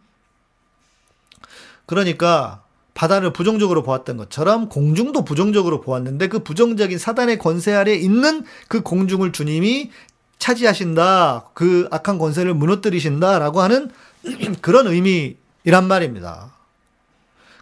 그러니까 1.86 2.61
바다를 2.94 3.32
부정적으로 3.32 3.82
보았던 3.82 4.16
것처럼 4.16 4.68
공중도 4.68 5.24
부정적으로 5.24 5.80
보았는데 5.80 6.28
그 6.28 6.40
부정적인 6.40 6.98
사단의 6.98 7.38
권세 7.38 7.72
아래 7.72 7.94
있는 7.94 8.44
그 8.68 8.82
공중을 8.82 9.32
주님이 9.32 9.90
차지하신다. 10.38 11.50
그 11.54 11.88
악한 11.90 12.18
권세를 12.18 12.54
무너뜨리신다라고 12.54 13.60
하는 13.60 13.90
그런 14.60 14.86
의미이란 14.86 15.86
말입니다. 15.88 16.52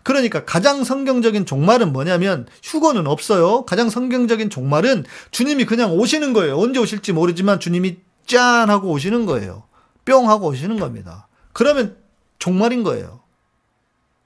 그러니까 0.02 0.44
가장 0.44 0.82
성경적인 0.82 1.44
종말은 1.44 1.92
뭐냐면 1.92 2.46
휴거는 2.62 3.06
없어요. 3.06 3.66
가장 3.66 3.90
성경적인 3.90 4.48
종말은 4.48 5.04
주님이 5.30 5.66
그냥 5.66 5.92
오시는 5.92 6.32
거예요. 6.32 6.58
언제 6.58 6.80
오실지 6.80 7.12
모르지만 7.12 7.60
주님이 7.60 7.98
짠 8.26 8.70
하고 8.70 8.90
오시는 8.90 9.26
거예요. 9.26 9.64
뿅 10.06 10.30
하고 10.30 10.48
오시는 10.48 10.78
겁니다. 10.78 11.28
그러면 11.52 11.96
종말인 12.38 12.82
거예요. 12.82 13.20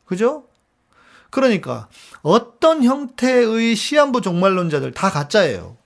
그죠? 0.05 0.45
그러니까 1.35 1.89
어떤 2.23 2.85
형태의 2.85 3.75
시한부 3.75 4.21
종말론자들 4.21 4.93
다 4.93 5.11
가짜예요. 5.11 5.77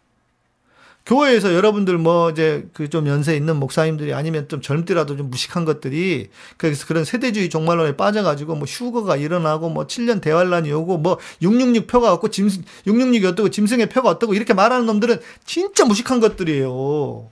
교회에서 1.06 1.54
여러분들 1.54 1.96
뭐 1.96 2.28
이제 2.28 2.68
그 2.74 2.90
좀 2.90 3.06
연세 3.06 3.34
있는 3.34 3.56
목사님들이 3.56 4.12
아니면 4.12 4.46
좀 4.48 4.60
젊더라도 4.60 5.16
좀 5.16 5.30
무식한 5.30 5.64
것들이 5.64 6.28
그래서 6.58 6.86
그런 6.86 7.06
세대주의 7.06 7.48
종말론에 7.48 7.96
빠져가지고 7.96 8.56
뭐 8.56 8.66
휴거가 8.66 9.16
일어나고 9.16 9.70
뭐 9.70 9.86
7년 9.86 10.20
대환란이 10.20 10.70
오고 10.70 10.98
뭐 10.98 11.18
666 11.40 11.86
표가 11.86 12.12
없고 12.12 12.28
짐 12.28 12.48
666이 12.86 13.24
어떻고 13.24 13.48
짐승의 13.48 13.88
표가 13.88 14.10
어떻고 14.10 14.34
이렇게 14.34 14.52
말하는 14.52 14.84
놈들은 14.84 15.18
진짜 15.46 15.86
무식한 15.86 16.20
것들이에요. 16.20 17.30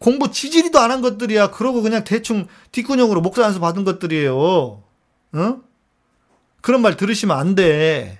공부 0.00 0.30
지지리도 0.32 0.80
안 0.80 0.90
한 0.90 1.00
것들이야. 1.02 1.52
그러고 1.52 1.82
그냥 1.82 2.02
대충 2.02 2.48
뒷근육으로 2.72 3.20
목사 3.20 3.46
안수 3.46 3.60
받은 3.60 3.84
것들이에요. 3.84 4.36
어? 4.36 5.60
그런 6.64 6.80
말 6.80 6.96
들으시면 6.96 7.38
안 7.38 7.54
돼. 7.54 8.18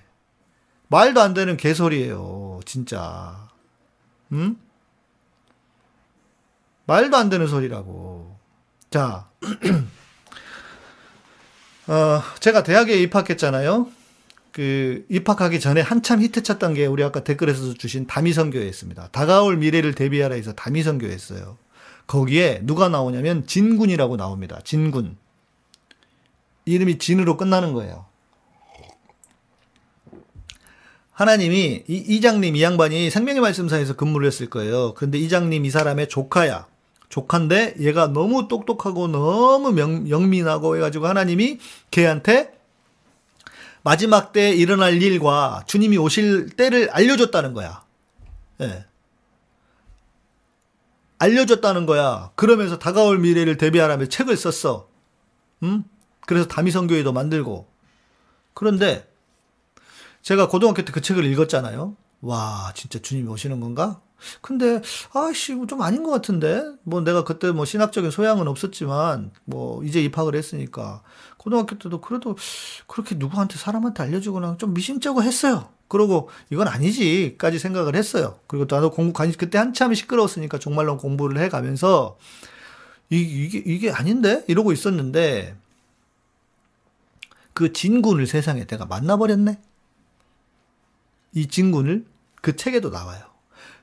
말도 0.89 1.19
안 1.19 1.33
되는 1.33 1.57
개소리예요. 1.57 2.59
진짜. 2.63 3.49
응? 4.33 4.55
말도 6.85 7.17
안 7.17 7.29
되는 7.29 7.47
소리라고. 7.47 8.37
자, 8.91 9.27
어, 11.87 12.21
제가 12.39 12.61
대학에 12.61 13.01
입학했잖아요. 13.01 13.87
그, 14.51 15.07
입학하기 15.09 15.59
전에 15.59 15.81
한참 15.81 16.21
히트 16.21 16.43
쳤던 16.43 16.75
게 16.75 16.85
우리 16.85 17.03
아까 17.03 17.23
댓글에서 17.23 17.73
주신 17.73 18.05
다미선교회였습니다. 18.05 19.07
다가올 19.07 19.57
미래를 19.57 19.95
대비하라 19.95 20.35
해서 20.35 20.53
다미선교회였어요. 20.53 21.57
거기에 22.05 22.59
누가 22.61 22.89
나오냐면 22.89 23.47
진군이라고 23.47 24.17
나옵니다. 24.17 24.61
진군. 24.63 25.17
이름이 26.65 26.99
진으로 26.99 27.37
끝나는 27.37 27.73
거예요. 27.73 28.05
하나님이 31.15 31.85
이 31.87 31.95
이장님 31.95 32.57
이 32.57 32.61
양반이 32.61 33.09
생명의 33.09 33.41
말씀사에서 33.41 33.95
근무를 33.95 34.27
했을 34.27 34.49
거예요. 34.49 34.93
근데 34.95 35.17
이장님 35.17 35.63
이 35.63 35.69
사람의 35.69 36.09
조카야. 36.09 36.67
조카인데 37.07 37.75
얘가 37.79 38.07
너무 38.07 38.49
똑똑하고 38.49 39.07
너무 39.07 39.71
명, 39.71 40.09
영민하고 40.09 40.75
해가지고 40.75 41.07
하나님이 41.07 41.59
걔한테 41.89 42.53
마지막 43.81 44.33
때 44.33 44.49
일어날 44.51 45.01
일과 45.01 45.63
주님이 45.67 45.97
오실 45.97 46.49
때를 46.49 46.89
알려줬다는 46.89 47.53
거야. 47.53 47.85
예. 48.59 48.85
알려줬다는 51.19 51.85
거야. 51.85 52.31
그러면서 52.35 52.77
다가올 52.77 53.19
미래를 53.19 53.55
대비하라며 53.55 54.07
책을 54.07 54.35
썼어. 54.35 54.89
음? 55.63 55.85
그래서 56.25 56.45
다미성교회도 56.47 57.13
만들고. 57.13 57.67
그런데 58.53 59.07
제가 60.25 60.47
고등학교 60.47 60.83
때 60.83 60.91
그 60.91 61.01
책을 61.01 61.23
읽었잖아요. 61.25 61.95
와, 62.21 62.71
진짜 62.73 62.97
주님이 62.97 63.29
오시는 63.29 63.59
건가? 63.59 64.01
근데 64.41 64.81
아씨 65.13 65.53
뭐좀 65.53 65.83
아닌 65.83 66.01
것 66.01 66.09
같은데 66.09 66.63
뭐 66.81 67.01
내가 67.01 67.23
그때 67.23 67.51
뭐 67.51 67.63
신학적인 67.63 68.09
소양은 68.09 68.47
없었지만 68.47 69.31
뭐 69.43 69.83
이제 69.83 70.01
입학을 70.01 70.33
했으니까 70.35 71.03
고등학교 71.37 71.77
때도 71.77 72.01
그래도 72.01 72.35
그렇게 72.87 73.13
누구한테 73.15 73.57
사람한테 73.59 74.01
알려주거나 74.01 74.57
좀 74.57 74.73
미심쩍어 74.73 75.21
했어요. 75.21 75.69
그러고 75.87 76.29
이건 76.49 76.67
아니지까지 76.69 77.59
생각을 77.59 77.95
했어요. 77.95 78.39
그리고 78.47 78.65
나도 78.67 78.89
공부 78.89 79.13
관심 79.13 79.37
그때 79.37 79.59
한참 79.59 79.93
시끄러웠으니까 79.93 80.57
정말로 80.57 80.97
공부를 80.97 81.39
해가면서 81.43 82.17
이, 83.11 83.17
이게 83.19 83.61
이게 83.63 83.91
아닌데 83.91 84.43
이러고 84.47 84.71
있었는데 84.71 85.55
그 87.53 87.73
진군을 87.73 88.25
세상에 88.25 88.65
내가 88.65 88.87
만나버렸네. 88.87 89.59
이 91.35 91.47
진군을 91.47 92.05
그 92.41 92.55
책에도 92.55 92.89
나와요. 92.89 93.21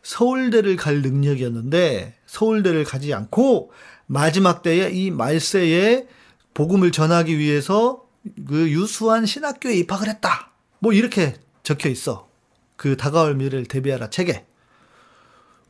서울대를 0.02 0.74
갈 0.74 1.02
능력이었는데 1.02 2.16
서울대를 2.26 2.82
가지 2.84 3.14
않고 3.14 3.70
마지막 4.06 4.62
때에 4.62 4.90
이 4.90 5.12
말세에 5.12 6.08
복음을 6.54 6.90
전하기 6.90 7.38
위해서 7.38 8.08
그 8.46 8.70
유수한 8.70 9.26
신학교에 9.26 9.74
입학을 9.76 10.08
했다. 10.08 10.50
뭐 10.80 10.92
이렇게 10.92 11.34
적혀 11.62 11.88
있어. 11.88 12.28
그 12.76 12.96
다가올 12.96 13.36
미래를 13.36 13.66
대비하라 13.66 14.10
책에. 14.10 14.44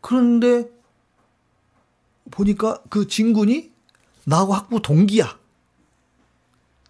그런데 0.01 0.69
보니까 2.31 2.83
그 2.89 3.07
진군이 3.07 3.71
나하고 4.25 4.55
학부 4.55 4.81
동기야. 4.81 5.39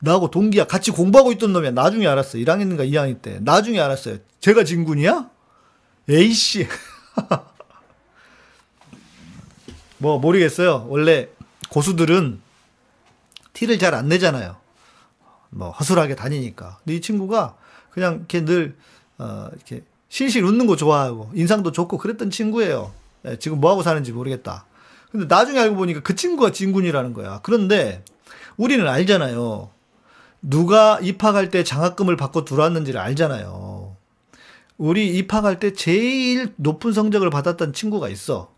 나하고 0.05 0.31
동기야. 0.31 0.65
같이 0.65 0.91
공부하고 0.91 1.31
있던 1.33 1.53
놈이야. 1.53 1.71
나중에 1.71 2.09
알았어. 2.09 2.37
1학년인가 2.39 2.81
2학년 2.91 3.23
때. 3.23 3.39
나중에 3.41 3.79
알았어요. 3.79 4.17
제가 4.41 4.65
진군이야? 4.65 5.31
에이씨. 6.09 6.67
뭐 9.99 10.19
모르겠어요. 10.19 10.87
원래 10.89 11.29
고수들은 11.69 12.41
티를 13.53 13.79
잘 13.79 13.95
안 13.95 14.09
내잖아요. 14.09 14.57
뭐 15.51 15.71
허술하게 15.71 16.17
다니니까. 16.17 16.79
근데 16.83 16.97
이 16.97 17.01
친구가 17.01 17.55
그냥 17.91 18.17
이렇게 18.17 18.45
늘 18.45 18.77
어, 19.19 19.49
이렇게 19.55 19.85
실실 20.09 20.43
웃는 20.45 20.67
거 20.67 20.75
좋아하고 20.75 21.31
인상도 21.35 21.71
좋고 21.71 21.99
그랬던 21.99 22.31
친구예요. 22.31 22.93
예, 23.27 23.39
지금 23.39 23.61
뭐 23.61 23.71
하고 23.71 23.85
사는지 23.85 24.11
모르겠다. 24.11 24.67
근데 25.13 25.27
나중에 25.33 25.61
알고 25.61 25.77
보니까 25.77 26.01
그 26.01 26.17
친구가 26.17 26.51
진군이라는 26.51 27.13
거야. 27.13 27.39
그런데 27.45 28.05
우리는 28.57 28.89
알잖아요. 28.89 29.71
누가 30.43 30.99
입학할 31.01 31.51
때 31.51 31.62
장학금을 31.62 32.16
받고 32.16 32.45
들어왔는지를 32.45 33.01
알잖아요. 33.01 33.97
우리 34.76 35.16
입학할 35.16 35.61
때 35.61 35.72
제일 35.72 36.53
높은 36.57 36.93
성적을 36.93 37.30
받았던 37.30 37.72
친구가 37.72 38.09
있어. 38.09 38.53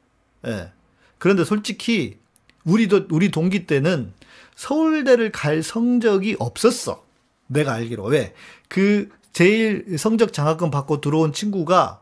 예. 0.47 0.73
그런데 1.19 1.45
솔직히 1.45 2.19
우리도 2.65 3.07
우리 3.11 3.31
동기 3.31 3.67
때는 3.67 4.13
서울대를 4.57 5.33
갈 5.33 5.63
성적이 5.63 6.37
없었어. 6.39 7.05
내가 7.47 7.75
알기로. 7.75 8.05
왜? 8.05 8.35
그 8.69 9.11
제일 9.33 9.99
성적 9.99 10.33
장학금 10.33 10.71
받고 10.71 11.03
들어온 11.03 11.33
친구가 11.33 12.01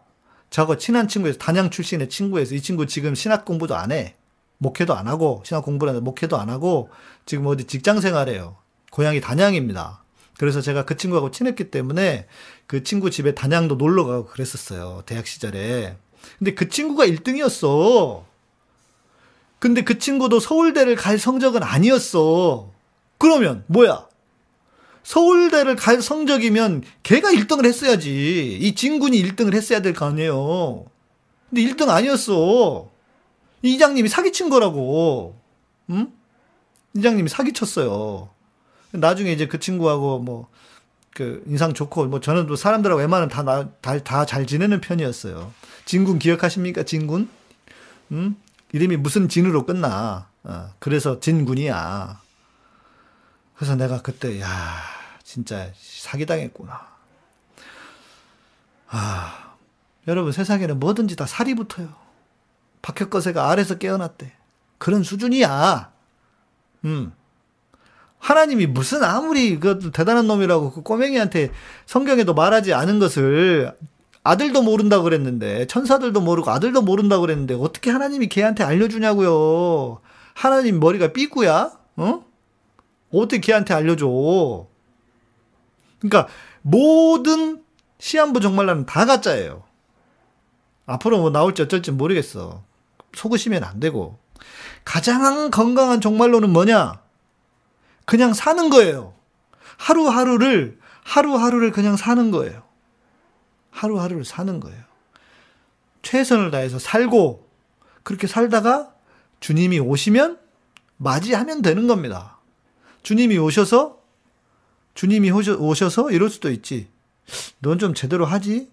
저거 0.51 0.77
친한 0.77 1.09
친구에서 1.09 1.39
단양 1.39 1.71
출신의 1.71 2.09
친구에서 2.09 2.55
이 2.55 2.61
친구 2.61 2.87
지금 2.87 3.15
신학 3.15 3.45
공부도 3.45 3.75
안 3.75 3.91
해. 3.91 4.15
목회도 4.59 4.95
안 4.95 5.09
하고 5.09 5.43
신학 5.45 5.65
공부를 5.65 5.91
하는데 5.91 6.05
목회도 6.05 6.37
안 6.39 6.49
하고 6.49 6.91
지금 7.27 7.47
어디 7.47 7.65
직장 7.65 8.01
생활해요. 8.01 8.62
고향이 8.93 9.21
단양입니다. 9.23 10.05
그래서 10.39 10.61
제가 10.61 10.85
그 10.85 10.97
친구하고 10.97 11.31
친했기 11.31 11.71
때문에 11.71 12.27
그 12.67 12.83
친구 12.83 13.11
집에 13.11 13.35
단양도 13.35 13.77
놀러 13.77 14.05
가고 14.05 14.27
그랬었어요. 14.27 15.03
대학 15.07 15.27
시절에. 15.27 15.97
근데 16.39 16.55
그 16.55 16.69
친구가 16.69 17.07
1등이었어. 17.07 18.23
근데 19.59 19.83
그 19.83 19.99
친구도 19.99 20.41
서울대를 20.41 20.97
갈 20.97 21.19
성적은 21.19 21.63
아니었어. 21.63 22.71
그러면 23.19 23.65
뭐야? 23.69 24.09
서울대를 25.05 25.77
갈 25.77 26.03
성적이면 26.03 26.83
걔가 27.03 27.31
1등을 27.31 27.65
했어야지. 27.65 28.59
이 28.61 28.75
진군이 28.75 29.23
1등을 29.23 29.55
했어야 29.55 29.81
될 29.81 29.95
거 29.95 30.07
아니에요. 30.07 30.85
근데 31.49 31.63
1등 31.63 31.89
아니었어. 31.89 32.91
이 33.63 33.75
이장님이 33.75 34.09
사기친 34.09 34.51
거라고. 34.51 35.39
응? 35.91 36.13
이장님이 36.95 37.29
사기쳤어요. 37.31 38.29
나중에 38.93 39.33
이제 39.33 39.47
그 39.47 39.59
친구하고 39.59 40.19
뭐, 40.19 40.49
그, 41.15 41.43
인상 41.47 41.75
좋고, 41.75 42.07
뭐, 42.07 42.21
저는 42.21 42.47
또 42.47 42.57
사람들하고 42.57 43.01
웬만하면 43.01 43.29
다, 43.29 43.43
나, 43.43 43.69
다, 43.81 43.99
다 43.99 44.25
잘 44.25 44.47
지내는 44.47 44.81
편이었어요. 44.81 45.53
진군 45.85 46.19
기억하십니까? 46.19 46.85
진군? 46.85 47.29
응? 48.13 48.37
이름이 48.73 48.97
무슨 48.97 49.29
진으로 49.29 49.67
끝나. 49.67 50.29
어, 50.45 50.71
그래서 50.79 51.21
진군이야. 51.21 52.21
그래서 53.57 53.77
내가 53.77 54.01
그때, 54.03 54.41
야 54.41 54.49
진짜 55.23 55.71
사기당했구나. 55.77 56.93
아, 58.89 59.55
여러분 60.09 60.33
세상에는 60.33 60.81
뭐든지 60.81 61.17
다 61.17 61.27
살이 61.27 61.55
붙어요. 61.55 61.95
박혁거세가 62.83 63.49
아래서 63.51 63.79
깨어났대. 63.79 64.33
그런 64.79 65.03
수준이야. 65.03 65.93
음. 66.87 67.13
하나님이 68.23 68.67
무슨 68.67 69.03
아무리 69.03 69.59
그 69.59 69.91
대단한 69.93 70.29
놈이라고 70.29 70.71
그 70.71 70.83
꼬맹이한테 70.83 71.51
성경에도 71.87 72.35
말하지 72.35 72.73
않은 72.73 73.01
것을 73.01 73.77
아들도 74.23 74.63
모른다고 74.63 75.03
그랬는데 75.03 75.67
천사들도 75.67 76.21
모르고 76.21 76.49
아들도 76.49 76.83
모른다고 76.83 77.23
그랬는데 77.23 77.55
어떻게 77.55 77.91
하나님이 77.91 78.29
걔한테 78.29 78.63
알려주냐고요. 78.63 80.01
하나님 80.35 80.79
머리가 80.79 81.13
삐꾸야? 81.13 81.73
어? 81.97 82.25
어떻게 83.13 83.41
걔한테 83.41 83.75
알려줘? 83.75 84.07
그러니까 85.99 86.29
모든 86.63 87.61
시한부 87.99 88.39
정말라는 88.39 88.87
다 88.87 89.05
가짜예요. 89.05 89.65
앞으로 90.87 91.19
뭐 91.19 91.31
나올지 91.31 91.61
어쩔지 91.63 91.91
모르겠어. 91.91 92.63
속으시면 93.15 93.65
안 93.65 93.81
되고. 93.81 94.19
가장 94.85 95.51
건강한 95.51 96.01
정말로는 96.01 96.51
뭐냐? 96.51 97.03
그냥 98.05 98.35
사는 98.35 98.69
거예요. 98.71 99.15
하루하루를, 99.79 100.79
하루하루를 101.05 101.73
그냥 101.73 101.97
사는 101.97 102.31
거예요. 102.31 102.63
하루하루를 103.71 104.25
사는 104.25 104.61
거예요. 104.61 104.83
최선을 106.03 106.51
다해서 106.51 106.79
살고, 106.79 107.49
그렇게 108.03 108.27
살다가 108.27 108.93
주님이 109.41 109.79
오시면 109.79 110.39
맞이하면 110.97 111.63
되는 111.63 111.87
겁니다. 111.87 112.39
주님이 113.03 113.39
오셔서, 113.39 114.01
주님이 114.95 115.31
오셔서 115.31 116.11
이럴 116.11 116.29
수도 116.29 116.51
있지. 116.51 116.89
넌 117.61 117.79
좀 117.79 117.95
제대로 117.95 118.27
하지? 118.27 118.69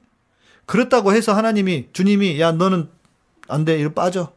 그렇다고 0.66 1.14
해서 1.14 1.34
하나님이, 1.34 1.90
주님이, 1.94 2.40
야, 2.40 2.52
너는 2.52 2.90
안 3.48 3.66
돼. 3.66 3.80
이리 3.80 3.94
빠져. 3.94 4.32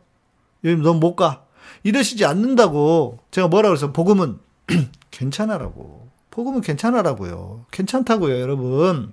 넌 0.62 1.01
못 1.01 1.16
가. 1.16 1.45
이러시지 1.82 2.24
않는다고. 2.24 3.18
제가 3.30 3.49
뭐라 3.49 3.68
그래서 3.68 3.93
복음은 3.93 4.38
괜찮아라고. 5.10 6.08
복음은 6.30 6.60
괜찮아라고요. 6.62 7.66
괜찮다고요, 7.70 8.40
여러분. 8.40 9.12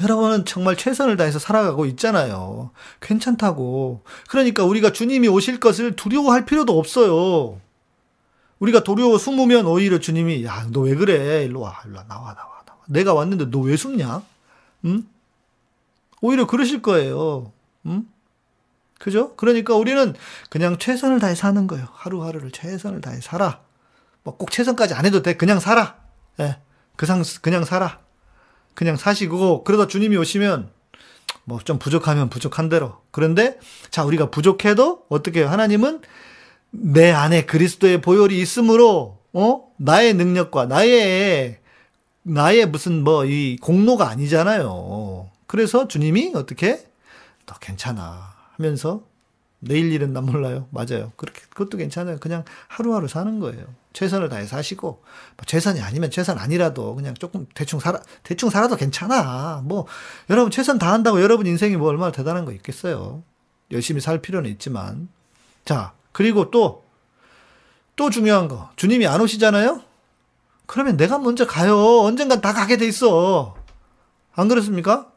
여러분은 0.00 0.44
정말 0.44 0.76
최선을 0.76 1.16
다해서 1.16 1.38
살아가고 1.38 1.86
있잖아요. 1.86 2.70
괜찮다고. 3.00 4.02
그러니까 4.28 4.64
우리가 4.64 4.92
주님이 4.92 5.28
오실 5.28 5.60
것을 5.60 5.96
두려워할 5.96 6.44
필요도 6.44 6.78
없어요. 6.78 7.60
우리가 8.58 8.84
두려워 8.84 9.18
숨으면 9.18 9.66
오히려 9.66 9.98
주님이 9.98 10.44
야, 10.44 10.66
너 10.72 10.82
왜 10.82 10.94
그래? 10.94 11.44
일로 11.44 11.60
와. 11.60 11.80
일로 11.86 11.96
와. 11.98 12.04
나와, 12.06 12.34
나와, 12.34 12.62
나와. 12.64 12.78
내가 12.86 13.12
왔는데 13.14 13.46
너 13.50 13.60
왜 13.60 13.76
숨냐? 13.76 14.22
응? 14.84 15.04
오히려 16.20 16.46
그러실 16.46 16.80
거예요. 16.82 17.52
응? 17.86 18.06
그죠? 19.00 19.34
그러니까 19.34 19.74
우리는 19.74 20.14
그냥 20.48 20.78
최선을 20.78 21.18
다해 21.18 21.34
사는 21.34 21.66
거예요. 21.66 21.88
하루하루를 21.92 22.52
최선을 22.52 23.00
다해 23.00 23.20
살아. 23.20 23.60
뭐 24.24 24.36
꼭 24.36 24.50
최선까지 24.50 24.94
안 24.94 25.04
해도 25.06 25.22
돼. 25.22 25.34
그냥 25.36 25.60
살아. 25.60 25.96
예. 26.40 26.58
그상, 26.96 27.22
그냥 27.40 27.64
살아. 27.64 28.00
그냥 28.74 28.96
사시고, 28.96 29.64
그러다 29.64 29.86
주님이 29.86 30.16
오시면, 30.16 30.70
뭐 31.44 31.58
좀 31.64 31.78
부족하면 31.78 32.28
부족한 32.30 32.68
대로. 32.68 32.98
그런데, 33.10 33.58
자, 33.90 34.04
우리가 34.04 34.30
부족해도, 34.30 35.04
어떻게 35.08 35.42
하나님은 35.42 36.00
내 36.70 37.10
안에 37.10 37.46
그리스도의 37.46 38.00
보혈이 38.00 38.38
있으므로, 38.40 39.18
어? 39.32 39.64
나의 39.76 40.14
능력과 40.14 40.66
나의, 40.66 41.58
나의 42.22 42.66
무슨 42.66 43.02
뭐, 43.02 43.24
이 43.24 43.56
공로가 43.60 44.08
아니잖아요. 44.08 45.28
그래서 45.46 45.88
주님이 45.88 46.32
어떻게? 46.34 46.86
너 47.46 47.54
괜찮아. 47.60 48.32
하면서 48.56 49.02
내일 49.58 49.92
일은 49.92 50.12
난 50.12 50.24
몰라요. 50.24 50.68
맞아요. 50.70 51.12
그렇게 51.16 51.40
그것도 51.50 51.76
괜찮아요. 51.78 52.18
그냥 52.20 52.44
하루하루 52.68 53.08
사는 53.08 53.38
거예요. 53.40 53.64
최선을 53.92 54.28
다해 54.28 54.46
사시고 54.46 55.02
뭐 55.36 55.44
최선이 55.46 55.80
아니면 55.80 56.10
최선 56.10 56.38
아니라도 56.38 56.94
그냥 56.94 57.14
조금 57.14 57.46
대충 57.54 57.80
살아 57.80 58.00
대충 58.22 58.50
살아도 58.50 58.76
괜찮아. 58.76 59.62
뭐 59.64 59.86
여러분 60.30 60.50
최선 60.50 60.78
다 60.78 60.92
한다고 60.92 61.22
여러분 61.22 61.46
인생이 61.46 61.76
뭐 61.76 61.88
얼마나 61.88 62.12
대단한 62.12 62.44
거 62.44 62.52
있겠어요. 62.52 63.22
열심히 63.70 64.00
살 64.00 64.20
필요는 64.20 64.50
있지만 64.50 65.08
자 65.64 65.92
그리고 66.12 66.50
또또 66.50 68.10
중요한 68.10 68.48
거 68.48 68.70
주님이 68.76 69.06
안 69.06 69.20
오시잖아요. 69.20 69.82
그러면 70.66 70.96
내가 70.96 71.18
먼저 71.18 71.46
가요. 71.46 72.00
언젠간 72.00 72.40
다 72.40 72.52
가게 72.52 72.76
돼 72.76 72.86
있어. 72.86 73.54
안 74.34 74.48
그렇습니까? 74.48 75.12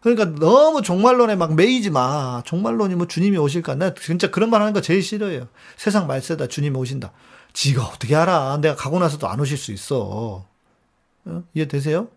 그러니까 0.00 0.38
너무 0.38 0.82
종말론에 0.82 1.34
막 1.34 1.54
매이지 1.56 1.90
마. 1.90 2.42
종말론이 2.44 2.94
뭐 2.94 3.08
주님이 3.08 3.38
오실까? 3.38 3.74
나 3.74 3.92
진짜 3.94 4.30
그런 4.30 4.50
말 4.50 4.60
하는 4.60 4.72
거 4.72 4.80
제일 4.80 5.02
싫어요. 5.02 5.48
세상 5.76 6.06
말세다 6.06 6.46
주님이 6.46 6.76
오신다. 6.76 7.12
지가 7.56 7.84
어떻게 7.84 8.14
알아? 8.14 8.58
내가 8.60 8.76
가고 8.76 8.98
나서도 8.98 9.28
안 9.28 9.40
오실 9.40 9.56
수 9.56 9.72
있어. 9.72 10.44
어? 11.24 11.42
이해되세요? 11.54 12.08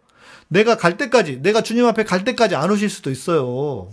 내가 0.50 0.76
갈 0.76 0.98
때까지, 0.98 1.42
내가 1.42 1.62
주님 1.62 1.86
앞에 1.86 2.04
갈 2.04 2.26
때까지 2.26 2.56
안 2.56 2.70
오실 2.70 2.90
수도 2.90 3.10
있어요. 3.10 3.90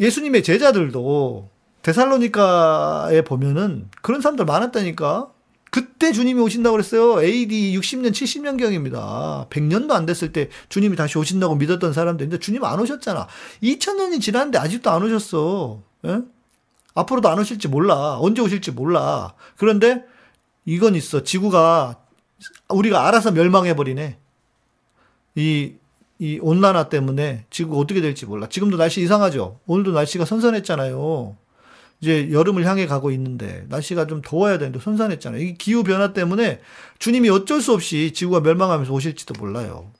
예수님의 0.00 0.42
제자들도 0.42 1.50
데살로니카에 1.82 3.24
보면은 3.24 3.90
그런 4.00 4.22
사람들 4.22 4.46
많았다니까. 4.46 5.30
그때 5.70 6.12
주님이 6.12 6.40
오신다고 6.40 6.72
그랬어요. 6.72 7.22
AD 7.22 7.78
60년, 7.78 8.12
70년경입니다. 8.12 9.50
100년도 9.50 9.90
안 9.90 10.06
됐을 10.06 10.32
때 10.32 10.48
주님이 10.70 10.96
다시 10.96 11.18
오신다고 11.18 11.56
믿었던 11.56 11.92
사람들인데 11.92 12.38
주님 12.38 12.64
안 12.64 12.80
오셨잖아. 12.80 13.28
2000년이 13.62 14.22
지났는데 14.22 14.56
아직도 14.58 14.90
안 14.90 15.02
오셨어. 15.02 15.82
예? 16.06 16.22
앞으로도 16.94 17.28
안 17.28 17.38
오실지 17.38 17.68
몰라. 17.68 18.18
언제 18.20 18.40
오실지 18.40 18.72
몰라. 18.72 19.34
그런데 19.56 20.04
이건 20.64 20.94
있어. 20.94 21.22
지구가 21.22 21.96
우리가 22.68 23.06
알아서 23.06 23.32
멸망해버리네. 23.32 24.18
이, 25.36 25.74
이 26.18 26.38
온난화 26.40 26.88
때문에 26.88 27.46
지구가 27.50 27.78
어떻게 27.78 28.00
될지 28.00 28.26
몰라. 28.26 28.48
지금도 28.48 28.76
날씨 28.76 29.02
이상하죠? 29.02 29.60
오늘도 29.66 29.92
날씨가 29.92 30.24
선선했잖아요. 30.24 31.36
이제 32.00 32.30
여름을 32.30 32.66
향해 32.66 32.86
가고 32.86 33.10
있는데 33.12 33.64
날씨가 33.68 34.06
좀 34.06 34.20
더워야 34.22 34.58
되는데 34.58 34.78
선선했잖아요. 34.78 35.40
이 35.40 35.54
기후 35.54 35.82
변화 35.82 36.12
때문에 36.12 36.60
주님이 36.98 37.30
어쩔 37.30 37.60
수 37.60 37.72
없이 37.72 38.12
지구가 38.12 38.40
멸망하면서 38.40 38.92
오실지도 38.92 39.34
몰라요. 39.38 39.90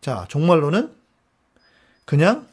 자, 0.00 0.24
종말로는 0.28 0.94
그냥 2.04 2.46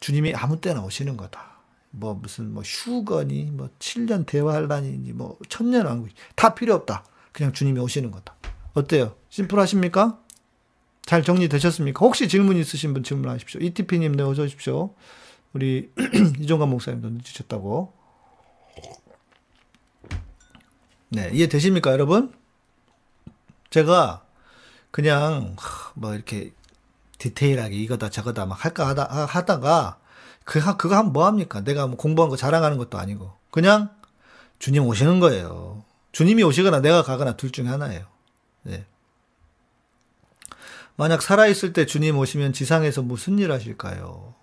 주님이 0.00 0.34
아무 0.34 0.60
때나 0.60 0.82
오시는 0.82 1.16
거다. 1.16 1.54
뭐 1.90 2.14
무슨 2.14 2.52
뭐 2.52 2.62
휴거니 2.62 3.50
뭐 3.52 3.70
7년 3.78 4.26
대환란이니 4.26 5.12
뭐 5.12 5.38
천년 5.48 5.86
왕국 5.86 6.10
다 6.34 6.54
필요 6.54 6.74
없다. 6.74 7.04
그냥 7.32 7.52
주님이 7.52 7.80
오시는 7.80 8.10
거다. 8.10 8.34
어때요? 8.74 9.14
심플하십니까? 9.30 10.20
잘 11.06 11.22
정리되셨습니까? 11.22 12.04
혹시 12.04 12.28
질문 12.28 12.56
있으신 12.56 12.94
분 12.94 13.02
질문하십시오. 13.02 13.60
이티피님 13.60 14.12
네 14.12 14.22
어서 14.22 14.42
오십시오. 14.42 14.94
우리 15.52 15.90
이종관 16.40 16.68
목사님도 16.70 17.10
늦으셨다고. 17.10 17.92
네, 21.10 21.30
이해되십니까, 21.32 21.92
여러분? 21.92 22.32
제가 23.70 24.26
그냥 24.90 25.56
뭐 25.94 26.14
이렇게 26.14 26.52
디테일하게 27.24 27.76
이거다 27.76 28.10
저거다 28.10 28.44
막 28.44 28.62
할까 28.62 28.86
하다 28.88 29.26
하다가 29.26 29.98
그 30.44 30.60
그거 30.76 30.96
하면 30.96 31.12
뭐 31.14 31.26
합니까? 31.26 31.62
내가 31.62 31.86
뭐 31.86 31.96
공부한 31.96 32.28
거 32.28 32.36
자랑하는 32.36 32.76
것도 32.76 32.98
아니고 32.98 33.32
그냥 33.50 33.90
주님 34.58 34.84
오시는 34.84 35.20
거예요. 35.20 35.84
주님이 36.12 36.42
오시거나 36.42 36.80
내가 36.80 37.02
가거나 37.02 37.36
둘 37.36 37.50
중에 37.50 37.66
하나예요. 37.66 38.06
네. 38.62 38.84
만약 40.96 41.22
살아있을 41.22 41.72
때 41.72 41.86
주님 41.86 42.18
오시면 42.18 42.52
지상에서 42.52 43.00
무슨 43.02 43.38
일 43.38 43.50
하실까요? 43.52 44.34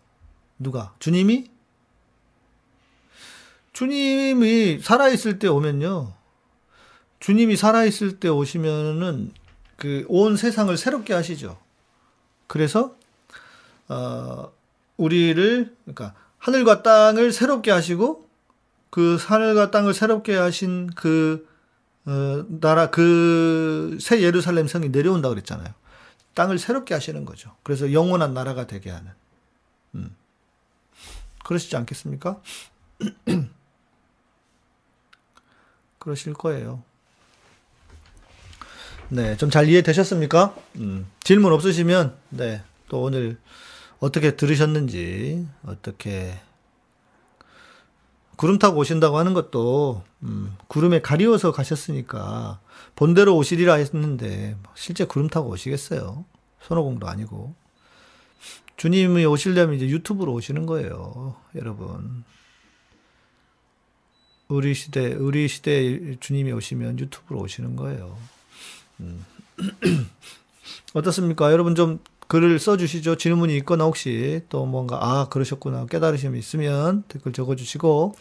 누가? 0.57 0.95
주님이? 0.97 1.51
주님이 3.73 4.79
살아있을 4.79 5.37
때 5.37 5.47
오면요. 5.47 6.13
주님이 7.19 7.55
살아있을 7.55 8.19
때 8.19 8.27
오시면은 8.27 9.31
그 9.77 10.05
온 10.09 10.35
세상을 10.35 10.75
새롭게 10.77 11.13
하시죠. 11.13 11.60
그래서, 12.51 12.97
어, 13.87 14.51
우리를, 14.97 15.73
그러니까 15.85 16.13
하늘과 16.37 16.83
땅을 16.83 17.31
새롭게 17.31 17.71
하시고 17.71 18.27
그 18.89 19.15
하늘과 19.21 19.71
땅을 19.71 19.93
새롭게 19.93 20.35
하신 20.35 20.89
그, 20.93 21.47
어, 22.05 22.43
나라, 22.49 22.89
그 22.89 23.97
새 24.01 24.21
예루살렘 24.21 24.67
성이 24.67 24.89
내려온다 24.89 25.29
그랬잖아요. 25.29 25.73
땅을 26.33 26.59
새롭게 26.59 26.93
하시는 26.93 27.23
거죠. 27.23 27.55
그래서 27.63 27.93
영원한 27.93 28.33
나라가 28.33 28.67
되게 28.67 28.89
하는. 28.89 29.11
음. 29.95 30.13
그러시지 31.45 31.77
않겠습니까? 31.77 32.41
그러실 35.99 36.33
거예요. 36.33 36.83
네, 39.13 39.35
좀 39.35 39.49
잘 39.49 39.67
이해되셨습니까? 39.67 40.55
음, 40.77 41.05
질문 41.19 41.51
없으시면, 41.51 42.15
네, 42.29 42.63
또 42.87 43.01
오늘 43.01 43.37
어떻게 43.99 44.37
들으셨는지, 44.37 45.45
어떻게, 45.65 46.39
구름 48.37 48.57
타고 48.57 48.79
오신다고 48.79 49.17
하는 49.17 49.33
것도, 49.33 50.01
음, 50.23 50.55
구름에 50.67 51.01
가리워서 51.01 51.51
가셨으니까, 51.51 52.61
본대로 52.95 53.35
오시리라 53.35 53.73
했는데, 53.73 54.55
실제 54.75 55.03
구름 55.03 55.27
타고 55.27 55.49
오시겠어요? 55.49 56.23
손오공도 56.61 57.05
아니고. 57.09 57.53
주님이 58.77 59.25
오시려면 59.25 59.75
이제 59.75 59.89
유튜브로 59.89 60.31
오시는 60.33 60.65
거예요, 60.65 61.35
여러분. 61.55 62.23
우리 64.47 64.73
시대, 64.73 65.13
우리 65.15 65.49
시대 65.49 66.15
주님이 66.19 66.53
오시면 66.53 66.97
유튜브로 66.99 67.41
오시는 67.41 67.75
거예요. 67.75 68.17
음. 69.01 69.25
어떻습니까? 70.93 71.51
여러분 71.51 71.75
좀 71.75 71.99
글을 72.27 72.59
써주시죠. 72.59 73.15
질문이 73.17 73.57
있거나 73.57 73.83
혹시 73.83 74.41
또 74.47 74.65
뭔가, 74.65 74.97
아, 75.01 75.27
그러셨구나. 75.29 75.85
깨달으심이 75.87 76.39
있으면 76.39 77.03
댓글 77.09 77.33
적어주시고, 77.33 78.15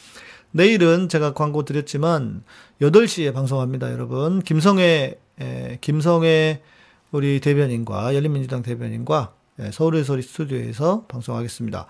내일은 0.51 1.09
제가 1.09 1.33
광고 1.33 1.64
드렸지만, 1.64 2.43
8시에 2.81 3.33
방송합니다, 3.33 3.93
여러분. 3.93 4.43
김성애, 4.43 5.14
에, 5.41 5.78
김성애 5.81 6.61
우리 7.12 7.39
대변인과, 7.39 8.16
열린민주당 8.16 8.62
대변인과 8.62 9.33
예, 9.61 9.70
서울의 9.70 10.05
소리 10.05 10.22
스튜디오에서 10.22 11.05
방송하겠습니다. 11.07 11.87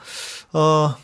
어, 0.52 0.96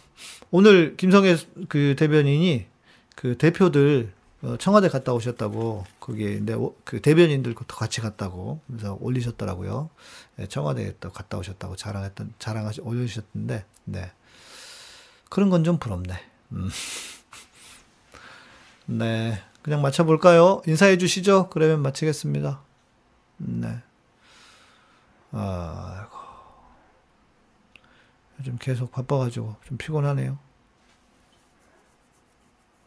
오늘 0.50 0.96
김성애 0.96 1.36
그 1.68 1.94
대변인이 1.96 2.66
그 3.14 3.38
대표들 3.38 4.12
어, 4.12 4.15
청와대 4.58 4.88
갔다 4.88 5.12
오셨다고 5.12 5.84
거기에 5.98 6.40
내그 6.40 7.00
대변인들도 7.02 7.64
같이 7.66 8.00
갔다고 8.00 8.60
그래서 8.68 8.96
올리셨더라고요. 9.00 9.90
예, 10.38 10.46
청와대에 10.46 10.94
또 11.00 11.10
갔다 11.10 11.38
오셨다고 11.38 11.74
자랑했던 11.76 12.34
자랑하시 12.38 12.82
올려주셨는데 12.82 13.64
네 13.84 14.12
그런 15.30 15.50
건 15.50 15.64
좀 15.64 15.78
부럽네. 15.78 16.14
음. 16.52 16.68
네 18.86 19.42
그냥 19.62 19.82
맞춰볼까요? 19.82 20.62
인사해 20.66 20.96
주시죠. 20.98 21.48
그러면 21.50 21.82
마치겠습니다. 21.82 22.60
네. 23.38 23.82
아이고. 25.32 26.16
요즘 28.38 28.56
계속 28.58 28.92
바빠가지고 28.92 29.56
좀 29.66 29.76
피곤하네요. 29.78 30.38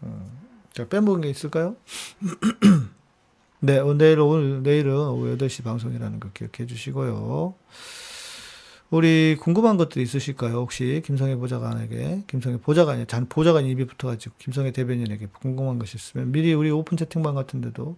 음, 0.04 0.39
제가 0.74 0.90
빼먹은 0.90 1.22
게 1.22 1.30
있을까요? 1.30 1.76
네, 3.62 3.78
어, 3.78 3.94
내일, 3.94 4.20
오늘, 4.20 4.64
내일은 4.64 4.96
오후 4.96 5.36
8시 5.38 5.64
방송이라는 5.64 6.20
거 6.20 6.30
기억해 6.34 6.66
주시고요. 6.66 7.56
우리 8.90 9.38
궁금한 9.40 9.78
것들이 9.78 10.04
있으실까요? 10.04 10.56
혹시 10.56 11.04
김성애 11.06 11.36
보좌관에게, 11.36 12.24
김성애 12.28 12.58
보좌관이, 12.58 13.06
잔, 13.06 13.28
보좌관 13.28 13.66
입이 13.66 13.86
붙어가지고 13.86 14.36
김성애 14.40 14.72
대변인에게 14.72 15.28
궁금한 15.42 15.78
것이 15.78 15.98
있으면 15.98 16.32
미리 16.32 16.54
우리 16.54 16.72
오픈 16.72 16.98
채팅방 16.98 17.36
같은 17.36 17.62
데도 17.62 17.98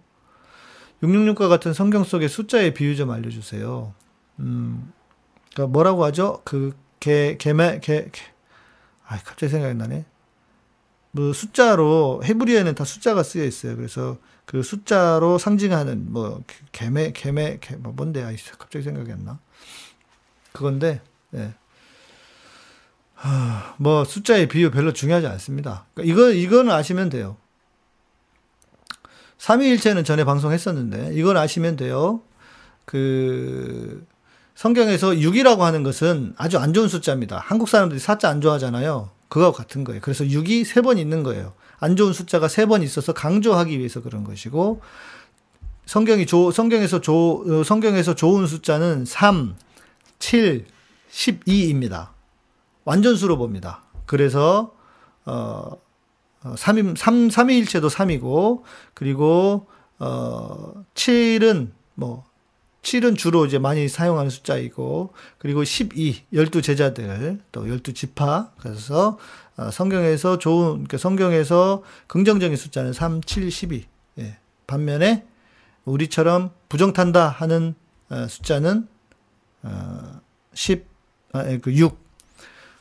666과 1.02 1.48
같은 1.48 1.72
성경 1.72 2.04
속의 2.04 2.28
숫자의 2.28 2.74
비유 2.74 2.94
좀 2.94 3.10
알려주세요. 3.10 3.94
음, 4.40 4.92
그러니까 5.52 5.72
뭐라고 5.72 6.04
하죠? 6.04 6.42
그, 6.44 6.76
개, 7.00 7.36
개매, 7.38 7.80
개, 7.80 8.08
개, 8.12 8.22
아 9.06 9.18
갑자기 9.18 9.50
생각이 9.50 9.74
나네. 9.74 10.04
뭐 11.12 11.32
숫자로 11.32 12.22
헤브리어에는 12.24 12.74
다 12.74 12.84
숫자가 12.84 13.22
쓰여 13.22 13.44
있어요. 13.44 13.76
그래서 13.76 14.18
그 14.46 14.62
숫자로 14.62 15.38
상징하는 15.38 16.12
뭐 16.12 16.42
개매 16.72 17.12
개매 17.12 17.58
개, 17.60 17.76
뭐 17.76 17.92
뭔데 17.92 18.22
아 18.22 18.32
갑자기 18.58 18.82
생각이 18.82 19.12
안 19.12 19.24
나. 19.24 19.38
그건데 20.52 21.00
예. 21.34 21.54
하, 23.14 23.74
뭐 23.78 24.04
숫자의 24.04 24.48
비유 24.48 24.70
별로 24.70 24.92
중요하지 24.92 25.26
않습니다. 25.26 25.86
그러니까 25.94 26.12
이거 26.12 26.30
이거는 26.30 26.72
아시면 26.72 27.08
돼요. 27.08 27.36
삼위일체는 29.38 30.04
전에 30.04 30.24
방송했었는데 30.24 31.10
이걸 31.14 31.36
아시면 31.36 31.76
돼요. 31.76 32.22
그 32.84 34.06
성경에서 34.54 35.08
6이라고 35.10 35.60
하는 35.60 35.82
것은 35.82 36.34
아주 36.36 36.58
안 36.58 36.72
좋은 36.72 36.88
숫자입니다. 36.88 37.38
한국 37.38 37.68
사람들이 37.68 38.00
사자 38.00 38.28
안 38.28 38.40
좋아하잖아요. 38.40 39.10
그거와 39.32 39.52
같은 39.52 39.82
거예요. 39.84 40.00
그래서 40.02 40.24
6이 40.24 40.64
세 40.64 40.82
번 40.82 40.98
있는 40.98 41.22
거예요. 41.22 41.54
안 41.80 41.96
좋은 41.96 42.12
숫자가 42.12 42.48
세 42.48 42.66
번 42.66 42.82
있어서 42.82 43.12
강조하기 43.14 43.78
위해서 43.78 44.02
그런 44.02 44.24
것이고 44.24 44.82
성경이 45.86 46.26
조, 46.26 46.50
성경에서 46.50 47.00
조, 47.00 47.42
어, 47.48 47.64
성경에서 47.64 48.14
좋은 48.14 48.46
숫자는 48.46 49.04
3, 49.06 49.56
7, 50.18 50.66
12입니다. 51.10 52.10
완전수로 52.84 53.36
봅니다. 53.38 53.82
그래서 54.06 54.74
어, 55.24 55.70
3, 56.56 56.94
3, 56.96 57.28
3위일체도 57.28 57.88
3이고, 57.88 58.62
그리고, 58.94 59.66
어, 59.98 60.84
7은 60.94 61.70
뭐, 61.94 62.24
7은 62.82 63.16
주로 63.16 63.46
이제 63.46 63.58
많이 63.58 63.88
사용하는 63.88 64.30
숫자이고, 64.30 65.12
그리고 65.38 65.64
12, 65.64 66.24
12 66.32 66.62
제자들, 66.62 67.40
또 67.52 67.68
12 67.68 67.94
지파. 67.94 68.50
그래서 68.58 69.18
어, 69.56 69.70
성경에서 69.70 70.38
좋은, 70.38 70.72
그러니까 70.72 70.98
성경에서 70.98 71.82
긍정적인 72.08 72.56
숫자는 72.56 72.92
3, 72.92 73.22
7, 73.22 73.50
12. 73.50 73.86
예. 74.18 74.36
반면에 74.66 75.24
우리처럼 75.84 76.50
부정탄다 76.68 77.28
하는 77.28 77.74
어, 78.10 78.26
숫자는 78.28 78.88
어, 79.62 80.20
10, 80.54 80.86
아, 81.32 81.48
예, 81.50 81.58
그 81.58 81.72
6. 81.74 82.00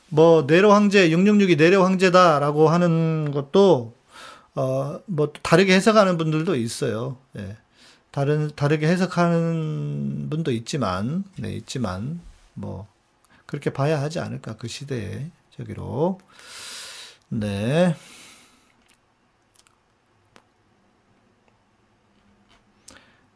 뭐 0.09 0.43
네로 0.47 0.73
황제 0.73 1.09
666이 1.09 1.57
네로 1.57 1.83
황제다라고 1.83 2.69
하는 2.69 3.31
것도 3.31 3.95
어 4.55 4.99
뭐 5.05 5.31
다르게 5.41 5.73
해석하는 5.75 6.17
분들도 6.17 6.55
있어요. 6.55 7.17
예. 7.37 7.57
다른 8.11 8.53
다르게 8.55 8.87
해석하는 8.87 10.29
분도 10.29 10.51
있지만 10.51 11.23
네 11.39 11.53
있지만 11.53 12.21
뭐 12.53 12.87
그렇게 13.45 13.71
봐야 13.71 14.01
하지 14.01 14.19
않을까 14.19 14.57
그 14.57 14.67
시대에 14.67 15.31
저기로 15.51 16.19
네. 17.29 17.95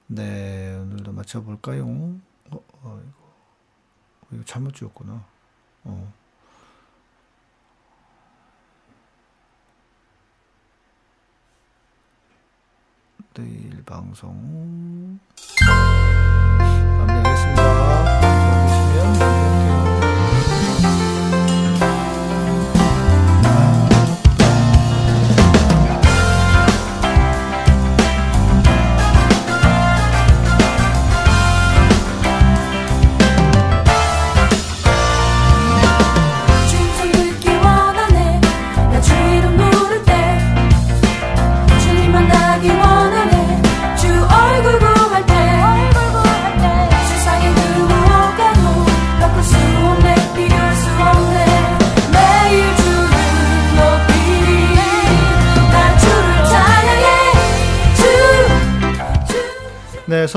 네, 0.08 0.76
오늘도 0.76 1.14
맞춰볼까요? 1.14 1.86
어, 2.52 2.60
어, 2.84 3.02
이거, 3.02 4.36
이거 4.36 4.44
잘못 4.46 4.76
지었구나. 4.76 5.26
어. 5.84 6.14
내일 14.16 14.85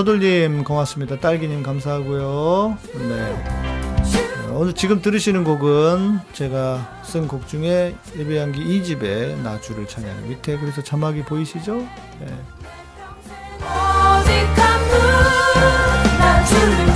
서돌님 0.08 0.64
고맙습니다. 0.64 1.20
딸기님 1.20 1.62
감사하고요. 1.62 2.78
네. 2.94 4.48
어, 4.48 4.56
오늘 4.58 4.72
지금 4.72 5.02
들으시는 5.02 5.44
곡은 5.44 6.20
제가 6.32 7.02
쓴 7.04 7.28
곡 7.28 7.46
중에 7.46 7.94
예배양기 8.16 8.58
2집의 8.80 9.36
나주를 9.42 9.86
찬양 9.86 10.30
밑에 10.30 10.56
그래서 10.56 10.82
자막이 10.82 11.24
보이시죠? 11.24 11.86
네. 12.20 12.26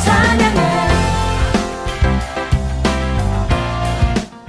찬양해 0.02 0.88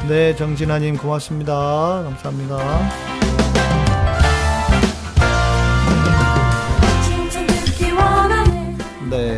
네, 0.07 0.35
정진아님 0.37 0.95
고맙습니다. 0.95 1.53
감사합니다. 2.05 3.13
네 9.13 9.37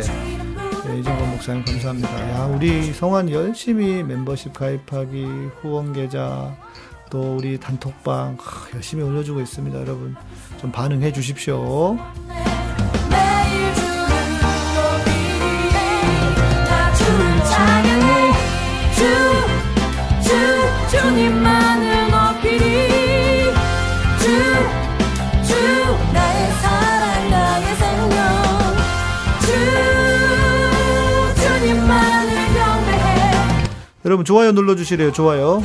네, 0.86 1.00
이정건 1.00 1.32
목사님 1.32 1.62
감사합니다. 1.62 2.30
야, 2.30 2.46
우리 2.46 2.94
성환 2.94 3.30
열심히 3.30 4.02
멤버십 4.02 4.54
가입하기, 4.54 5.26
후원 5.60 5.92
계좌, 5.92 6.56
또 7.10 7.36
우리 7.36 7.60
단톡방 7.60 8.38
하, 8.40 8.74
열심히 8.74 9.02
올려주고 9.04 9.42
있습니다. 9.42 9.78
여러분 9.78 10.16
좀 10.58 10.72
반응해 10.72 11.12
주십시오. 11.12 11.98
여러분 34.16 34.24
좋아요 34.24 34.52
눌러주시래요. 34.52 35.12
좋아요. 35.12 35.62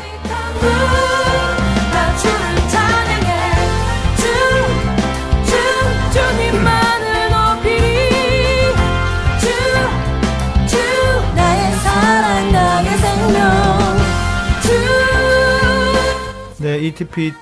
네, 16.58 16.78
ETP 16.80 17.34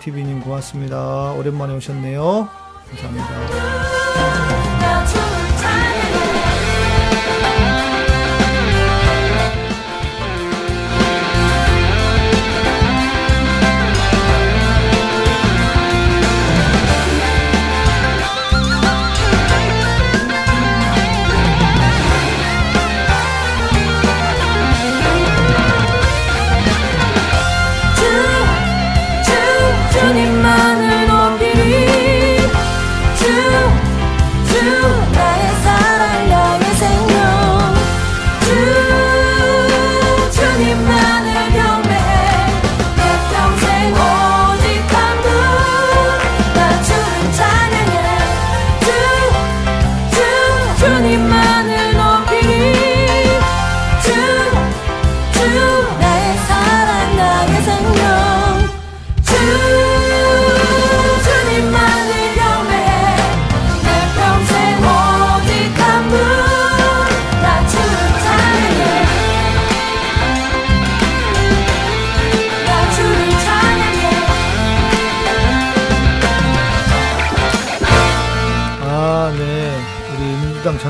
TV님 0.00 0.40
고맙습니다. 0.40 1.32
오랜만에 1.32 1.74
오셨네요. 1.74 2.48
감사합니다. 2.90 4.34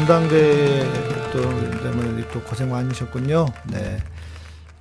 전당대회 0.05 0.85
또 1.33 1.41
때문에 1.83 2.29
또 2.29 2.43
고생 2.43 2.71
많으셨군요. 2.71 3.47
네. 3.71 3.97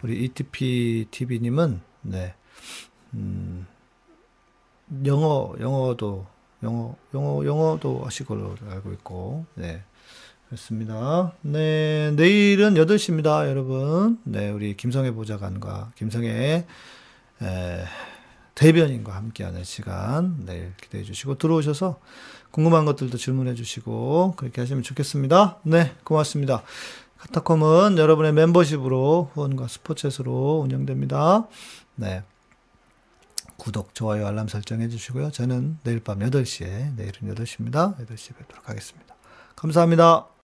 우리 0.02 0.22
ETP 0.26 1.08
TV님은 1.12 1.80
네. 2.02 2.34
음, 3.14 3.66
영어 5.06 5.54
영어도 5.62 6.28
영어 6.62 6.98
영어 7.14 7.45
영어도 7.45 8.04
하실 8.04 8.26
걸로 8.26 8.58
알고 8.70 8.91
있고 8.94 9.45
네. 9.56 9.82
그렇습니다. 10.48 11.32
네, 11.41 12.12
내일은 12.18 12.74
8시입니다, 12.74 13.48
여러분. 13.48 14.20
네, 14.26 14.50
우리 14.50 14.76
김성애 14.76 15.12
보좌관과 15.12 15.94
김성애 15.95 16.66
에, 17.41 17.84
대변인과 18.56 19.16
함께하는 19.16 19.64
시간 19.64 20.44
내일 20.45 20.74
기대해 20.82 21.06
주시고 21.06 21.36
들어오셔서 21.36 21.98
궁금한 22.54 22.86
것들도 22.86 23.18
질문해 23.18 23.56
주시고 23.56 24.36
그렇게 24.38 24.62
하시면 24.62 24.84
좋겠습니다. 24.84 25.58
네, 25.64 25.92
고맙습니다. 26.04 26.62
카타콤은 27.18 27.98
여러분의 27.98 28.32
멤버십으로 28.32 29.32
후원과 29.34 29.68
스포츠로 29.68 30.62
운영됩니다. 30.64 31.48
네. 31.96 32.22
구독, 33.58 33.96
좋아요, 33.96 34.28
알람 34.28 34.50
설정해 34.50 34.88
주시고요. 34.88 35.32
저는 35.32 35.80
내일 35.84 36.00
밤 36.04 36.20
8시에, 36.20 36.96
내일은 36.96 37.34
8시입니다. 37.34 37.98
8시에 37.98 38.38
뵙도록 38.38 38.70
하겠습니다. 38.70 39.16
감사합니다. 39.56 40.32